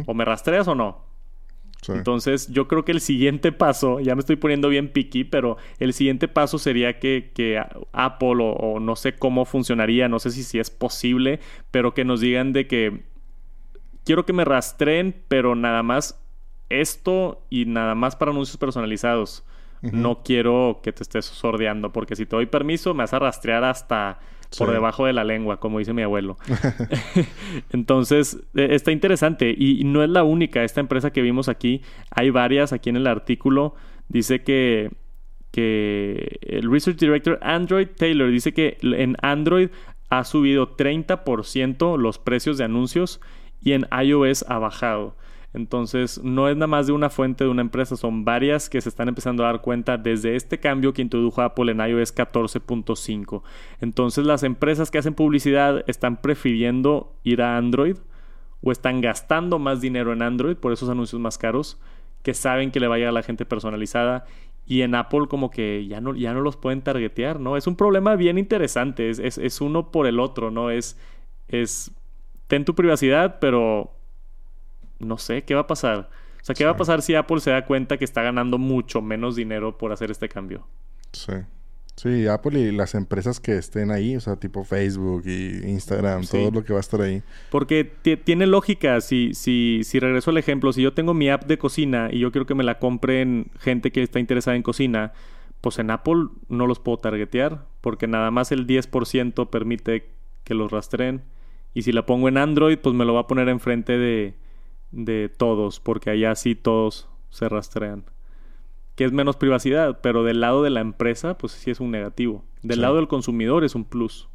O 0.08 0.16
me 0.16 0.26
rastreas 0.26 0.68
o 0.68 0.74
no. 0.74 1.10
Entonces, 1.88 2.48
yo 2.50 2.68
creo 2.68 2.84
que 2.84 2.92
el 2.92 3.00
siguiente 3.00 3.52
paso, 3.52 4.00
ya 4.00 4.16
me 4.16 4.20
estoy 4.20 4.36
poniendo 4.36 4.68
bien 4.70 4.90
picky, 4.90 5.24
pero 5.24 5.58
el 5.80 5.94
siguiente 5.94 6.28
paso 6.28 6.60
sería 6.60 7.00
que, 7.00 7.32
que 7.34 7.62
Apple 7.94 8.38
o, 8.40 8.80
no 8.80 8.96
sé 8.96 9.14
cómo 9.14 9.46
funcionaría, 9.46 10.10
no 10.10 10.20
sé 10.20 10.32
si, 10.32 10.44
si 10.44 10.60
es 10.60 10.70
posible, 10.70 11.40
pero 11.72 11.94
que 11.94 12.04
nos 12.04 12.20
digan 12.20 12.52
de 12.52 12.68
que 12.68 13.04
quiero 14.10 14.26
que 14.26 14.34
me 14.34 14.44
rastreen, 14.44 15.14
pero 15.28 15.54
nada 15.54 15.84
más 15.84 16.20
esto 16.70 17.44
y 17.52 17.66
nada 17.66 17.94
más 17.94 18.16
para 18.16 18.32
anuncios 18.32 18.58
personalizados. 18.58 19.44
No 19.84 20.24
quiero 20.24 20.80
que 20.82 20.92
te 20.92 21.04
estés 21.04 21.26
sordeando, 21.26 21.94
porque 21.94 22.16
si 22.16 22.26
te 22.26 22.36
doy 22.36 22.48
permiso, 22.48 22.96
me 22.96 23.04
vas 23.04 23.14
a 23.14 23.20
rastrear 23.20 23.64
hasta 23.64 24.20
por 24.58 24.72
debajo 24.72 25.06
de 25.06 25.14
la 25.14 25.24
lengua, 25.24 25.60
como 25.60 25.78
dice 25.78 25.94
mi 25.94 26.02
abuelo. 26.02 26.40
Entonces, 27.70 28.40
e, 28.56 28.74
está 28.74 28.92
interesante 28.92 29.54
y, 29.56 29.84
no 29.84 30.04
es 30.04 30.10
la 30.10 30.24
única 30.24 30.64
esta 30.64 30.80
empresa 30.80 31.14
que 31.14 31.22
vimos 31.22 31.48
aquí. 31.48 31.84
Hay 32.10 32.32
varias 32.32 32.74
aquí 32.74 32.90
en 32.90 32.96
el 32.96 33.06
artículo. 33.06 33.76
Dice 34.08 34.42
que, 34.42 34.90
que 35.52 36.40
el 36.42 36.72
Research 36.72 36.98
Director 36.98 37.38
Android 37.44 37.90
Taylor 37.96 38.32
dice 38.32 38.56
que 38.56 38.80
en 38.82 39.18
Android 39.22 39.70
ha 40.10 40.24
subido 40.24 40.76
30% 40.76 42.00
los 42.00 42.18
precios 42.18 42.58
de 42.58 42.64
anuncios 42.64 43.22
y 43.62 43.74
en 43.74 43.88
iOS 43.92 44.46
ha 44.48 44.58
bajado. 44.60 45.16
Entonces, 45.54 46.22
no 46.24 46.48
es 46.48 46.56
nada 46.56 46.68
más 46.68 46.86
de 46.86 46.94
una 46.94 47.10
fuente 47.10 47.44
de 47.44 47.50
una 47.50 47.62
empresa, 47.62 47.96
son 47.96 48.24
varias 48.24 48.70
que 48.70 48.82
se 48.82 48.90
están 48.90 49.08
empezando 49.08 49.44
a 49.44 49.48
dar 49.48 49.62
cuenta 49.62 49.98
desde 49.98 50.36
este 50.36 50.60
cambio 50.60 50.94
que 50.94 51.02
introdujo 51.02 51.42
Apple 51.42 51.72
en 51.72 51.80
iOS 51.80 52.16
14.5. 52.16 53.42
Entonces, 53.82 54.26
las 54.26 54.44
empresas 54.44 54.92
que 54.92 55.00
hacen 55.00 55.16
publicidad 55.16 55.84
están 55.88 56.22
prefiriendo 56.22 57.16
ir 57.24 57.42
a 57.42 57.58
Android 57.58 57.98
o 58.62 58.72
están 58.72 59.02
gastando 59.02 59.58
más 59.58 59.82
dinero 59.82 60.14
en 60.14 60.22
Android 60.22 60.56
por 60.56 60.72
esos 60.72 60.90
anuncios 60.90 61.20
más 61.20 61.38
caros 61.38 61.80
que 62.22 62.34
saben 62.34 62.72
que 62.72 62.80
le 62.80 62.88
vaya 62.88 63.10
a 63.10 63.14
la 63.14 63.24
gente 63.24 63.46
personalizada 63.46 64.26
y 64.66 64.84
en 64.84 64.94
Apple 64.94 65.28
como 65.28 65.50
que 65.50 65.88
ya 65.88 66.00
no, 66.00 66.16
ya 66.16 66.34
no 66.34 66.42
los 66.42 66.58
pueden 66.58 66.82
targetear, 66.84 67.40
¿no? 67.40 67.58
Es 67.58 67.66
un 67.66 67.76
problema 67.76 68.16
bien 68.16 68.38
interesante, 68.38 69.10
es, 69.10 69.18
es, 69.18 69.40
es 69.40 69.62
uno 69.62 69.92
por 69.92 70.06
el 70.06 70.20
otro, 70.20 70.52
¿no? 70.52 70.70
Es, 70.70 71.00
es, 71.48 71.92
ten 72.50 72.66
tu 72.66 72.74
privacidad, 72.74 73.38
pero 73.40 73.94
no 74.98 75.18
sé, 75.20 75.44
¿qué 75.44 75.54
va 75.54 75.62
a 75.62 75.68
pasar? 75.68 76.10
O 76.42 76.46
sea, 76.46 76.56
¿qué 76.56 76.66
va 76.66 76.72
a 76.72 76.78
pasar 76.78 77.02
si 77.04 77.14
Apple 77.14 77.40
se 77.42 77.52
da 77.52 77.64
cuenta 77.66 77.98
que 77.98 78.04
está 78.04 78.24
ganando 78.24 78.58
mucho 78.58 79.02
menos 79.02 79.36
dinero 79.36 79.78
por 79.78 79.92
hacer 79.92 80.10
este 80.10 80.28
cambio? 80.28 80.68
Sí. 81.14 81.34
Sí, 81.96 82.28
Apple 82.28 82.58
y 82.58 82.72
las 82.72 82.96
empresas 82.96 83.42
que 83.42 83.58
estén 83.58 83.92
ahí, 83.92 84.16
o 84.16 84.22
sea, 84.22 84.38
tipo 84.38 84.64
Facebook 84.64 85.24
y 85.26 85.68
Instagram, 85.70 86.26
todo 86.26 86.50
lo 86.50 86.64
que 86.64 86.72
va 86.72 86.80
a 86.80 86.82
estar 86.82 87.02
ahí. 87.02 87.22
Porque 87.52 87.84
tiene 88.24 88.48
lógica, 88.48 89.02
si, 89.02 89.34
si, 89.34 89.82
si 89.84 90.00
regreso 90.00 90.32
al 90.32 90.38
ejemplo, 90.38 90.72
si 90.72 90.82
yo 90.82 90.94
tengo 90.94 91.14
mi 91.14 91.30
app 91.30 91.44
de 91.44 91.58
cocina 91.58 92.08
y 92.10 92.20
yo 92.20 92.32
quiero 92.32 92.46
que 92.46 92.56
me 92.56 92.64
la 92.64 92.80
compren 92.80 93.52
gente 93.60 93.92
que 93.92 94.02
está 94.02 94.20
interesada 94.20 94.56
en 94.56 94.64
cocina, 94.64 95.12
pues 95.60 95.78
en 95.78 95.92
Apple 95.92 96.30
no 96.48 96.68
los 96.68 96.80
puedo 96.80 96.98
targetear, 96.98 97.66
porque 97.82 98.08
nada 98.08 98.32
más 98.32 98.54
el 98.54 98.66
10% 98.66 99.50
permite 99.50 100.08
que 100.46 100.54
los 100.54 100.72
rastreen. 100.72 101.22
Y 101.74 101.84
si 101.84 101.92
la 101.92 102.06
pongo 102.06 102.28
en 102.28 102.38
Android, 102.38 102.78
pues 102.78 102.96
me 102.96 103.06
lo 103.06 103.14
va 103.14 103.22
a 103.22 103.28
poner 103.28 103.50
enfrente 103.50 103.98
de, 103.98 104.36
de 104.92 105.30
todos, 105.30 105.80
porque 105.80 106.10
allá 106.10 106.36
sí 106.36 106.56
todos 106.56 107.08
se 107.30 107.48
rastrean. 107.48 108.06
Que 108.96 109.06
es 109.06 109.12
menos 109.12 109.38
privacidad, 109.38 110.02
pero 110.02 110.24
del 110.24 110.42
lado 110.42 110.64
de 110.64 110.72
la 110.72 110.82
empresa, 110.82 111.38
pues 111.38 111.54
sí 111.54 111.72
es 111.72 111.80
un 111.80 111.92
negativo. 111.92 112.44
Del 112.62 112.82
lado 112.82 112.98
del 112.98 113.08
consumidor 113.08 113.64
es 113.64 113.76
un 113.76 113.86
plus. 113.86 114.28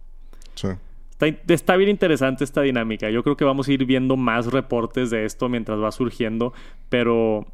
Sí. 0.54 0.68
Está, 1.48 1.76
bien 1.76 1.90
interesante 1.90 2.44
esta 2.44 2.62
dinámica. 2.62 3.08
Yo 3.10 3.22
creo 3.22 3.36
que 3.36 3.44
vamos 3.44 3.68
a 3.68 3.72
ir 3.72 3.84
viendo 3.84 4.16
más 4.16 4.46
reportes 4.46 5.10
de 5.10 5.24
esto 5.24 5.48
mientras 5.48 5.80
va 5.80 5.92
surgiendo, 5.92 6.52
pero 6.88 7.46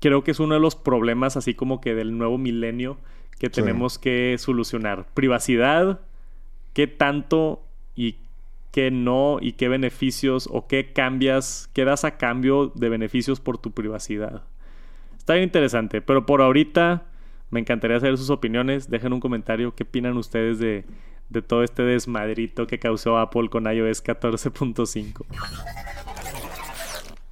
creo 0.00 0.24
que 0.24 0.30
es 0.30 0.40
uno 0.40 0.54
de 0.54 0.60
los 0.60 0.76
problemas 0.76 1.36
así 1.36 1.54
como 1.54 1.80
que 1.80 1.94
del 1.94 2.16
nuevo 2.16 2.38
milenio 2.38 2.98
que 3.38 3.50
tenemos 3.50 3.98
que 3.98 4.36
solucionar. 4.38 5.06
Privacidad, 5.14 6.00
qué 6.72 6.86
tanto 6.86 7.62
y 7.94 8.16
qué 8.70 8.90
no 8.90 9.38
y 9.40 9.52
qué 9.52 9.68
beneficios 9.68 10.48
o 10.50 10.66
qué 10.66 10.92
cambias, 10.92 11.68
qué 11.72 11.84
das 11.84 12.04
a 12.04 12.16
cambio 12.16 12.72
de 12.74 12.88
beneficios 12.88 13.40
por 13.40 13.58
tu 13.58 13.72
privacidad. 13.72 14.42
Está 15.18 15.34
bien 15.34 15.44
interesante, 15.44 16.00
pero 16.00 16.26
por 16.26 16.42
ahorita 16.42 17.04
me 17.50 17.60
encantaría 17.60 18.00
saber 18.00 18.16
sus 18.16 18.30
opiniones. 18.30 18.88
Dejen 18.88 19.12
un 19.12 19.20
comentario 19.20 19.74
qué 19.74 19.82
opinan 19.82 20.16
ustedes 20.16 20.58
de, 20.58 20.84
de 21.28 21.42
todo 21.42 21.62
este 21.62 21.82
desmadrito 21.82 22.66
que 22.66 22.78
causó 22.78 23.18
Apple 23.18 23.48
con 23.48 23.64
iOS 23.64 24.04
14.5. 24.04 25.24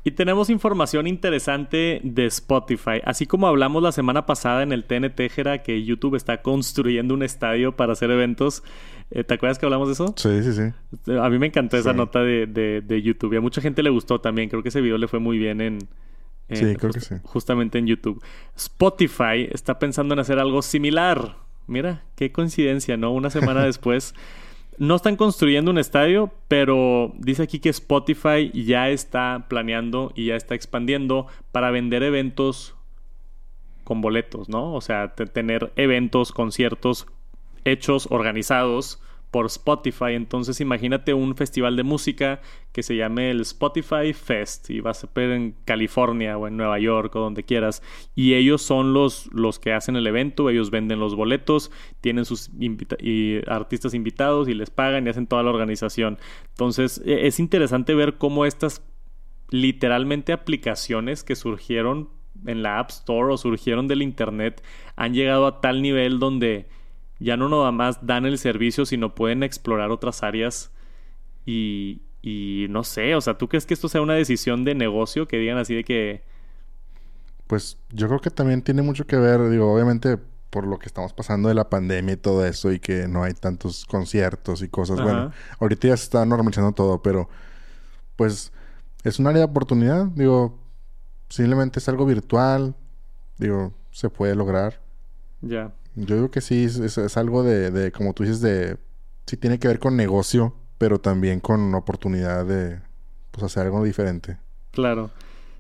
Y 0.09 0.13
tenemos 0.13 0.49
información 0.49 1.07
interesante 1.07 2.01
de 2.03 2.25
Spotify. 2.25 3.03
Así 3.05 3.27
como 3.27 3.47
hablamos 3.47 3.83
la 3.83 3.93
semana 3.93 4.25
pasada 4.25 4.63
en 4.63 4.73
el 4.73 4.85
TNT, 4.85 5.31
Jera, 5.31 5.63
que 5.63 5.85
YouTube 5.85 6.15
está 6.15 6.41
construyendo 6.41 7.13
un 7.13 7.23
estadio 7.23 7.77
para 7.77 7.93
hacer 7.93 8.11
eventos. 8.11 8.63
Eh, 9.11 9.23
¿Te 9.23 9.35
acuerdas 9.35 9.59
que 9.59 9.67
hablamos 9.67 9.89
de 9.89 9.93
eso? 9.93 10.15
Sí, 10.17 10.43
sí, 10.43 10.55
sí. 10.55 11.13
A 11.13 11.29
mí 11.29 11.39
me 11.39 11.49
encantó 11.49 11.77
esa 11.77 11.93
nota 11.93 12.23
de, 12.23 12.47
de, 12.47 13.03
YouTube. 13.03 13.35
Y 13.35 13.37
a 13.37 13.43
mucha 13.43 13.61
gente 13.61 13.83
le 13.83 13.91
gustó 13.91 14.19
también. 14.19 14.49
Creo 14.49 14.63
que 14.63 14.71
ese 14.71 14.81
video 14.81 14.97
le 14.97 15.09
fue 15.09 15.19
muy 15.19 15.37
bien 15.37 15.61
en... 15.61 15.79
sí, 16.53 16.75
creo 16.77 16.91
que 16.91 17.01
sí. 17.01 17.17
Justamente 17.25 17.77
en 17.77 17.87
YouTube. 17.87 18.25
Spotify 18.57 19.47
está 19.53 19.79
pensando 19.79 20.15
en 20.15 20.21
hacer 20.21 20.39
algo 20.39 20.63
similar. 20.63 21.37
Mira, 21.67 22.05
qué 22.17 22.33
coincidencia, 22.33 22.97
¿no? 22.97 23.13
Una 23.13 23.29
semana 23.29 23.63
después... 23.67 24.15
No 24.79 24.95
están 24.95 25.17
construyendo 25.17 25.71
un 25.73 25.79
estadio, 25.79 26.33
pero 26.47 27.13
dice 27.19 27.43
aquí 27.43 27.59
que 27.59 27.69
Spotify 27.69 28.51
ya 28.55 28.91
está 28.91 29.47
planeando 29.49 30.13
y 30.15 30.27
ya 30.27 30.37
está 30.37 30.55
expandiendo 30.55 31.27
para 31.51 31.71
vender 31.71 32.05
eventos 32.05 32.77
con 33.83 34.01
boletos, 34.01 34.49
¿no? 34.49 34.75
O 34.75 34.81
sea, 34.81 35.15
tener 35.15 35.73
eventos, 35.75 36.31
conciertos 36.31 37.07
hechos, 37.65 38.07
organizados 38.11 39.01
por 39.31 39.47
Spotify. 39.47 40.13
Entonces 40.15 40.61
imagínate 40.61 41.15
un 41.15 41.37
festival 41.37 41.77
de 41.77 41.83
música 41.83 42.41
que 42.73 42.83
se 42.83 42.97
llame 42.97 43.31
el 43.31 43.41
Spotify 43.41 44.13
Fest 44.13 44.71
y 44.71 44.81
va 44.81 44.93
a 44.93 44.95
ser 44.95 45.11
en 45.17 45.55
California 45.65 46.39
o 46.39 46.47
en 46.47 46.57
Nueva 46.57 46.79
York 46.79 47.15
o 47.17 47.21
donde 47.21 47.43
quieras. 47.43 47.83
Y 48.15 48.35
ellos 48.35 48.63
son 48.63 48.93
los, 48.93 49.29
los 49.33 49.59
que 49.59 49.73
hacen 49.73 49.97
el 49.97 50.07
evento, 50.07 50.51
ellos 50.51 50.71
venden 50.71 51.01
los 51.01 51.15
boletos, 51.15 51.71
tienen 52.01 52.25
sus 52.25 52.51
artistas 53.47 53.95
invitados 53.95 54.49
y 54.49 54.55
les 54.55 54.71
pagan 54.71 55.07
y 55.07 55.11
hacen 55.11 55.27
toda 55.27 55.43
la 55.43 55.51
organización. 55.51 56.19
Entonces 56.51 57.03
e, 57.05 57.27
es 57.27 57.41
interesante 57.41 57.95
ver 57.95 58.17
cómo 58.19 58.45
estas 58.45 58.83
literalmente 59.51 60.33
aplicaciones 60.33 61.25
que 61.25 61.37
surgieron 61.37 62.11
en 62.47 62.63
la 62.63 62.79
App 62.79 62.91
Store 62.91 63.33
o 63.33 63.37
surgieron 63.37 63.89
del 63.89 64.03
Internet 64.03 64.63
han 64.97 65.15
llegado 65.15 65.47
a 65.47 65.61
tal 65.61 65.83
nivel 65.83 66.19
donde 66.19 66.69
ya 67.19 67.37
no 67.37 67.49
nada 67.49 67.73
más 67.73 68.05
dan 68.07 68.27
el 68.27 68.39
servicio, 68.39 68.87
sino 68.87 69.15
pueden 69.15 69.43
explorar 69.43 69.91
otras 69.91 70.23
áreas 70.23 70.71
y, 71.45 72.03
y 72.23 72.67
no 72.71 72.85
sé, 72.85 73.15
o 73.15 73.21
sea, 73.21 73.39
¿tú 73.39 73.49
crees 73.49 73.67
que 73.67 73.75
esto 73.75 73.89
sea 73.89 74.03
una 74.03 74.15
decisión 74.15 74.65
de 74.65 74.75
negocio 74.75 75.27
que 75.27 75.39
digan 75.39 75.59
así 75.59 75.75
de 75.75 75.85
que... 75.85 76.23
Pues 77.47 77.79
yo 77.91 78.09
creo 78.09 78.21
que 78.21 78.31
también 78.31 78.63
tiene 78.63 78.83
mucho 78.83 79.07
que 79.07 79.17
ver, 79.17 79.49
digo, 79.49 79.73
obviamente 79.73 80.19
por 80.51 80.67
lo 80.67 80.79
que 80.79 80.87
estamos 80.87 81.13
pasando 81.13 81.49
de 81.49 81.55
la 81.55 81.69
pandemia 81.69 82.15
y 82.15 82.17
todo 82.17 82.47
eso 82.47 82.73
y 82.73 82.81
que 82.81 83.07
no 83.09 83.23
hay 83.23 83.35
tantos 83.35 83.85
conciertos 83.85 84.63
y 84.63 84.69
cosas. 84.69 85.01
Bueno, 85.01 85.33
ahorita 85.59 85.89
ya 85.89 85.97
se 85.97 86.05
está 86.05 86.25
normalizando 86.25 86.73
todo, 86.73 87.03
pero 87.03 87.29
pues 88.17 88.53
es 89.05 89.19
un 89.19 89.27
área 89.27 89.41
de 89.41 89.45
oportunidad. 89.45 90.07
Digo, 90.07 90.59
simplemente 91.29 91.79
es 91.79 91.89
algo 91.89 92.07
virtual. 92.07 92.75
Digo, 93.37 93.75
se 93.91 94.09
puede 94.09 94.35
lograr. 94.35 94.81
Ya. 95.41 95.73
Yo 96.07 96.15
digo 96.15 96.31
que 96.31 96.41
sí, 96.41 96.65
es, 96.65 97.17
algo 97.17 97.43
de, 97.43 97.71
de, 97.71 97.93
como 97.93 98.15
tú 98.15 98.23
dices, 98.23 98.41
de... 98.41 98.77
Sí 99.27 99.37
tiene 99.37 99.59
que 99.59 99.69
ver 99.69 99.79
con 99.79 99.97
negocio, 99.97 100.55
pero 100.79 101.01
también 101.01 101.41
con 101.41 101.75
oportunidad 101.75 102.47
de 102.47 102.81
pues, 103.31 103.45
hacer 103.45 103.67
algo 103.67 103.85
diferente. 103.85 104.39
Claro. 104.71 105.11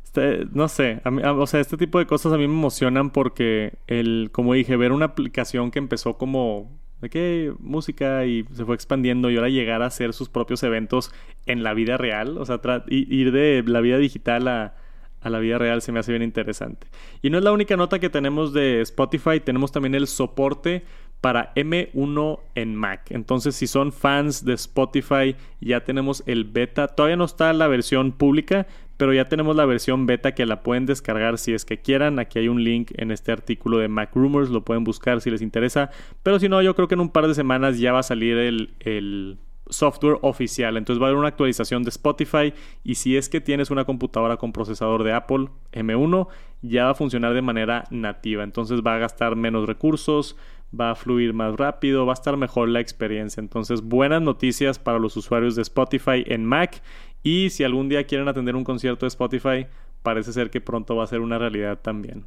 Este, 0.05 0.47
no 0.53 0.68
sé, 0.68 1.03
o 1.05 1.47
sea, 1.47 1.61
este 1.61 1.76
tipo 1.76 1.99
de 1.99 2.07
cosas 2.07 2.32
a 2.32 2.39
mí 2.39 2.49
me 2.49 2.55
emocionan 2.55 3.11
porque 3.11 3.74
el, 3.86 4.30
como 4.32 4.55
dije, 4.55 4.74
ver 4.76 4.93
una 4.93 5.05
aplicación 5.05 5.70
que 5.70 5.78
empezó 5.78 6.16
como 6.16 6.70
de 7.03 7.11
qué 7.11 7.53
música 7.61 8.24
y 8.24 8.45
se 8.55 8.64
fue 8.64 8.74
expandiendo 8.74 9.30
y 9.30 9.36
ahora 9.36 9.51
llegar 9.51 9.82
a 9.82 9.86
hacer 9.86 10.14
sus 10.14 10.30
propios 10.30 10.62
eventos 10.62 11.12
en 11.45 11.62
la 11.62 11.74
vida 11.74 11.99
real, 11.99 12.39
o 12.39 12.47
sea, 12.47 12.61
ir 12.89 13.32
de 13.32 13.62
la 13.66 13.80
vida 13.80 13.99
digital 13.99 14.49
a, 14.49 14.74
a 15.21 15.31
la 15.31 15.39
vida 15.39 15.59
real 15.59 15.83
se 15.83 15.93
me 15.93 16.01
hace 16.01 16.12
bien 16.12 16.23
interesante. 16.23 16.87
Y 17.23 17.31
no 17.31 17.39
es 17.39 17.45
la 17.45 17.53
única 17.53 17.77
nota 17.77 17.99
que 17.99 18.11
tenemos 18.11 18.53
de 18.53 18.81
Spotify, 18.83 19.41
tenemos 19.41 19.73
también 19.73 19.95
el 19.95 20.07
soporte 20.07 20.85
para 21.21 21.53
M1 21.55 22.41
en 22.55 22.77
Mac. 22.77 23.11
Entonces, 23.11 23.57
si 23.57 23.66
son 23.66 23.93
fans 23.93 24.45
de 24.45 24.55
Spotify, 24.55 25.37
ya 25.61 25.83
tenemos 25.83 26.23
el 26.27 26.45
beta. 26.45 26.89
Todavía 26.89 27.16
no 27.16 27.25
está 27.25 27.53
la 27.53 27.66
versión 27.66 28.12
pública, 28.12 28.66
pero 28.97 29.12
ya 29.12 29.29
tenemos 29.29 29.57
la 29.57 29.64
versión 29.64 30.07
beta 30.07 30.35
que 30.35 30.47
la 30.47 30.62
pueden 30.62 30.87
descargar 30.87 31.39
si 31.39 31.55
es 31.55 31.64
que 31.64 31.79
quieran. 31.79 32.19
Aquí 32.19 32.39
hay 32.39 32.49
un 32.49 32.62
link 32.62 32.93
en 32.97 33.11
este 33.11 33.33
artículo 33.33 33.79
de 33.79 33.89
Mac 33.89 34.11
Rumors, 34.14 34.51
lo 34.51 34.64
pueden 34.64 34.85
buscar 34.85 35.21
si 35.21 35.31
les 35.31 35.43
interesa. 35.43 35.91
Pero 36.23 36.39
si 36.39 36.49
no, 36.49 36.62
yo 36.62 36.75
creo 36.75 36.89
que 36.89 36.95
en 36.95 37.01
un 37.01 37.11
par 37.11 37.27
de 37.27 37.35
semanas 37.35 37.79
ya 37.79 37.93
va 37.93 38.01
a 38.01 38.05
salir 38.05 38.37
el, 38.37 38.71
el 38.81 39.39
software 39.71 40.19
oficial. 40.23 40.77
Entonces 40.77 41.01
va 41.01 41.07
a 41.07 41.09
haber 41.09 41.19
una 41.19 41.29
actualización 41.29 41.83
de 41.83 41.91
Spotify 41.91 42.53
y 42.85 42.97
si 42.97 43.16
es 43.16 43.29
que 43.29 43.41
tienes 43.41 43.71
una 43.71 43.85
computadora 43.85 44.37
con 44.37 44.53
procesador 44.53 45.05
de 45.05 45.12
Apple 45.12 45.49
M1, 45.73 46.29
ya 46.62 46.85
va 46.85 46.91
a 46.91 46.95
funcionar 46.95 47.35
de 47.35 47.43
manera 47.43 47.85
nativa. 47.91 48.45
Entonces 48.45 48.81
va 48.87 48.95
a 48.95 48.99
gastar 48.99 49.37
menos 49.37 49.66
recursos, 49.66 50.37
va 50.79 50.91
a 50.91 50.95
fluir 50.95 51.33
más 51.33 51.57
rápido, 51.57 52.07
va 52.07 52.12
a 52.12 52.14
estar 52.14 52.37
mejor 52.37 52.69
la 52.69 52.81
experiencia. 52.81 53.41
Entonces 53.41 53.83
buenas 53.83 54.23
noticias 54.23 54.79
para 54.79 54.99
los 54.99 55.16
usuarios 55.16 55.57
de 55.57 55.62
Spotify 55.62 56.25
en 56.27 56.45
Mac 56.45 56.83
y 57.23 57.51
si 57.51 57.64
algún 57.64 57.89
día 57.89 58.05
quieren 58.05 58.29
atender 58.29 58.57
un 58.57 58.64
concierto 58.64 59.07
de 59.07 59.09
Spotify, 59.09 59.66
parece 60.03 60.33
ser 60.33 60.51
que 60.51 60.61
pronto 60.61 60.97
va 60.97 61.05
a 61.05 61.07
ser 61.07 61.21
una 61.21 61.39
realidad 61.39 61.79
también. 61.81 62.25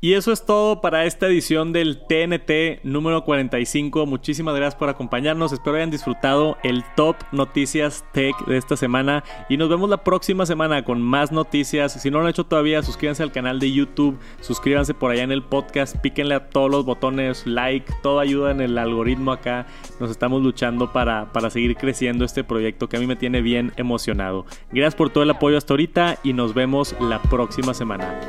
Y 0.00 0.12
eso 0.12 0.30
es 0.30 0.46
todo 0.46 0.80
para 0.80 1.06
esta 1.06 1.26
edición 1.26 1.72
del 1.72 1.98
TNT 1.98 2.84
número 2.84 3.24
45. 3.24 4.06
Muchísimas 4.06 4.54
gracias 4.54 4.76
por 4.76 4.88
acompañarnos. 4.88 5.52
Espero 5.52 5.74
hayan 5.74 5.90
disfrutado 5.90 6.56
el 6.62 6.84
top 6.94 7.16
noticias 7.32 8.04
tech 8.12 8.36
de 8.46 8.58
esta 8.58 8.76
semana. 8.76 9.24
Y 9.48 9.56
nos 9.56 9.68
vemos 9.68 9.90
la 9.90 10.04
próxima 10.04 10.46
semana 10.46 10.84
con 10.84 11.02
más 11.02 11.32
noticias. 11.32 12.00
Si 12.00 12.12
no 12.12 12.18
lo 12.18 12.24
han 12.24 12.30
hecho 12.30 12.44
todavía, 12.44 12.80
suscríbanse 12.84 13.24
al 13.24 13.32
canal 13.32 13.58
de 13.58 13.72
YouTube. 13.72 14.20
Suscríbanse 14.40 14.94
por 14.94 15.10
allá 15.10 15.24
en 15.24 15.32
el 15.32 15.42
podcast. 15.42 15.96
Píquenle 15.96 16.36
a 16.36 16.48
todos 16.48 16.70
los 16.70 16.84
botones, 16.84 17.44
like. 17.44 17.92
Todo 18.00 18.20
ayuda 18.20 18.52
en 18.52 18.60
el 18.60 18.78
algoritmo 18.78 19.32
acá. 19.32 19.66
Nos 19.98 20.12
estamos 20.12 20.40
luchando 20.44 20.92
para, 20.92 21.32
para 21.32 21.50
seguir 21.50 21.74
creciendo 21.74 22.24
este 22.24 22.44
proyecto 22.44 22.88
que 22.88 22.98
a 22.98 23.00
mí 23.00 23.08
me 23.08 23.16
tiene 23.16 23.42
bien 23.42 23.72
emocionado. 23.76 24.46
Gracias 24.70 24.94
por 24.94 25.10
todo 25.10 25.24
el 25.24 25.30
apoyo 25.30 25.58
hasta 25.58 25.72
ahorita 25.72 26.20
y 26.22 26.34
nos 26.34 26.54
vemos 26.54 26.94
la 27.00 27.20
próxima 27.20 27.74
semana. 27.74 28.20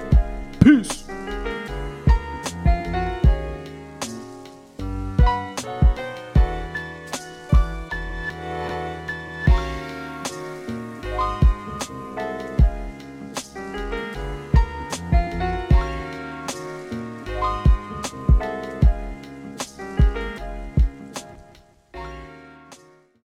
Peace. 0.64 0.99